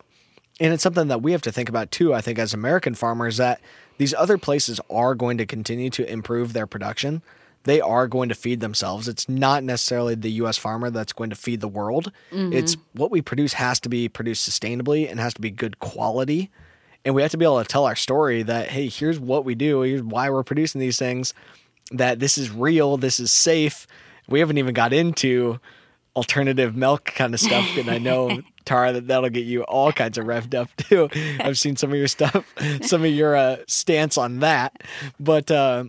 And 0.59 0.73
it's 0.73 0.83
something 0.83 1.07
that 1.07 1.21
we 1.21 1.31
have 1.31 1.41
to 1.43 1.51
think 1.51 1.69
about 1.69 1.91
too, 1.91 2.13
I 2.13 2.21
think, 2.21 2.37
as 2.37 2.53
American 2.53 2.93
farmers, 2.93 3.37
that 3.37 3.61
these 3.97 4.13
other 4.13 4.37
places 4.37 4.79
are 4.89 5.15
going 5.15 5.37
to 5.37 5.45
continue 5.45 5.89
to 5.91 6.09
improve 6.09 6.53
their 6.53 6.67
production. 6.67 7.21
They 7.63 7.81
are 7.81 8.07
going 8.07 8.29
to 8.29 8.35
feed 8.35 8.59
themselves. 8.59 9.07
It's 9.07 9.29
not 9.29 9.63
necessarily 9.63 10.15
the 10.15 10.31
US 10.31 10.57
farmer 10.57 10.89
that's 10.89 11.13
going 11.13 11.29
to 11.29 11.35
feed 11.35 11.61
the 11.61 11.67
world. 11.67 12.11
Mm-hmm. 12.31 12.53
It's 12.53 12.77
what 12.93 13.09
we 13.09 13.21
produce 13.21 13.53
has 13.53 13.79
to 13.81 13.89
be 13.89 14.09
produced 14.09 14.47
sustainably 14.47 15.09
and 15.09 15.19
has 15.19 15.33
to 15.35 15.41
be 15.41 15.49
good 15.49 15.79
quality. 15.79 16.51
And 17.05 17.15
we 17.15 17.21
have 17.21 17.31
to 17.31 17.37
be 17.37 17.45
able 17.45 17.61
to 17.61 17.67
tell 17.67 17.85
our 17.85 17.95
story 17.95 18.43
that, 18.43 18.69
hey, 18.69 18.89
here's 18.89 19.19
what 19.19 19.45
we 19.45 19.55
do, 19.55 19.81
here's 19.81 20.03
why 20.03 20.29
we're 20.29 20.43
producing 20.43 20.79
these 20.79 20.97
things 20.97 21.33
that 21.91 22.19
this 22.19 22.37
is 22.37 22.49
real, 22.49 22.97
this 22.97 23.19
is 23.19 23.31
safe. 23.31 23.87
We 24.27 24.39
haven't 24.39 24.57
even 24.57 24.73
got 24.73 24.93
into 24.93 25.59
alternative 26.15 26.75
milk 26.75 27.05
kind 27.05 27.33
of 27.33 27.39
stuff, 27.39 27.77
and 27.77 27.89
I 27.89 27.97
know 27.97 28.41
Tara 28.66 28.93
that 28.93 29.07
that'll 29.07 29.30
get 29.30 29.45
you 29.45 29.64
all 29.64 29.91
kinds 29.91 30.18
of 30.18 30.26
revved 30.26 30.55
up 30.55 30.76
too. 30.78 31.09
I've 31.39 31.57
seen 31.57 31.76
some 31.76 31.91
of 31.91 31.97
your 31.97 32.07
stuff, 32.07 32.53
some 32.82 33.03
of 33.03 33.11
your 33.11 33.36
uh, 33.36 33.57
stance 33.68 34.18
on 34.18 34.39
that, 34.39 34.84
but 35.20 35.49
uh, 35.51 35.86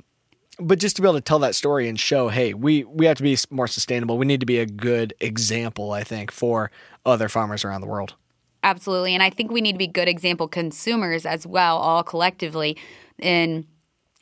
but 0.59 0.79
just 0.79 0.97
to 0.97 1.03
be 1.03 1.09
able 1.09 1.18
to 1.18 1.20
tell 1.20 1.39
that 1.41 1.55
story 1.55 1.89
and 1.89 1.99
show, 1.99 2.29
hey, 2.29 2.55
we 2.55 2.85
we 2.85 3.07
have 3.07 3.16
to 3.16 3.22
be 3.22 3.37
more 3.51 3.66
sustainable. 3.66 4.18
We 4.18 4.27
need 4.27 4.41
to 4.41 4.47
be 4.47 4.59
a 4.59 4.66
good 4.66 5.14
example, 5.20 5.93
I 5.93 6.05
think, 6.05 6.31
for 6.31 6.70
other 7.05 7.29
farmers 7.29 7.64
around 7.64 7.81
the 7.81 7.87
world. 7.87 8.14
Absolutely. 8.62 9.12
And 9.12 9.22
I 9.22 9.29
think 9.29 9.51
we 9.51 9.61
need 9.61 9.72
to 9.72 9.79
be 9.79 9.87
good 9.87 10.09
example 10.09 10.49
consumers 10.49 11.27
as 11.27 11.47
well, 11.47 11.77
all 11.77 12.03
collectively, 12.03 12.79
in 13.20 13.66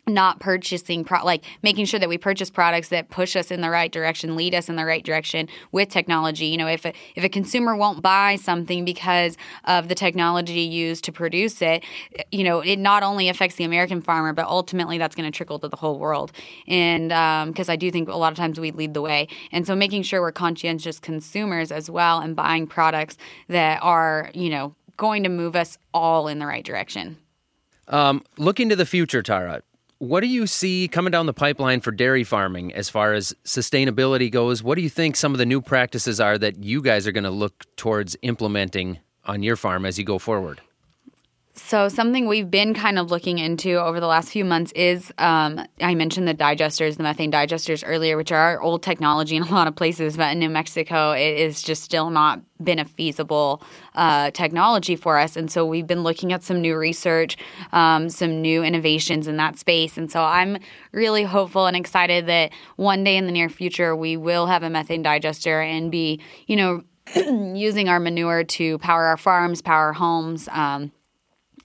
not 0.06 0.40
purchasing 0.40 1.04
pro- 1.04 1.24
like 1.24 1.44
making 1.62 1.84
sure 1.84 2.00
that 2.00 2.08
we 2.08 2.18
purchase 2.18 2.50
products 2.50 2.88
that 2.88 3.08
push 3.08 3.36
us 3.36 3.52
in 3.52 3.60
the 3.60 3.70
right 3.70 3.92
direction 3.92 4.34
lead 4.34 4.52
us 4.52 4.68
in 4.68 4.74
the 4.74 4.84
right 4.84 5.04
direction 5.04 5.48
with 5.70 5.88
technology. 5.88 6.46
You 6.46 6.56
know 6.56 6.66
if 6.66 6.84
a, 6.84 6.92
if 7.14 7.22
a 7.22 7.28
consumer 7.28 7.76
won't 7.76 8.02
buy 8.02 8.36
something 8.36 8.84
because 8.84 9.36
of 9.64 9.88
the 9.88 9.94
technology 9.94 10.60
used 10.62 11.04
to 11.04 11.12
produce 11.12 11.62
it 11.62 11.84
you 12.32 12.42
know 12.42 12.60
it 12.60 12.78
not 12.78 13.04
only 13.04 13.28
affects 13.28 13.56
the 13.56 13.64
american 13.64 14.00
farmer 14.00 14.32
but 14.32 14.46
ultimately 14.46 14.98
that's 14.98 15.14
going 15.14 15.30
to 15.30 15.36
trickle 15.36 15.58
to 15.60 15.68
the 15.68 15.76
whole 15.76 15.98
world. 15.98 16.32
And 16.66 17.08
because 17.52 17.68
i 17.68 17.76
do 17.76 17.90
think 17.90 18.08
a 18.08 18.16
lot 18.16 18.32
of 18.32 18.38
times 18.38 18.58
we 18.58 18.72
lead 18.72 18.94
the 18.94 19.02
way. 19.02 19.28
And 19.52 19.66
so 19.66 19.76
making 19.76 20.02
sure 20.02 20.20
we're 20.20 20.32
conscientious 20.32 20.98
consumers 20.98 21.70
as 21.70 21.88
well 21.88 22.18
and 22.18 22.34
buying 22.34 22.66
products 22.66 23.16
that 23.48 23.80
are 23.82 24.30
you 24.34 24.50
know 24.50 24.74
going 24.96 25.22
to 25.22 25.28
move 25.28 25.54
us 25.54 25.78
all 25.94 26.26
in 26.26 26.38
the 26.38 26.46
right 26.46 26.64
direction. 26.64 27.16
Um, 27.88 28.24
looking 28.38 28.68
to 28.68 28.76
the 28.76 28.86
future, 28.86 29.22
Tara, 29.22 29.62
what 30.02 30.18
do 30.18 30.26
you 30.26 30.48
see 30.48 30.88
coming 30.88 31.12
down 31.12 31.26
the 31.26 31.32
pipeline 31.32 31.80
for 31.80 31.92
dairy 31.92 32.24
farming 32.24 32.74
as 32.74 32.90
far 32.90 33.12
as 33.12 33.36
sustainability 33.44 34.28
goes? 34.28 34.60
What 34.60 34.74
do 34.74 34.82
you 34.82 34.88
think 34.88 35.14
some 35.14 35.30
of 35.30 35.38
the 35.38 35.46
new 35.46 35.60
practices 35.60 36.18
are 36.18 36.36
that 36.38 36.64
you 36.64 36.82
guys 36.82 37.06
are 37.06 37.12
going 37.12 37.22
to 37.22 37.30
look 37.30 37.64
towards 37.76 38.16
implementing 38.22 38.98
on 39.26 39.44
your 39.44 39.54
farm 39.54 39.86
as 39.86 40.00
you 40.00 40.04
go 40.04 40.18
forward? 40.18 40.60
So, 41.54 41.88
something 41.88 42.28
we've 42.28 42.50
been 42.50 42.72
kind 42.72 42.98
of 42.98 43.10
looking 43.10 43.38
into 43.38 43.74
over 43.74 44.00
the 44.00 44.06
last 44.06 44.30
few 44.30 44.42
months 44.42 44.72
is 44.72 45.12
um, 45.18 45.60
I 45.82 45.94
mentioned 45.94 46.26
the 46.26 46.34
digesters, 46.34 46.96
the 46.96 47.02
methane 47.02 47.30
digesters 47.30 47.84
earlier, 47.86 48.16
which 48.16 48.32
are 48.32 48.58
old 48.62 48.82
technology 48.82 49.36
in 49.36 49.42
a 49.42 49.52
lot 49.52 49.68
of 49.68 49.76
places, 49.76 50.16
but 50.16 50.32
in 50.32 50.38
New 50.38 50.48
Mexico, 50.48 51.12
it 51.12 51.38
is 51.38 51.60
just 51.60 51.82
still 51.82 52.08
not 52.08 52.40
been 52.64 52.78
a 52.78 52.86
feasible 52.86 53.62
uh, 53.94 54.30
technology 54.30 54.96
for 54.96 55.18
us. 55.18 55.36
And 55.36 55.50
so, 55.50 55.66
we've 55.66 55.86
been 55.86 56.02
looking 56.02 56.32
at 56.32 56.42
some 56.42 56.62
new 56.62 56.74
research, 56.74 57.36
um, 57.72 58.08
some 58.08 58.40
new 58.40 58.62
innovations 58.62 59.28
in 59.28 59.36
that 59.36 59.58
space. 59.58 59.98
And 59.98 60.10
so, 60.10 60.22
I'm 60.22 60.56
really 60.92 61.22
hopeful 61.22 61.66
and 61.66 61.76
excited 61.76 62.26
that 62.28 62.50
one 62.76 63.04
day 63.04 63.18
in 63.18 63.26
the 63.26 63.32
near 63.32 63.50
future, 63.50 63.94
we 63.94 64.16
will 64.16 64.46
have 64.46 64.62
a 64.62 64.70
methane 64.70 65.02
digester 65.02 65.60
and 65.60 65.90
be, 65.90 66.18
you 66.46 66.56
know, 66.56 66.82
using 67.54 67.90
our 67.90 68.00
manure 68.00 68.42
to 68.44 68.78
power 68.78 69.04
our 69.04 69.18
farms, 69.18 69.60
power 69.60 69.88
our 69.88 69.92
homes. 69.92 70.48
Um, 70.50 70.92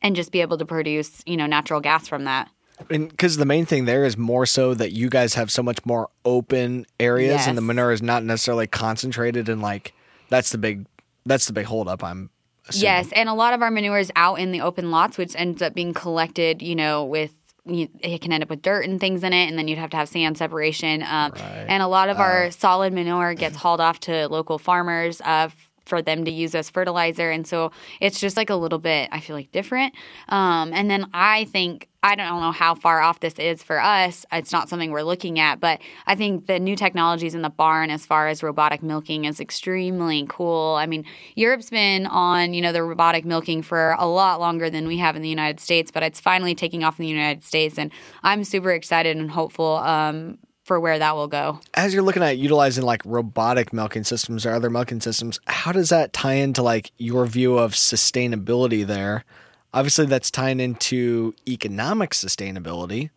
and 0.02 0.16
just 0.16 0.32
be 0.32 0.41
able 0.41 0.58
to 0.58 0.66
produce, 0.66 1.22
you 1.26 1.38
know, 1.38 1.45
natural 1.45 1.80
gas 1.82 2.08
from 2.08 2.24
that. 2.26 2.50
And 2.91 3.10
because 3.10 3.38
the 3.38 3.45
main 3.45 3.66
thing 3.66 3.86
there 3.86 4.06
is 4.06 4.18
more 4.18 4.45
so 4.45 4.74
that 4.76 4.91
you 4.91 5.10
guys 5.10 5.34
have 5.34 5.50
so 5.52 5.64
much 5.64 5.84
more 5.86 6.10
open 6.26 6.86
areas, 7.00 7.32
Yes. 7.38 7.48
and 7.48 7.58
the 7.58 7.62
manure 7.62 7.91
is 7.91 8.02
not 8.04 8.24
necessarily 8.24 8.68
concentrated 8.68 9.50
in 9.50 9.62
like 9.62 9.93
that's 10.30 10.52
the 10.52 10.58
big 10.60 10.86
that's 11.26 11.48
the 11.48 11.54
big 11.54 11.66
holdup. 11.66 12.04
I'm 12.04 12.30
assuming. 12.70 12.84
Yes, 12.84 13.10
and 13.14 13.28
a 13.30 13.34
lot 13.34 13.54
of 13.54 13.62
our 13.62 13.72
manure 13.72 13.98
is 14.00 14.12
out 14.16 14.36
in 14.39 14.52
the 14.52 14.62
open 14.62 14.91
lots, 14.91 15.18
which 15.18 15.36
ends 15.36 15.62
up 15.62 15.74
being 15.74 15.93
collected, 15.93 16.62
you 16.62 16.76
know, 16.76 17.04
with 17.04 17.34
you- 17.66 17.89
it 18.00 18.22
can 18.22 18.32
end 18.32 18.43
up 18.43 18.50
with 18.50 18.62
dirt 18.62 18.86
and 18.86 18.98
things 19.00 19.24
in 19.24 19.34
it, 19.34 19.48
and 19.50 19.58
then 19.60 19.68
you'd 19.68 19.78
have 19.78 19.89
to 19.89 19.98
have 19.98 20.08
sand 20.08 20.38
separation. 20.38 21.02
Um, 21.04 21.34
And 21.68 21.84
a 21.84 21.88
lot 21.88 22.08
of 22.08 22.18
our 22.20 22.50
solid 22.52 22.93
manure 22.93 23.34
gets 23.34 23.58
hauled 23.58 23.82
off 23.82 24.00
to 24.02 24.30
local 24.30 24.58
farmers 24.58 25.20
uh, 25.26 25.50
for 25.88 26.02
them 26.02 26.26
to 26.26 26.32
use 26.32 26.56
as 26.56 26.70
fertilizer, 26.70 27.30
and 27.32 27.48
so 27.48 27.72
it's 28.00 28.20
just 28.20 28.38
like 28.38 28.50
a 28.50 28.56
little 28.56 28.80
bit, 28.80 29.10
I 29.12 29.20
feel 29.20 29.36
like, 29.36 29.52
different. 29.52 29.94
Um, 30.30 30.74
and 30.74 30.90
then 30.90 31.08
I 31.14 31.46
think 31.46 31.90
I 32.04 32.16
don't 32.16 32.40
know 32.40 32.52
how 32.52 32.76
far 32.76 33.02
off 33.02 33.20
this 33.20 33.34
is 33.34 33.64
for 33.64 33.82
us. 33.82 34.26
It's 34.32 34.52
not 34.52 34.70
something 34.70 34.92
we're 34.92 35.02
looking 35.02 35.40
at, 35.40 35.60
but 35.60 35.82
I 36.06 36.16
think 36.16 36.46
the 36.46 36.60
new 36.60 36.76
technologies 36.76 37.36
in 37.36 37.42
the 37.42 37.50
barn, 37.50 37.90
as 37.90 38.06
far 38.06 38.28
as 38.28 38.44
robotic 38.44 38.84
milking, 38.84 39.26
is 39.26 39.40
extremely 39.40 40.26
cool. 40.30 40.76
I 40.76 40.86
mean, 40.86 41.06
Europe's 41.36 41.70
been 41.70 42.06
on 42.06 42.54
you 42.54 42.62
know 42.62 42.72
the 42.72 42.84
robotic 42.84 43.26
milking 43.26 43.62
for 43.62 43.96
a 43.98 44.08
lot 44.08 44.40
longer 44.40 44.70
than 44.70 44.88
we 44.88 44.98
have 44.98 45.16
in 45.16 45.22
the 45.22 45.30
United 45.30 45.60
States, 45.60 45.92
but 45.92 46.04
it's 46.04 46.20
finally 46.20 46.56
taking 46.56 46.84
off 46.84 47.00
in 47.00 47.04
the 47.04 47.10
United 47.10 47.44
States, 47.44 47.78
and 47.78 47.92
I'm 48.24 48.44
super 48.44 48.72
excited 48.72 49.18
and 49.18 49.30
hopeful 49.30 49.78
um, 49.78 50.38
for 50.68 50.80
where 50.80 50.99
that 50.99 51.15
will 51.15 51.30
go. 51.30 51.61
As 51.74 51.93
you're 51.93 52.03
looking 52.03 52.22
at 52.22 52.38
utilizing 52.38 52.84
like 52.84 53.01
robotic 53.05 53.72
milking 53.72 54.03
systems 54.03 54.45
or 54.45 54.51
other 54.51 54.70
milking 54.70 54.99
systems, 54.99 55.39
how 55.47 55.72
does 55.72 55.89
that 55.89 56.11
tie 56.11 56.34
into 56.34 56.61
like 56.61 56.91
your 56.97 57.26
view 57.26 57.57
of 57.57 57.72
sustainability 57.72 58.86
there? 58.86 59.24
Obviously, 59.74 60.05
that's 60.05 60.30
tying 60.30 60.59
into 60.59 61.34
economic 61.47 62.11
sustainability, 62.11 63.09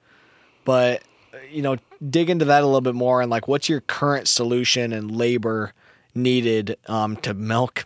but 0.65 1.03
you 1.51 1.61
know, 1.61 1.77
dig 2.09 2.31
into 2.31 2.45
that 2.45 2.63
a 2.63 2.67
little 2.67 2.81
bit 2.81 2.95
more 2.95 3.21
and 3.21 3.31
like 3.31 3.49
what's 3.49 3.69
your 3.69 3.81
current 3.81 4.29
solution 4.29 4.93
and 4.93 5.11
labor 5.11 5.73
needed 6.15 6.77
um, 6.87 7.17
to 7.17 7.35
milk 7.35 7.85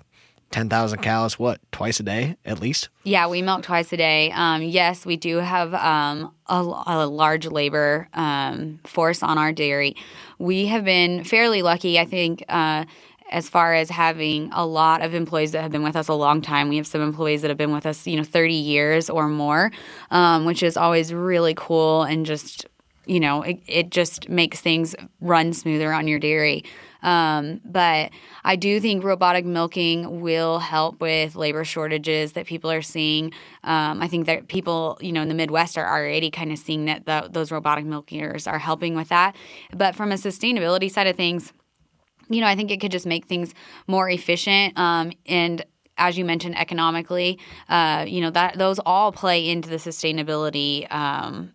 ten 0.55 0.69
thousand 0.69 1.03
cows? 1.03 1.37
What 1.37 1.61
twice 1.73 1.99
a 1.99 2.05
day 2.05 2.37
at 2.45 2.61
least? 2.61 2.89
Yeah, 3.03 3.27
we 3.27 3.43
milk 3.43 3.65
twice 3.65 3.93
a 3.93 3.97
day. 3.97 4.31
Um, 4.31 4.63
yes, 4.63 5.05
we 5.05 5.17
do 5.17 5.39
have 5.39 5.75
um, 5.75 6.33
a, 6.47 6.61
a 6.87 7.07
large 7.07 7.47
labor 7.47 8.09
um, 8.15 8.79
force 8.85 9.25
on 9.25 9.37
our 9.37 9.53
dairy. 9.53 9.97
We 10.39 10.67
have 10.67 10.85
been 10.85 11.25
fairly 11.25 11.63
lucky, 11.63 11.99
I 11.99 12.05
think, 12.05 12.45
uh, 12.49 12.85
as 13.33 13.49
far 13.49 13.75
as 13.75 13.91
having 13.91 14.49
a 14.53 14.65
lot 14.65 15.03
of 15.03 15.13
employees 15.13 15.51
that 15.53 15.63
have 15.63 15.73
been 15.73 15.83
with 15.83 15.97
us 15.97 16.07
a 16.07 16.15
long 16.15 16.41
time. 16.41 16.69
We 16.69 16.77
have 16.77 16.87
some 16.87 17.01
employees 17.01 17.43
that 17.43 17.49
have 17.49 17.59
been 17.59 17.73
with 17.73 17.85
us, 17.85 18.07
you 18.07 18.17
know, 18.17 18.23
30 18.23 18.55
years 18.55 19.11
or 19.11 19.27
more, 19.27 19.73
um, 20.13 20.45
which 20.45 20.63
is 20.63 20.77
always 20.77 21.13
really 21.13 21.55
cool 21.57 22.05
and 22.05 22.25
just 22.25 22.67
you 23.07 23.21
know, 23.21 23.43
it, 23.43 23.61
it 23.67 23.91
just 23.91 24.31
makes 24.31 24.61
things 24.61 24.95
run 25.21 25.53
smoother 25.53 25.93
on 25.93 26.09
your 26.09 26.19
dairy. 26.19 26.65
Um, 27.05 27.61
but 27.65 28.11
I 28.43 28.57
do 28.57 28.81
think 28.81 29.05
robotic 29.05 29.45
milking 29.45 30.21
will 30.21 30.59
help 30.59 31.01
with 31.01 31.37
labor 31.37 31.65
shortages 31.65 32.33
that 32.33 32.47
people 32.47 32.71
are 32.71 32.83
seeing. 32.83 33.33
Um, 33.63 34.03
I 34.03 34.09
think 34.09 34.27
that 34.27 34.49
people, 34.49 34.99
you 35.01 35.13
know, 35.13 35.23
in 35.23 35.29
the 35.29 35.35
Midwest 35.35 35.79
are 35.79 35.87
already 35.87 36.31
kind 36.31 36.51
of 36.51 36.59
seeing 36.59 36.87
that 36.87 37.07
the, 37.07 37.29
those 37.31 37.53
robotic 37.53 37.85
milkers 37.85 38.47
are 38.47 38.59
helping 38.59 38.97
with 38.97 39.11
that. 39.11 39.37
But 39.73 39.95
from 39.95 40.11
a 40.11 40.17
sustainability 40.17 40.91
side 40.91 41.07
of 41.07 41.17
things, 41.17 41.53
you 42.31 42.41
know, 42.41 42.47
I 42.47 42.57
think 42.57 42.71
it 42.71 42.81
could 42.81 42.91
just 42.91 43.07
make 43.07 43.27
things 43.27 43.55
more 43.87 44.09
efficient 44.09 44.77
um, 44.79 45.13
and 45.27 45.65
as 45.97 46.19
you 46.19 46.25
mentioned 46.25 46.59
economically, 46.59 47.39
uh, 47.69 48.05
you 48.09 48.21
know 48.21 48.31
that 48.31 48.59
those 48.59 48.81
all 48.85 49.13
play 49.13 49.49
into 49.49 49.69
the 49.69 49.77
sustainability 49.77 50.93
um, 50.93 51.53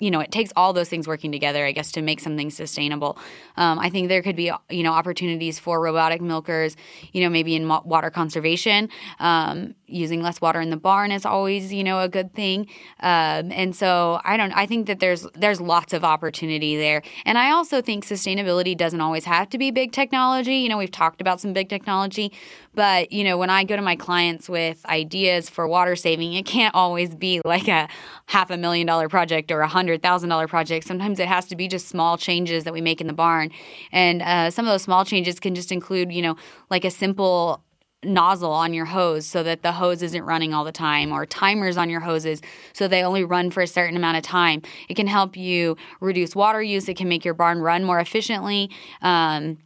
you 0.00 0.10
know, 0.10 0.20
it 0.20 0.32
takes 0.32 0.52
all 0.56 0.72
those 0.72 0.88
things 0.88 1.06
working 1.06 1.30
together, 1.30 1.64
I 1.64 1.72
guess, 1.72 1.92
to 1.92 2.02
make 2.02 2.20
something 2.20 2.50
sustainable. 2.50 3.18
Um, 3.56 3.78
I 3.78 3.90
think 3.90 4.08
there 4.08 4.22
could 4.22 4.34
be, 4.34 4.50
you 4.70 4.82
know, 4.82 4.92
opportunities 4.92 5.58
for 5.58 5.80
robotic 5.80 6.20
milkers, 6.22 6.74
you 7.12 7.22
know, 7.22 7.30
maybe 7.30 7.54
in 7.54 7.68
water 7.68 8.10
conservation. 8.10 8.88
Um, 9.20 9.74
using 9.90 10.22
less 10.22 10.40
water 10.40 10.60
in 10.60 10.70
the 10.70 10.76
barn 10.76 11.12
is 11.12 11.26
always, 11.26 11.72
you 11.72 11.84
know, 11.84 12.00
a 12.00 12.08
good 12.08 12.34
thing. 12.34 12.66
Um, 13.00 13.52
and 13.52 13.74
so 13.74 14.20
I 14.24 14.36
don't, 14.36 14.52
I 14.52 14.66
think 14.66 14.86
that 14.86 15.00
there's 15.00 15.26
there's 15.34 15.60
lots 15.60 15.92
of 15.92 16.04
opportunity 16.04 16.76
there. 16.76 17.02
And 17.24 17.38
I 17.38 17.50
also 17.50 17.82
think 17.82 18.06
sustainability 18.06 18.76
doesn't 18.76 19.00
always 19.00 19.24
have 19.24 19.48
to 19.50 19.58
be 19.58 19.70
big 19.70 19.92
technology. 19.92 20.56
You 20.56 20.68
know, 20.68 20.78
we've 20.78 20.90
talked 20.90 21.20
about 21.20 21.40
some 21.40 21.52
big 21.52 21.68
technology, 21.68 22.32
but 22.74 23.12
you 23.12 23.24
know, 23.24 23.36
when 23.36 23.50
I 23.50 23.64
go 23.64 23.76
to 23.76 23.82
my 23.82 23.96
clients 23.96 24.48
with 24.48 24.84
ideas 24.86 25.48
for 25.50 25.66
water 25.66 25.96
saving, 25.96 26.32
it 26.34 26.46
can't 26.46 26.74
always 26.74 27.14
be 27.14 27.40
like 27.44 27.68
a 27.68 27.88
half 28.26 28.50
a 28.50 28.56
million 28.56 28.86
dollar 28.86 29.08
project 29.08 29.50
or 29.50 29.60
a 29.60 29.68
hundred 29.68 30.02
thousand 30.02 30.28
dollar 30.28 30.48
project. 30.48 30.86
Sometimes 30.86 31.18
it 31.18 31.28
has 31.28 31.46
to 31.46 31.56
be 31.56 31.68
just 31.68 31.88
small 31.88 32.16
changes 32.16 32.64
that 32.64 32.72
we 32.72 32.80
make 32.80 33.00
in 33.00 33.06
the 33.06 33.12
barn, 33.12 33.50
and 33.92 34.22
uh, 34.22 34.50
some 34.50 34.66
of 34.66 34.70
those 34.72 34.82
small 34.82 35.04
changes 35.04 35.40
can 35.40 35.54
just 35.54 35.72
include, 35.72 36.12
you 36.12 36.22
know, 36.22 36.36
like 36.70 36.84
a 36.84 36.90
simple 36.90 37.62
nozzle 38.02 38.52
on 38.52 38.72
your 38.72 38.86
hose 38.86 39.26
so 39.26 39.42
that 39.42 39.62
the 39.62 39.72
hose 39.72 40.02
isn't 40.02 40.22
running 40.22 40.54
all 40.54 40.64
the 40.64 40.72
time 40.72 41.12
or 41.12 41.26
timers 41.26 41.76
on 41.76 41.90
your 41.90 42.00
hoses 42.00 42.40
so 42.72 42.88
they 42.88 43.02
only 43.02 43.24
run 43.24 43.50
for 43.50 43.62
a 43.62 43.66
certain 43.66 43.96
amount 43.96 44.16
of 44.16 44.22
time 44.22 44.62
it 44.88 44.94
can 44.94 45.06
help 45.06 45.36
you 45.36 45.76
reduce 46.00 46.34
water 46.34 46.62
use 46.62 46.88
it 46.88 46.96
can 46.96 47.08
make 47.08 47.24
your 47.24 47.34
barn 47.34 47.60
run 47.60 47.84
more 47.84 48.00
efficiently 48.00 48.70
um, 49.02 49.58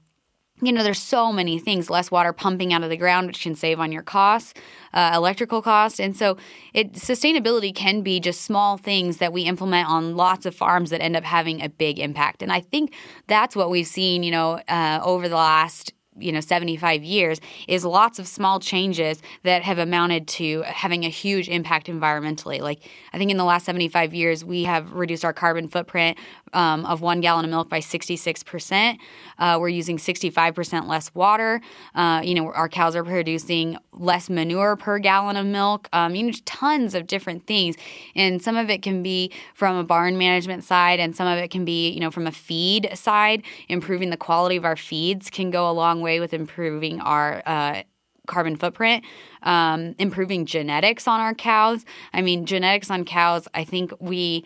you 0.62 0.72
know, 0.72 0.82
there's 0.82 1.01
so 1.01 1.32
many 1.32 1.59
things, 1.59 1.91
less 1.91 2.11
water 2.11 2.32
pumping 2.32 2.72
out 2.72 2.82
of 2.82 2.91
the 2.91 2.97
ground, 2.97 3.26
which 3.26 3.43
can 3.43 3.55
save 3.55 3.80
on 3.80 3.91
your 3.91 4.03
costs, 4.03 4.55
uh, 4.93 5.12
electrical 5.14 5.61
costs. 5.61 5.99
And 5.99 6.16
so 6.16 6.37
it 6.72 6.93
sustainability 6.93 7.74
can 7.74 8.03
be 8.03 8.20
just 8.20 8.43
small 8.43 8.76
things 8.76 9.18
that 9.18 9.32
we 9.32 9.43
implement 9.43 9.89
on 9.89 10.16
lots 10.16 10.47
of 10.47 10.55
farms 10.55 10.91
that 10.91 11.03
end 11.03 11.16
up 11.16 11.24
having 11.24 11.61
a 11.61 11.68
big 11.68 11.99
impact. 11.99 12.41
And 12.43 12.53
I 12.53 12.61
think 12.61 12.95
that's 13.26 13.57
what 13.57 13.68
we've 13.68 13.87
seen, 13.87 14.22
you 14.22 14.30
know, 14.30 14.61
uh, 14.68 15.01
over 15.03 15.28
the 15.28 15.37
last 15.37 15.93
you 16.17 16.33
know 16.33 16.41
75 16.41 17.03
years 17.03 17.41
is 17.69 17.85
lots 17.85 18.19
of 18.19 18.27
small 18.27 18.61
changes 18.61 19.21
that 19.43 19.62
have 19.62 19.79
amounted 19.79 20.29
to 20.29 20.62
having 20.62 21.05
a 21.05 21.09
huge 21.09 21.49
impact 21.49 21.87
environmentally. 21.87 22.61
Like 22.61 22.81
i 23.12 23.19
think 23.19 23.31
in 23.31 23.37
the 23.37 23.45
last 23.45 23.65
75 23.67 24.15
years 24.15 24.45
we 24.45 24.65
have 24.65 24.93
reduced 24.93 25.25
our 25.25 25.33
carbon 25.33 25.69
footprint 25.69 26.19
um, 26.53 26.85
of 26.87 27.01
one 27.01 27.21
gallon 27.21 27.45
of 27.45 27.51
milk 27.51 27.69
by 27.69 27.81
66% 27.81 28.99
uh, 29.39 29.59
we're 29.61 29.69
using 29.69 29.97
65% 29.97 30.87
less 30.87 31.15
water. 31.15 31.61
Uh, 31.95 32.21
you 32.25 32.35
know 32.35 32.53
our 32.53 32.69
cows 32.69 32.97
are 32.97 33.05
producing 33.05 33.77
less 33.93 34.29
manure 34.29 34.77
per 34.77 34.99
gallon 34.99 35.37
of 35.37 35.47
milk 35.47 35.89
um, 35.93 36.15
you 36.15 36.25
know 36.25 36.33
tons 36.45 36.95
of 36.95 37.07
different 37.07 37.47
things. 37.47 37.77
And 38.15 38.43
some 38.43 38.57
of 38.57 38.71
it 38.71 38.83
can 38.83 39.03
be 39.03 39.33
from 39.55 39.77
a 39.77 39.85
barn 39.85 40.19
management 40.19 40.65
side 40.65 41.01
and 41.01 41.17
some 41.17 41.27
of 41.27 41.39
it 41.39 41.51
can 41.51 41.65
be 41.65 41.91
you 41.91 42.01
know 42.01 42.11
from 42.11 42.27
a 42.27 42.33
feed 42.33 42.91
side. 42.95 43.43
Improving 43.69 44.11
the 44.11 44.17
quality 44.17 44.57
of 44.57 44.65
our 44.65 44.77
feeds 44.77 45.31
can 45.31 45.51
go 45.51 45.71
a 45.71 45.73
long 45.73 46.01
way 46.05 46.20
with 46.20 46.32
improving 46.32 47.00
our 47.00 47.42
uh, 47.44 47.82
carbon 48.26 48.57
footprint, 48.57 49.05
um, 49.42 49.94
improving 49.98 50.46
genetics 50.46 51.09
on 51.09 51.20
our 51.20 51.34
cows. 51.34 51.84
I 52.12 52.22
mean, 52.22 52.46
genetics 52.46 52.90
on 52.90 53.05
cows, 53.05 53.48
I 53.55 53.64
think 53.64 53.92
we 53.98 54.44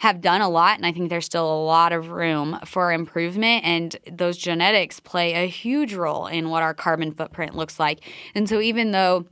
have 0.00 0.20
done 0.20 0.40
a 0.40 0.48
lot, 0.48 0.76
and 0.76 0.86
I 0.86 0.92
think 0.92 1.10
there's 1.10 1.24
still 1.24 1.52
a 1.52 1.64
lot 1.64 1.92
of 1.92 2.10
room 2.10 2.58
for 2.64 2.92
improvement. 2.92 3.64
And 3.64 3.96
those 4.10 4.36
genetics 4.36 5.00
play 5.00 5.34
a 5.34 5.46
huge 5.46 5.94
role 5.94 6.26
in 6.28 6.50
what 6.50 6.62
our 6.62 6.72
carbon 6.72 7.12
footprint 7.12 7.56
looks 7.56 7.80
like. 7.80 8.00
And 8.34 8.48
so, 8.48 8.60
even 8.60 8.92
though 8.92 9.26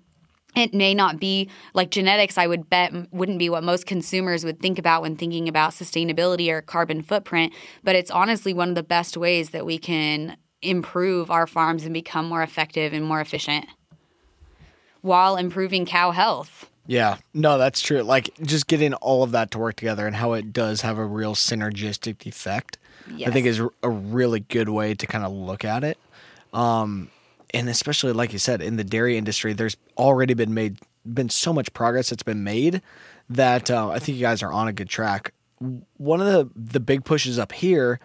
it 0.56 0.72
may 0.72 0.94
not 0.94 1.20
be 1.20 1.50
like 1.74 1.90
genetics 1.90 2.38
i 2.38 2.46
would 2.46 2.70
bet 2.70 2.90
wouldn't 3.12 3.38
be 3.38 3.50
what 3.50 3.62
most 3.62 3.84
consumers 3.84 4.42
would 4.42 4.58
think 4.58 4.78
about 4.78 5.02
when 5.02 5.14
thinking 5.14 5.48
about 5.48 5.72
sustainability 5.72 6.48
or 6.48 6.62
carbon 6.62 7.02
footprint 7.02 7.52
but 7.84 7.94
it's 7.94 8.10
honestly 8.10 8.54
one 8.54 8.70
of 8.70 8.74
the 8.74 8.82
best 8.82 9.18
ways 9.18 9.50
that 9.50 9.66
we 9.66 9.76
can 9.76 10.34
improve 10.62 11.30
our 11.30 11.46
farms 11.46 11.84
and 11.84 11.92
become 11.92 12.26
more 12.26 12.42
effective 12.42 12.92
and 12.92 13.04
more 13.04 13.20
efficient 13.20 13.66
while 15.02 15.36
improving 15.36 15.86
cow 15.86 16.10
health 16.10 16.68
Yeah, 16.86 17.18
no, 17.34 17.58
that's 17.58 17.80
true. 17.80 18.02
Like 18.02 18.30
just 18.42 18.66
getting 18.66 18.94
all 18.94 19.22
of 19.22 19.32
that 19.32 19.50
to 19.52 19.58
work 19.58 19.76
together 19.76 20.06
and 20.06 20.14
how 20.16 20.34
it 20.34 20.52
does 20.52 20.82
have 20.82 20.98
a 20.98 21.04
real 21.04 21.34
synergistic 21.34 22.26
effect, 22.26 22.78
I 23.28 23.30
think 23.30 23.46
is 23.46 23.60
a 23.82 23.90
really 23.90 24.40
good 24.40 24.68
way 24.68 24.94
to 24.94 25.06
kind 25.06 25.24
of 25.24 25.32
look 25.32 25.64
at 25.64 25.82
it. 25.84 25.98
Um, 26.52 27.10
and 27.52 27.68
especially 27.68 28.12
like 28.12 28.32
you 28.32 28.38
said, 28.38 28.62
in 28.62 28.76
the 28.76 28.84
dairy 28.84 29.16
industry, 29.18 29.52
there's 29.52 29.76
already 29.96 30.34
been 30.34 30.54
made 30.54 30.78
been 31.04 31.28
so 31.28 31.52
much 31.52 31.72
progress 31.72 32.10
that's 32.10 32.24
been 32.24 32.42
made 32.42 32.82
that 33.30 33.70
uh, 33.70 33.90
I 33.90 33.98
think 33.98 34.18
you 34.18 34.22
guys 34.22 34.42
are 34.42 34.52
on 34.52 34.68
a 34.68 34.72
good 34.72 34.88
track. 34.88 35.32
One 35.96 36.20
of 36.20 36.26
the 36.26 36.50
the 36.54 36.80
big 36.80 37.04
pushes 37.04 37.38
up 37.38 37.52
here 37.52 38.00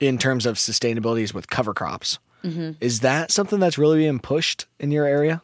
in 0.00 0.18
terms 0.18 0.46
of 0.46 0.56
sustainability 0.56 1.22
is 1.22 1.34
with 1.34 1.48
cover 1.48 1.74
crops. 1.74 2.18
Mm-hmm. 2.42 2.72
Is 2.80 3.00
that 3.00 3.30
something 3.30 3.58
that's 3.58 3.78
really 3.78 3.98
being 3.98 4.18
pushed 4.18 4.66
in 4.78 4.90
your 4.90 5.06
area? 5.06 5.40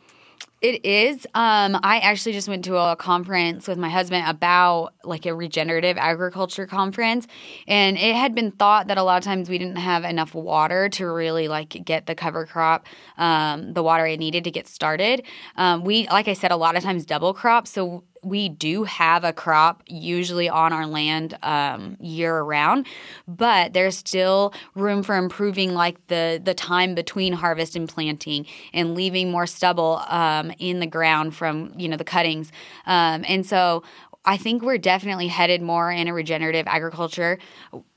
It 0.61 0.84
is. 0.84 1.26
Um, 1.34 1.80
I 1.82 2.01
actually 2.01 2.32
just 2.32 2.46
went 2.46 2.66
to 2.66 2.76
a 2.76 2.94
conference 2.94 3.66
with 3.66 3.78
my 3.78 3.88
husband 3.88 4.26
about 4.28 4.92
like 5.05 5.24
a 5.24 5.34
regenerative 5.34 5.96
agriculture 5.96 6.66
conference, 6.66 7.26
and 7.66 7.96
it 7.96 8.14
had 8.14 8.34
been 8.34 8.51
thought 8.51 8.88
that 8.88 8.98
a 8.98 9.03
lot 9.03 9.16
of 9.16 9.24
times 9.24 9.48
we 9.48 9.57
didn't 9.57 9.76
have 9.76 10.05
enough 10.05 10.34
water 10.34 10.90
to 10.90 11.07
really 11.07 11.48
like 11.48 11.82
get 11.86 12.05
the 12.05 12.14
cover 12.14 12.44
crop, 12.44 12.84
um, 13.16 13.72
the 13.72 13.82
water 13.82 14.05
it 14.05 14.18
needed 14.18 14.44
to 14.44 14.51
get 14.51 14.68
started. 14.68 15.22
Um, 15.57 15.82
we, 15.82 16.07
like 16.09 16.28
I 16.28 16.34
said, 16.34 16.51
a 16.51 16.57
lot 16.57 16.76
of 16.76 16.82
times 16.82 17.07
double 17.07 17.32
crop, 17.32 17.66
so 17.66 18.05
we 18.22 18.48
do 18.48 18.84
have 18.84 19.24
a 19.24 19.32
crop 19.32 19.82
usually 19.86 20.48
on 20.48 20.72
our 20.72 20.86
land 20.86 21.36
um, 21.42 21.96
year 22.00 22.36
around, 22.36 22.86
but 23.26 23.72
there's 23.72 23.96
still 23.96 24.52
room 24.74 25.02
for 25.02 25.16
improving, 25.16 25.74
like 25.74 26.06
the 26.08 26.40
the 26.42 26.54
time 26.54 26.94
between 26.94 27.32
harvest 27.32 27.76
and 27.76 27.88
planting, 27.88 28.46
and 28.72 28.94
leaving 28.94 29.30
more 29.30 29.46
stubble 29.46 30.02
um, 30.08 30.52
in 30.58 30.80
the 30.80 30.86
ground 30.86 31.34
from 31.34 31.72
you 31.76 31.88
know 31.88 31.96
the 31.96 32.04
cuttings. 32.04 32.52
Um, 32.86 33.24
and 33.26 33.46
so 33.46 33.82
I 34.24 34.36
think 34.36 34.62
we're 34.62 34.78
definitely 34.78 35.28
headed 35.28 35.62
more 35.62 35.90
in 35.90 36.06
a 36.06 36.12
regenerative 36.12 36.66
agriculture 36.66 37.38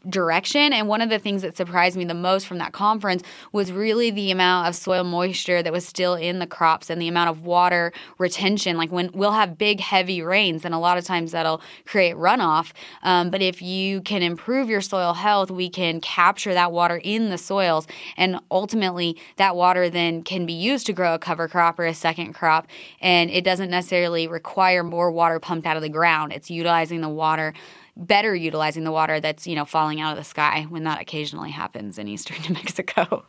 direction. 0.09 0.73
And 0.73 0.87
one 0.87 1.01
of 1.01 1.09
the 1.09 1.19
things 1.19 1.41
that 1.41 1.55
surprised 1.55 1.95
me 1.97 2.05
the 2.05 2.13
most 2.13 2.47
from 2.47 2.57
that 2.57 2.73
conference 2.73 3.23
was 3.51 3.71
really 3.71 4.11
the 4.11 4.31
amount 4.31 4.67
of 4.67 4.75
soil 4.75 5.03
moisture 5.03 5.63
that 5.63 5.71
was 5.71 5.85
still 5.85 6.15
in 6.15 6.39
the 6.39 6.47
crops 6.47 6.89
and 6.89 7.01
the 7.01 7.07
amount 7.07 7.29
of 7.29 7.45
water 7.45 7.93
retention. 8.17 8.77
Like 8.77 8.91
when 8.91 9.09
we'll 9.13 9.31
have 9.31 9.57
big, 9.57 9.79
heavy 9.79 10.21
rains, 10.21 10.65
and 10.65 10.73
a 10.73 10.77
lot 10.77 10.97
of 10.97 11.05
times 11.05 11.31
that'll 11.31 11.61
create 11.85 12.15
runoff. 12.15 12.71
Um, 13.03 13.29
but 13.29 13.41
if 13.41 13.61
you 13.61 14.01
can 14.01 14.21
improve 14.21 14.69
your 14.69 14.81
soil 14.81 15.13
health, 15.13 15.49
we 15.49 15.69
can 15.69 16.01
capture 16.01 16.53
that 16.53 16.71
water 16.71 16.97
in 16.97 17.29
the 17.29 17.37
soils. 17.37 17.87
And 18.17 18.39
ultimately, 18.51 19.17
that 19.37 19.55
water 19.55 19.89
then 19.89 20.23
can 20.23 20.45
be 20.45 20.53
used 20.53 20.85
to 20.87 20.93
grow 20.93 21.13
a 21.13 21.19
cover 21.19 21.47
crop 21.47 21.79
or 21.79 21.85
a 21.85 21.93
second 21.93 22.33
crop. 22.33 22.67
And 23.01 23.29
it 23.29 23.43
doesn't 23.43 23.69
necessarily 23.69 24.27
require 24.27 24.83
more 24.83 25.11
water 25.11 25.39
pumped 25.39 25.65
out 25.65 25.77
of 25.77 25.83
the 25.83 25.89
ground, 25.89 26.33
it's 26.33 26.49
utilizing 26.49 27.01
the 27.01 27.09
water 27.09 27.53
better 27.95 28.33
utilizing 28.35 28.83
the 28.83 28.91
water 28.91 29.19
that's 29.19 29.45
you 29.45 29.55
know 29.55 29.65
falling 29.65 30.01
out 30.01 30.11
of 30.11 30.17
the 30.17 30.23
sky 30.23 30.65
when 30.69 30.83
that 30.83 31.01
occasionally 31.01 31.51
happens 31.51 31.97
in 31.97 32.07
eastern 32.07 32.37
New 32.47 32.53
Mexico. 32.55 33.25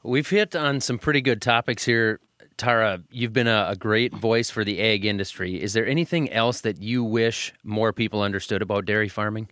We've 0.03 0.29
hit 0.29 0.55
on 0.55 0.79
some 0.81 0.99
pretty 0.99 1.21
good 1.21 1.41
topics 1.41 1.83
here. 1.83 2.19
Tara, 2.57 3.01
you've 3.11 3.33
been 3.33 3.47
a, 3.47 3.67
a, 3.71 3.75
great 3.75 4.13
voice 4.13 4.49
for 4.49 4.63
the 4.63 4.79
ag 4.79 5.03
industry. 5.03 5.61
Is 5.61 5.73
there 5.73 5.85
anything 5.85 6.31
else 6.31 6.61
that 6.61 6.81
you 6.81 7.03
wish 7.03 7.53
more 7.63 7.91
people 7.91 8.21
understood 8.21 8.61
about 8.61 8.85
dairy 8.85 9.09
farming? 9.09 9.49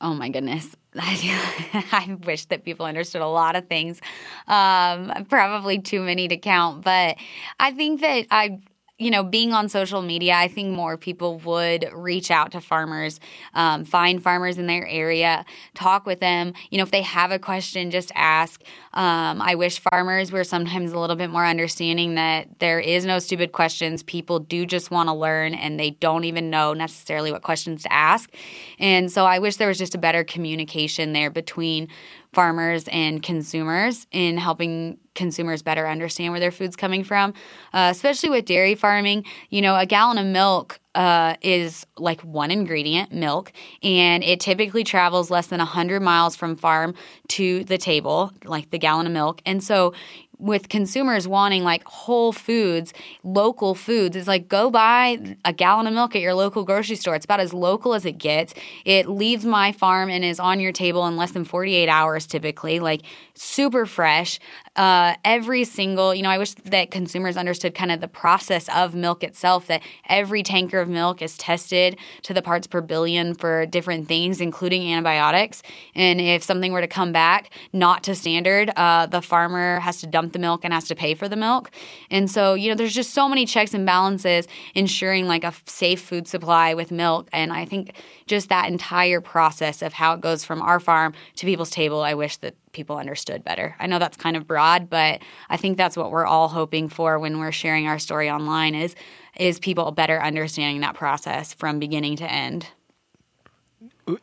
Oh 0.00 0.14
my 0.14 0.28
goodness. 0.28 0.76
I, 0.96 1.84
I 1.92 2.16
wish 2.24 2.46
that 2.46 2.64
people 2.64 2.86
understood 2.86 3.22
a 3.22 3.28
lot 3.28 3.56
of 3.56 3.66
things. 3.66 4.00
Um, 4.46 5.26
probably 5.28 5.80
too 5.80 6.00
many 6.00 6.28
to 6.28 6.36
count, 6.36 6.84
but 6.84 7.16
I 7.58 7.72
think 7.72 8.00
that 8.00 8.26
I 8.30 8.60
you 9.00 9.10
know, 9.10 9.24
being 9.24 9.54
on 9.54 9.70
social 9.70 10.02
media, 10.02 10.34
I 10.34 10.46
think 10.46 10.76
more 10.76 10.98
people 10.98 11.38
would 11.38 11.88
reach 11.94 12.30
out 12.30 12.52
to 12.52 12.60
farmers, 12.60 13.18
um, 13.54 13.86
find 13.86 14.22
farmers 14.22 14.58
in 14.58 14.66
their 14.66 14.86
area, 14.86 15.46
talk 15.74 16.04
with 16.04 16.20
them. 16.20 16.52
You 16.68 16.76
know, 16.76 16.84
if 16.84 16.90
they 16.90 17.00
have 17.00 17.32
a 17.32 17.38
question, 17.38 17.90
just 17.90 18.12
ask. 18.14 18.62
Um, 18.92 19.40
I 19.40 19.54
wish 19.54 19.80
farmers 19.80 20.30
were 20.30 20.44
sometimes 20.44 20.92
a 20.92 20.98
little 20.98 21.16
bit 21.16 21.30
more 21.30 21.46
understanding 21.46 22.16
that 22.16 22.58
there 22.58 22.78
is 22.78 23.06
no 23.06 23.18
stupid 23.18 23.52
questions. 23.52 24.02
People 24.02 24.38
do 24.38 24.66
just 24.66 24.90
want 24.90 25.08
to 25.08 25.14
learn 25.14 25.54
and 25.54 25.80
they 25.80 25.90
don't 25.92 26.24
even 26.24 26.50
know 26.50 26.74
necessarily 26.74 27.32
what 27.32 27.42
questions 27.42 27.84
to 27.84 27.92
ask. 27.92 28.30
And 28.78 29.10
so 29.10 29.24
I 29.24 29.38
wish 29.38 29.56
there 29.56 29.68
was 29.68 29.78
just 29.78 29.94
a 29.94 29.98
better 29.98 30.24
communication 30.24 31.14
there 31.14 31.30
between 31.30 31.88
farmers 32.32 32.86
and 32.88 33.22
consumers 33.22 34.06
in 34.12 34.36
helping 34.36 34.98
consumers 35.20 35.62
better 35.62 35.86
understand 35.86 36.32
where 36.32 36.40
their 36.40 36.50
food's 36.50 36.76
coming 36.76 37.04
from, 37.04 37.34
uh, 37.74 37.88
especially 37.90 38.30
with 38.30 38.46
dairy 38.46 38.74
farming. 38.74 39.26
You 39.50 39.60
know, 39.60 39.76
a 39.76 39.84
gallon 39.84 40.16
of 40.16 40.24
milk 40.24 40.80
uh, 40.94 41.36
is 41.42 41.86
like 41.98 42.22
one 42.22 42.50
ingredient, 42.50 43.12
milk, 43.12 43.52
and 43.82 44.24
it 44.24 44.40
typically 44.40 44.82
travels 44.82 45.30
less 45.30 45.48
than 45.48 45.58
100 45.58 46.00
miles 46.00 46.36
from 46.36 46.56
farm 46.56 46.94
to 47.28 47.64
the 47.64 47.76
table, 47.76 48.32
like 48.44 48.70
the 48.70 48.78
gallon 48.78 49.06
of 49.06 49.12
milk. 49.12 49.42
And 49.44 49.62
so 49.62 49.92
with 50.40 50.68
consumers 50.68 51.28
wanting 51.28 51.62
like 51.62 51.84
whole 51.84 52.32
foods, 52.32 52.92
local 53.22 53.74
foods, 53.74 54.16
it's 54.16 54.26
like 54.26 54.48
go 54.48 54.70
buy 54.70 55.36
a 55.44 55.52
gallon 55.52 55.86
of 55.86 55.92
milk 55.92 56.16
at 56.16 56.22
your 56.22 56.34
local 56.34 56.64
grocery 56.64 56.96
store. 56.96 57.14
It's 57.14 57.26
about 57.26 57.40
as 57.40 57.52
local 57.52 57.94
as 57.94 58.06
it 58.06 58.18
gets. 58.18 58.54
It 58.84 59.08
leaves 59.08 59.44
my 59.44 59.72
farm 59.72 60.08
and 60.08 60.24
is 60.24 60.40
on 60.40 60.58
your 60.58 60.72
table 60.72 61.06
in 61.06 61.16
less 61.16 61.32
than 61.32 61.44
48 61.44 61.88
hours 61.88 62.26
typically, 62.26 62.80
like 62.80 63.02
super 63.34 63.86
fresh. 63.86 64.40
Uh, 64.76 65.14
every 65.24 65.64
single, 65.64 66.14
you 66.14 66.22
know, 66.22 66.30
I 66.30 66.38
wish 66.38 66.54
that 66.54 66.92
consumers 66.92 67.36
understood 67.36 67.74
kind 67.74 67.90
of 67.90 68.00
the 68.00 68.08
process 68.08 68.68
of 68.68 68.94
milk 68.94 69.24
itself, 69.24 69.66
that 69.66 69.82
every 70.08 70.44
tanker 70.44 70.78
of 70.78 70.88
milk 70.88 71.22
is 71.22 71.36
tested 71.36 71.98
to 72.22 72.32
the 72.32 72.40
parts 72.40 72.68
per 72.68 72.80
billion 72.80 73.34
for 73.34 73.66
different 73.66 74.06
things, 74.06 74.40
including 74.40 74.90
antibiotics. 74.92 75.62
And 75.96 76.20
if 76.20 76.44
something 76.44 76.72
were 76.72 76.80
to 76.80 76.86
come 76.86 77.12
back 77.12 77.52
not 77.72 78.04
to 78.04 78.14
standard, 78.14 78.70
uh, 78.76 79.06
the 79.06 79.20
farmer 79.20 79.80
has 79.80 80.00
to 80.02 80.06
dump 80.06 80.32
the 80.32 80.38
milk 80.38 80.64
and 80.64 80.72
has 80.72 80.86
to 80.88 80.94
pay 80.94 81.14
for 81.14 81.28
the 81.28 81.36
milk. 81.36 81.72
And 82.08 82.30
so, 82.30 82.54
you 82.54 82.68
know, 82.68 82.76
there's 82.76 82.94
just 82.94 83.10
so 83.12 83.28
many 83.28 83.46
checks 83.46 83.74
and 83.74 83.84
balances 83.84 84.46
ensuring 84.76 85.26
like 85.26 85.42
a 85.42 85.52
safe 85.66 86.00
food 86.00 86.28
supply 86.28 86.74
with 86.74 86.92
milk. 86.92 87.28
And 87.32 87.52
I 87.52 87.64
think 87.64 87.94
just 88.26 88.48
that 88.50 88.68
entire 88.68 89.20
process 89.20 89.82
of 89.82 89.94
how 89.94 90.14
it 90.14 90.20
goes 90.20 90.44
from 90.44 90.62
our 90.62 90.78
farm 90.78 91.12
to 91.36 91.46
people's 91.46 91.70
table, 91.70 92.02
I 92.02 92.14
wish 92.14 92.36
that 92.38 92.54
people 92.72 92.96
understood 92.96 93.44
better. 93.44 93.76
I 93.78 93.86
know 93.86 93.98
that's 93.98 94.16
kind 94.16 94.36
of 94.36 94.46
broad, 94.46 94.88
but 94.88 95.20
I 95.48 95.56
think 95.56 95.76
that's 95.76 95.96
what 95.96 96.10
we're 96.10 96.26
all 96.26 96.48
hoping 96.48 96.88
for 96.88 97.18
when 97.18 97.38
we're 97.38 97.52
sharing 97.52 97.86
our 97.86 97.98
story 97.98 98.30
online 98.30 98.74
is 98.74 98.94
is 99.38 99.58
people 99.58 99.90
better 99.92 100.20
understanding 100.20 100.80
that 100.80 100.94
process 100.94 101.54
from 101.54 101.78
beginning 101.78 102.16
to 102.16 102.30
end. 102.30 102.66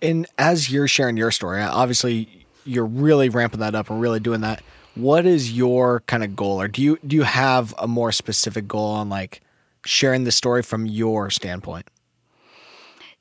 And 0.01 0.27
as 0.37 0.69
you're 0.69 0.87
sharing 0.87 1.17
your 1.17 1.31
story, 1.31 1.61
obviously 1.61 2.45
you're 2.65 2.85
really 2.85 3.29
ramping 3.29 3.61
that 3.61 3.73
up 3.73 3.89
and 3.89 4.01
really 4.01 4.19
doing 4.19 4.41
that 4.41 4.61
what 4.97 5.27
is 5.27 5.51
your 5.51 6.01
kind 6.01 6.23
of 6.23 6.35
goal 6.35 6.59
or 6.59 6.67
do 6.67 6.81
you 6.81 6.97
do 7.05 7.15
you 7.15 7.23
have 7.23 7.73
a 7.77 7.87
more 7.87 8.11
specific 8.11 8.67
goal 8.67 8.89
on 8.89 9.09
like 9.09 9.41
sharing 9.85 10.23
the 10.23 10.31
story 10.31 10.63
from 10.63 10.85
your 10.85 11.29
standpoint 11.29 11.87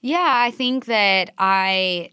yeah 0.01 0.33
i 0.37 0.51
think 0.51 0.87
that 0.87 1.33
i 1.39 2.11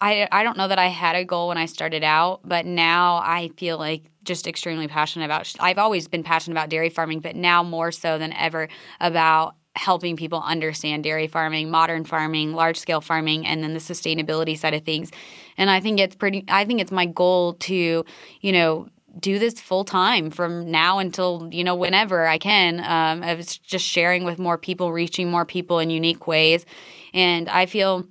I, 0.00 0.28
I 0.30 0.42
don't 0.42 0.58
know 0.58 0.68
that 0.68 0.78
I 0.78 0.88
had 0.88 1.16
a 1.16 1.24
goal 1.24 1.48
when 1.48 1.58
I 1.58 1.66
started 1.66 2.04
out, 2.04 2.40
but 2.44 2.66
now 2.66 3.16
I 3.16 3.50
feel 3.56 3.78
like 3.78 4.04
just 4.24 4.46
extremely 4.46 4.88
passionate 4.88 5.24
about. 5.24 5.50
I've 5.58 5.78
always 5.78 6.06
been 6.08 6.22
passionate 6.22 6.54
about 6.54 6.68
dairy 6.68 6.90
farming, 6.90 7.20
but 7.20 7.34
now 7.34 7.62
more 7.62 7.90
so 7.92 8.18
than 8.18 8.32
ever 8.34 8.68
about 9.00 9.54
helping 9.74 10.16
people 10.16 10.42
understand 10.42 11.04
dairy 11.04 11.26
farming, 11.26 11.70
modern 11.70 12.04
farming, 12.04 12.52
large 12.52 12.78
scale 12.78 13.00
farming, 13.00 13.46
and 13.46 13.62
then 13.62 13.72
the 13.72 13.80
sustainability 13.80 14.58
side 14.58 14.74
of 14.74 14.84
things. 14.84 15.10
And 15.56 15.70
I 15.70 15.80
think 15.80 16.00
it's 16.00 16.16
pretty, 16.16 16.44
I 16.48 16.64
think 16.64 16.80
it's 16.80 16.92
my 16.92 17.06
goal 17.06 17.54
to, 17.54 18.04
you 18.40 18.52
know, 18.52 18.88
do 19.18 19.38
this 19.38 19.58
full 19.60 19.84
time 19.84 20.30
from 20.30 20.70
now 20.70 20.98
until 20.98 21.48
you 21.50 21.64
know 21.64 21.74
whenever 21.74 22.26
I 22.26 22.36
can. 22.36 22.80
Um, 22.80 23.22
it's 23.22 23.56
just 23.56 23.86
sharing 23.86 24.24
with 24.24 24.38
more 24.38 24.58
people, 24.58 24.92
reaching 24.92 25.30
more 25.30 25.46
people 25.46 25.78
in 25.78 25.88
unique 25.88 26.26
ways, 26.26 26.66
and 27.14 27.48
I 27.48 27.64
feel 27.64 28.06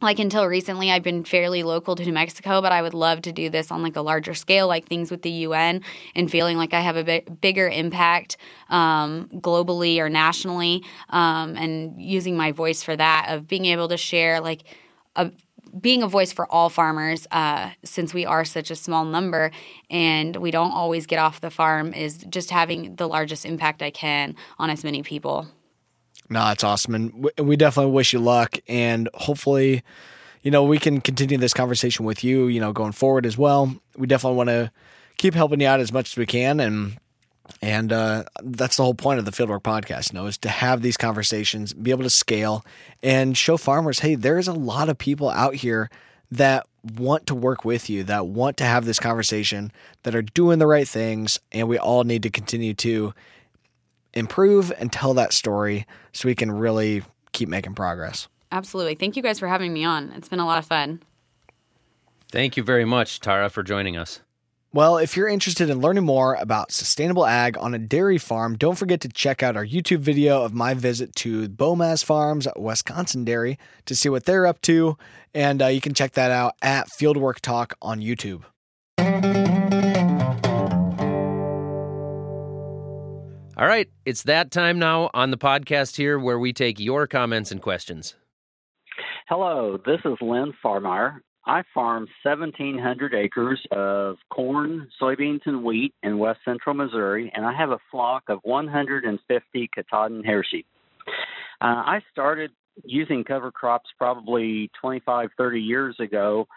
like 0.00 0.18
until 0.18 0.46
recently 0.46 0.90
i've 0.90 1.02
been 1.02 1.24
fairly 1.24 1.62
local 1.62 1.94
to 1.94 2.04
new 2.04 2.12
mexico 2.12 2.60
but 2.60 2.72
i 2.72 2.82
would 2.82 2.94
love 2.94 3.22
to 3.22 3.32
do 3.32 3.48
this 3.48 3.70
on 3.70 3.82
like 3.82 3.96
a 3.96 4.00
larger 4.00 4.34
scale 4.34 4.66
like 4.68 4.86
things 4.86 5.10
with 5.10 5.22
the 5.22 5.30
un 5.30 5.80
and 6.14 6.30
feeling 6.30 6.56
like 6.56 6.74
i 6.74 6.80
have 6.80 6.96
a 6.96 7.04
bit 7.04 7.40
bigger 7.40 7.68
impact 7.68 8.36
um, 8.70 9.28
globally 9.34 9.98
or 9.98 10.08
nationally 10.08 10.82
um, 11.10 11.56
and 11.56 12.00
using 12.00 12.36
my 12.36 12.52
voice 12.52 12.82
for 12.82 12.96
that 12.96 13.26
of 13.28 13.46
being 13.46 13.66
able 13.66 13.88
to 13.88 13.96
share 13.96 14.40
like 14.40 14.64
a 15.16 15.30
being 15.80 16.02
a 16.02 16.08
voice 16.08 16.32
for 16.32 16.50
all 16.52 16.68
farmers, 16.68 17.26
uh, 17.32 17.70
since 17.82 18.14
we 18.14 18.24
are 18.24 18.44
such 18.44 18.70
a 18.70 18.76
small 18.76 19.04
number 19.04 19.50
and 19.90 20.36
we 20.36 20.50
don't 20.50 20.70
always 20.70 21.06
get 21.06 21.18
off 21.18 21.40
the 21.40 21.50
farm, 21.50 21.92
is 21.92 22.18
just 22.28 22.50
having 22.50 22.96
the 22.96 23.08
largest 23.08 23.44
impact 23.44 23.82
I 23.82 23.90
can 23.90 24.36
on 24.58 24.70
as 24.70 24.84
many 24.84 25.02
people. 25.02 25.48
No, 26.30 26.50
it's 26.50 26.64
awesome. 26.64 26.94
And 26.94 27.30
we 27.38 27.56
definitely 27.56 27.92
wish 27.92 28.12
you 28.12 28.18
luck. 28.18 28.58
And 28.68 29.08
hopefully, 29.14 29.82
you 30.42 30.50
know, 30.50 30.64
we 30.64 30.78
can 30.78 31.00
continue 31.00 31.38
this 31.38 31.54
conversation 31.54 32.04
with 32.04 32.24
you, 32.24 32.46
you 32.46 32.60
know, 32.60 32.72
going 32.72 32.92
forward 32.92 33.26
as 33.26 33.36
well. 33.36 33.74
We 33.96 34.06
definitely 34.06 34.36
want 34.36 34.48
to 34.48 34.70
keep 35.16 35.34
helping 35.34 35.60
you 35.60 35.66
out 35.66 35.80
as 35.80 35.92
much 35.92 36.12
as 36.12 36.16
we 36.16 36.26
can. 36.26 36.60
And, 36.60 36.98
and 37.60 37.92
uh, 37.92 38.24
that's 38.42 38.76
the 38.78 38.84
whole 38.84 38.94
point 38.94 39.18
of 39.18 39.26
the 39.26 39.30
Fieldwork 39.30 39.62
podcast, 39.62 40.12
you 40.12 40.18
know, 40.18 40.26
is 40.26 40.38
to 40.38 40.48
have 40.48 40.82
these 40.82 40.96
conversations, 40.96 41.72
be 41.72 41.90
able 41.90 42.04
to 42.04 42.10
scale 42.10 42.64
and 43.02 43.36
show 43.36 43.56
farmers, 43.56 44.00
hey, 44.00 44.14
there's 44.14 44.48
a 44.48 44.52
lot 44.52 44.88
of 44.88 44.96
people 44.96 45.28
out 45.28 45.54
here 45.54 45.90
that 46.30 46.66
want 46.98 47.26
to 47.26 47.34
work 47.34 47.64
with 47.64 47.88
you, 47.88 48.02
that 48.04 48.26
want 48.26 48.56
to 48.56 48.64
have 48.64 48.84
this 48.84 48.98
conversation, 48.98 49.70
that 50.02 50.14
are 50.14 50.22
doing 50.22 50.58
the 50.58 50.66
right 50.66 50.88
things. 50.88 51.38
And 51.52 51.68
we 51.68 51.78
all 51.78 52.04
need 52.04 52.22
to 52.24 52.30
continue 52.30 52.74
to 52.74 53.14
improve 54.14 54.72
and 54.78 54.92
tell 54.92 55.14
that 55.14 55.32
story 55.32 55.86
so 56.12 56.28
we 56.28 56.34
can 56.34 56.50
really 56.50 57.02
keep 57.32 57.48
making 57.48 57.74
progress. 57.74 58.28
Absolutely. 58.50 58.94
Thank 58.94 59.16
you 59.16 59.22
guys 59.22 59.38
for 59.38 59.48
having 59.48 59.72
me 59.72 59.84
on. 59.84 60.12
It's 60.16 60.28
been 60.28 60.40
a 60.40 60.46
lot 60.46 60.58
of 60.58 60.66
fun. 60.66 61.02
Thank 62.30 62.56
you 62.56 62.62
very 62.62 62.84
much, 62.84 63.20
Tara, 63.20 63.48
for 63.48 63.62
joining 63.62 63.96
us. 63.96 64.20
Well, 64.72 64.98
if 64.98 65.16
you're 65.16 65.28
interested 65.28 65.70
in 65.70 65.80
learning 65.80 66.04
more 66.04 66.34
about 66.34 66.72
sustainable 66.72 67.26
ag 67.26 67.56
on 67.58 67.74
a 67.74 67.78
dairy 67.78 68.18
farm, 68.18 68.56
don't 68.56 68.76
forget 68.76 69.00
to 69.02 69.08
check 69.08 69.40
out 69.40 69.56
our 69.56 69.64
YouTube 69.64 70.00
video 70.00 70.42
of 70.42 70.52
my 70.52 70.74
visit 70.74 71.14
to 71.16 71.48
Bomaz 71.48 72.04
Farms, 72.04 72.48
Wisconsin 72.56 73.24
Dairy, 73.24 73.56
to 73.86 73.94
see 73.94 74.08
what 74.08 74.24
they're 74.24 74.48
up 74.48 74.60
to. 74.62 74.98
And 75.32 75.62
uh, 75.62 75.66
you 75.66 75.80
can 75.80 75.94
check 75.94 76.14
that 76.14 76.32
out 76.32 76.56
at 76.60 76.88
Fieldwork 76.88 77.38
Talk 77.38 77.74
on 77.80 78.00
YouTube. 78.00 78.42
All 83.56 83.68
right, 83.68 83.88
it's 84.04 84.24
that 84.24 84.50
time 84.50 84.80
now 84.80 85.10
on 85.14 85.30
the 85.30 85.38
podcast 85.38 85.94
here 85.94 86.18
where 86.18 86.40
we 86.40 86.52
take 86.52 86.80
your 86.80 87.06
comments 87.06 87.52
and 87.52 87.62
questions. 87.62 88.16
Hello, 89.28 89.78
this 89.86 90.00
is 90.04 90.16
Lynn 90.20 90.52
Farmeyer. 90.62 91.20
I 91.46 91.62
farm 91.72 92.08
1,700 92.24 93.14
acres 93.14 93.64
of 93.70 94.16
corn, 94.28 94.88
soybeans, 95.00 95.42
and 95.46 95.62
wheat 95.62 95.94
in 96.02 96.18
west 96.18 96.40
central 96.44 96.74
Missouri, 96.74 97.30
and 97.32 97.46
I 97.46 97.52
have 97.56 97.70
a 97.70 97.78
flock 97.92 98.24
of 98.26 98.40
150 98.42 99.70
Katahdin 99.72 100.24
hair 100.24 100.42
sheep. 100.42 100.66
Uh, 101.60 101.84
I 101.86 102.00
started 102.10 102.50
using 102.82 103.22
cover 103.22 103.52
crops 103.52 103.88
probably 103.96 104.68
25, 104.80 105.28
30 105.38 105.60
years 105.60 105.94
ago, 106.00 106.48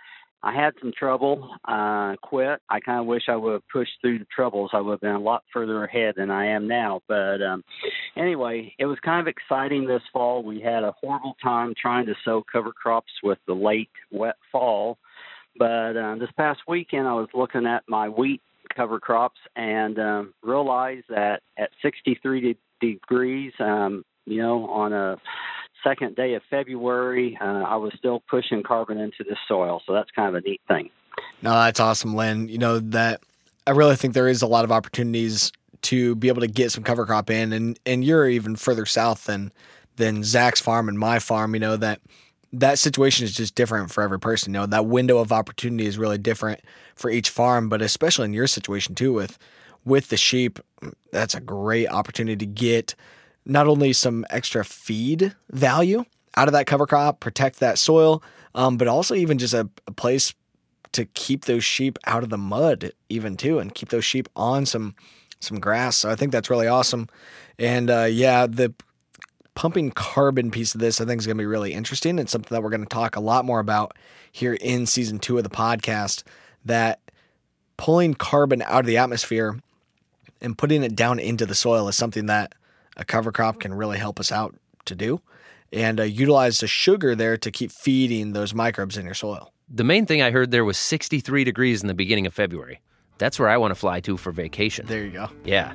I 0.47 0.53
had 0.53 0.75
some 0.79 0.93
trouble, 0.97 1.49
uh, 1.65 2.15
quit. 2.21 2.61
I 2.69 2.79
kind 2.79 3.01
of 3.01 3.05
wish 3.05 3.23
I 3.27 3.35
would 3.35 3.51
have 3.51 3.67
pushed 3.67 3.91
through 3.99 4.19
the 4.19 4.27
troubles. 4.33 4.69
I 4.71 4.79
would 4.79 4.93
have 4.93 5.01
been 5.01 5.11
a 5.11 5.19
lot 5.19 5.43
further 5.51 5.83
ahead 5.83 6.13
than 6.15 6.31
I 6.31 6.47
am 6.47 6.69
now. 6.69 7.01
But 7.09 7.41
um, 7.41 7.65
anyway, 8.15 8.73
it 8.79 8.85
was 8.85 8.97
kind 9.03 9.19
of 9.19 9.27
exciting 9.27 9.85
this 9.85 10.01
fall. 10.13 10.43
We 10.43 10.61
had 10.61 10.83
a 10.83 10.93
horrible 11.01 11.35
time 11.43 11.73
trying 11.77 12.05
to 12.05 12.15
sow 12.23 12.45
cover 12.49 12.71
crops 12.71 13.11
with 13.23 13.39
the 13.45 13.53
late 13.53 13.89
wet 14.09 14.37
fall. 14.49 14.97
But 15.59 15.97
uh, 15.97 16.15
this 16.15 16.31
past 16.37 16.61
weekend, 16.65 17.09
I 17.09 17.13
was 17.13 17.27
looking 17.33 17.65
at 17.65 17.83
my 17.89 18.07
wheat 18.07 18.41
cover 18.73 19.01
crops 19.01 19.39
and 19.57 19.99
um, 19.99 20.33
realized 20.43 21.07
that 21.09 21.41
at 21.57 21.71
63 21.81 22.53
de- 22.79 22.93
degrees, 22.93 23.51
um, 23.59 24.05
you 24.25 24.41
know, 24.41 24.65
on 24.69 24.93
a 24.93 25.17
second 25.83 26.15
day 26.15 26.33
of 26.33 26.41
February, 26.49 27.37
uh, 27.41 27.63
I 27.63 27.75
was 27.75 27.93
still 27.97 28.21
pushing 28.29 28.63
carbon 28.63 28.99
into 28.99 29.23
the 29.23 29.35
soil. 29.47 29.81
So 29.85 29.93
that's 29.93 30.11
kind 30.11 30.29
of 30.29 30.35
a 30.35 30.47
neat 30.47 30.61
thing. 30.67 30.89
No, 31.41 31.51
that's 31.51 31.79
awesome, 31.79 32.15
Lynn. 32.15 32.47
You 32.47 32.57
know, 32.57 32.79
that 32.79 33.21
I 33.65 33.71
really 33.71 33.95
think 33.95 34.13
there 34.13 34.27
is 34.27 34.41
a 34.41 34.47
lot 34.47 34.65
of 34.65 34.71
opportunities 34.71 35.51
to 35.83 36.15
be 36.15 36.27
able 36.27 36.41
to 36.41 36.47
get 36.47 36.71
some 36.71 36.83
cover 36.83 37.05
crop 37.05 37.29
in 37.29 37.53
and 37.53 37.79
and 37.85 38.03
you're 38.03 38.27
even 38.27 38.55
further 38.55 38.85
south 38.85 39.25
than 39.25 39.51
than 39.97 40.23
Zach's 40.23 40.61
farm 40.61 40.89
and 40.89 40.97
my 40.97 41.19
farm, 41.19 41.53
you 41.53 41.59
know, 41.59 41.75
that 41.77 42.01
that 42.53 42.79
situation 42.79 43.25
is 43.25 43.33
just 43.33 43.55
different 43.55 43.91
for 43.91 44.03
every 44.03 44.19
person. 44.19 44.53
You 44.53 44.61
know, 44.61 44.65
that 44.67 44.85
window 44.85 45.17
of 45.17 45.31
opportunity 45.31 45.85
is 45.85 45.97
really 45.97 46.17
different 46.17 46.61
for 46.95 47.09
each 47.11 47.29
farm, 47.29 47.69
but 47.69 47.81
especially 47.81 48.25
in 48.25 48.33
your 48.33 48.47
situation 48.47 48.95
too 48.95 49.13
with 49.13 49.37
with 49.85 50.09
the 50.09 50.17
sheep, 50.17 50.59
that's 51.11 51.33
a 51.33 51.39
great 51.39 51.87
opportunity 51.87 52.35
to 52.37 52.45
get 52.45 52.95
not 53.47 53.67
only 53.67 53.93
some 53.93 54.25
extra 54.29 54.63
feed 54.63 55.33
value 55.49 56.03
out 56.35 56.47
of 56.47 56.51
that 56.51 56.67
cover 56.67 56.85
crop, 56.85 57.19
protect 57.19 57.59
that 57.59 57.79
soil, 57.79 58.21
um, 58.53 58.77
but 58.77 58.87
also 58.87 59.15
even 59.15 59.37
just 59.37 59.53
a, 59.53 59.69
a, 59.87 59.91
place 59.91 60.33
to 60.91 61.05
keep 61.05 61.45
those 61.45 61.63
sheep 61.63 61.97
out 62.05 62.23
of 62.23 62.29
the 62.29 62.37
mud, 62.37 62.91
even 63.09 63.37
too, 63.37 63.59
and 63.59 63.73
keep 63.73 63.89
those 63.89 64.05
sheep 64.05 64.27
on 64.35 64.65
some 64.65 64.95
some 65.39 65.59
grass. 65.59 65.97
So 65.97 66.09
I 66.09 66.15
think 66.15 66.31
that's 66.31 66.49
really 66.49 66.67
awesome. 66.67 67.07
And 67.59 67.89
uh, 67.89 68.07
yeah, 68.09 68.47
the 68.47 68.73
pumping 69.55 69.91
carbon 69.91 70.51
piece 70.51 70.75
of 70.75 70.81
this 70.81 70.99
I 70.99 71.05
think 71.05 71.19
is 71.21 71.25
going 71.25 71.37
to 71.37 71.41
be 71.41 71.45
really 71.45 71.73
interesting. 71.73 72.19
It's 72.19 72.31
something 72.31 72.53
that 72.55 72.61
we're 72.61 72.69
going 72.69 72.81
to 72.81 72.87
talk 72.87 73.15
a 73.15 73.21
lot 73.21 73.45
more 73.45 73.59
about 73.59 73.95
here 74.31 74.53
in 74.55 74.85
season 74.85 75.19
two 75.19 75.37
of 75.37 75.43
the 75.43 75.49
podcast. 75.49 76.23
That 76.65 76.99
pulling 77.77 78.15
carbon 78.15 78.61
out 78.63 78.81
of 78.81 78.85
the 78.87 78.97
atmosphere 78.97 79.59
and 80.41 80.57
putting 80.57 80.83
it 80.83 80.95
down 80.95 81.19
into 81.19 81.45
the 81.45 81.55
soil 81.55 81.87
is 81.87 81.95
something 81.95 82.25
that 82.25 82.53
a 82.97 83.05
cover 83.05 83.31
crop 83.31 83.59
can 83.61 83.73
really 83.73 83.97
help 83.97 84.19
us 84.19 84.31
out 84.31 84.55
to 84.85 84.95
do 84.95 85.21
and 85.71 85.99
uh, 85.99 86.03
utilize 86.03 86.59
the 86.59 86.67
sugar 86.67 87.15
there 87.15 87.37
to 87.37 87.51
keep 87.51 87.71
feeding 87.71 88.33
those 88.33 88.53
microbes 88.53 88.97
in 88.97 89.05
your 89.05 89.13
soil. 89.13 89.53
The 89.69 89.83
main 89.83 90.05
thing 90.05 90.21
I 90.21 90.31
heard 90.31 90.51
there 90.51 90.65
was 90.65 90.77
63 90.77 91.43
degrees 91.43 91.81
in 91.81 91.87
the 91.87 91.93
beginning 91.93 92.25
of 92.25 92.33
February. 92.33 92.81
That's 93.17 93.39
where 93.39 93.49
I 93.49 93.57
want 93.57 93.71
to 93.71 93.75
fly 93.75 93.99
to 94.01 94.17
for 94.17 94.31
vacation. 94.31 94.85
There 94.85 95.03
you 95.03 95.11
go. 95.11 95.29
Yeah. 95.43 95.73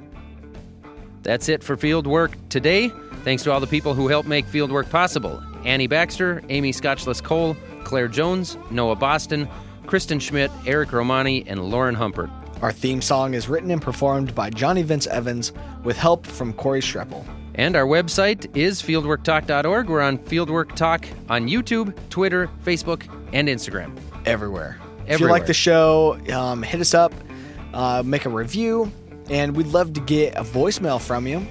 That's 1.22 1.48
it 1.48 1.62
for 1.62 1.76
Fieldwork 1.76 2.34
today. 2.48 2.90
Thanks 3.24 3.42
to 3.44 3.52
all 3.52 3.60
the 3.60 3.66
people 3.66 3.94
who 3.94 4.08
helped 4.08 4.28
make 4.28 4.46
Fieldwork 4.46 4.90
possible 4.90 5.42
Annie 5.64 5.86
Baxter, 5.86 6.42
Amy 6.48 6.72
Scotchless 6.72 7.22
Cole, 7.22 7.56
Claire 7.84 8.08
Jones, 8.08 8.56
Noah 8.70 8.96
Boston, 8.96 9.48
Kristen 9.86 10.18
Schmidt, 10.18 10.50
Eric 10.66 10.92
Romani, 10.92 11.44
and 11.46 11.62
Lauren 11.70 11.94
Humpert. 11.94 12.30
Our 12.62 12.70
theme 12.70 13.02
song 13.02 13.34
is 13.34 13.48
written 13.48 13.72
and 13.72 13.82
performed 13.82 14.36
by 14.36 14.48
Johnny 14.48 14.82
Vince 14.82 15.08
Evans 15.08 15.52
with 15.82 15.96
help 15.96 16.24
from 16.24 16.52
Corey 16.52 16.80
Schreppel. 16.80 17.26
And 17.56 17.74
our 17.74 17.84
website 17.84 18.56
is 18.56 18.80
fieldworktalk.org. 18.80 19.88
We're 19.88 20.00
on 20.00 20.16
Fieldwork 20.16 20.76
Talk 20.76 21.04
on 21.28 21.48
YouTube, 21.48 21.92
Twitter, 22.08 22.48
Facebook, 22.64 23.12
and 23.32 23.48
Instagram. 23.48 23.98
Everywhere. 24.26 24.78
Everywhere. 24.78 25.08
If 25.08 25.20
you 25.20 25.26
like 25.26 25.46
the 25.46 25.52
show, 25.52 26.16
um, 26.32 26.62
hit 26.62 26.80
us 26.80 26.94
up, 26.94 27.12
uh, 27.74 28.04
make 28.06 28.26
a 28.26 28.30
review, 28.30 28.92
and 29.28 29.56
we'd 29.56 29.66
love 29.66 29.92
to 29.94 30.00
get 30.00 30.36
a 30.36 30.44
voicemail 30.44 31.00
from 31.00 31.26
you. 31.26 31.44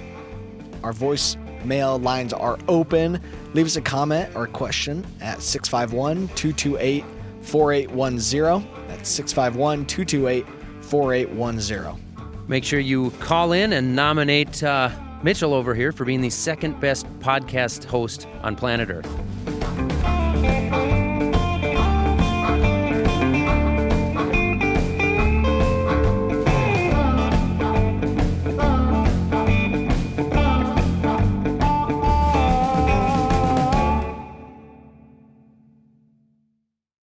Our 0.82 0.94
voicemail 0.94 2.02
lines 2.02 2.32
are 2.32 2.58
open. 2.70 3.22
Leave 3.54 3.66
us 3.66 3.76
a 3.76 3.82
comment 3.82 4.34
or 4.34 4.46
a 4.46 4.48
question 4.48 5.06
at 5.20 5.42
651 5.42 6.30
228 6.30 7.04
4810. 7.42 8.88
That's 8.88 9.10
651 9.10 9.86
228 9.86 10.61
4810. 10.92 12.48
Make 12.50 12.66
sure 12.66 12.82
you 12.82 13.12
call 13.12 13.54
in 13.54 13.72
and 13.72 13.96
nominate 13.96 14.62
uh, 14.62 14.90
Mitchell 15.24 15.54
over 15.54 15.74
here 15.74 15.94
for 15.94 16.04
being 16.04 16.20
the 16.20 16.30
second 16.30 16.82
best 16.82 17.08
podcast 17.22 17.86
host 17.86 18.28
on 18.44 18.58
planet 18.58 18.90
Earth. 18.90 19.61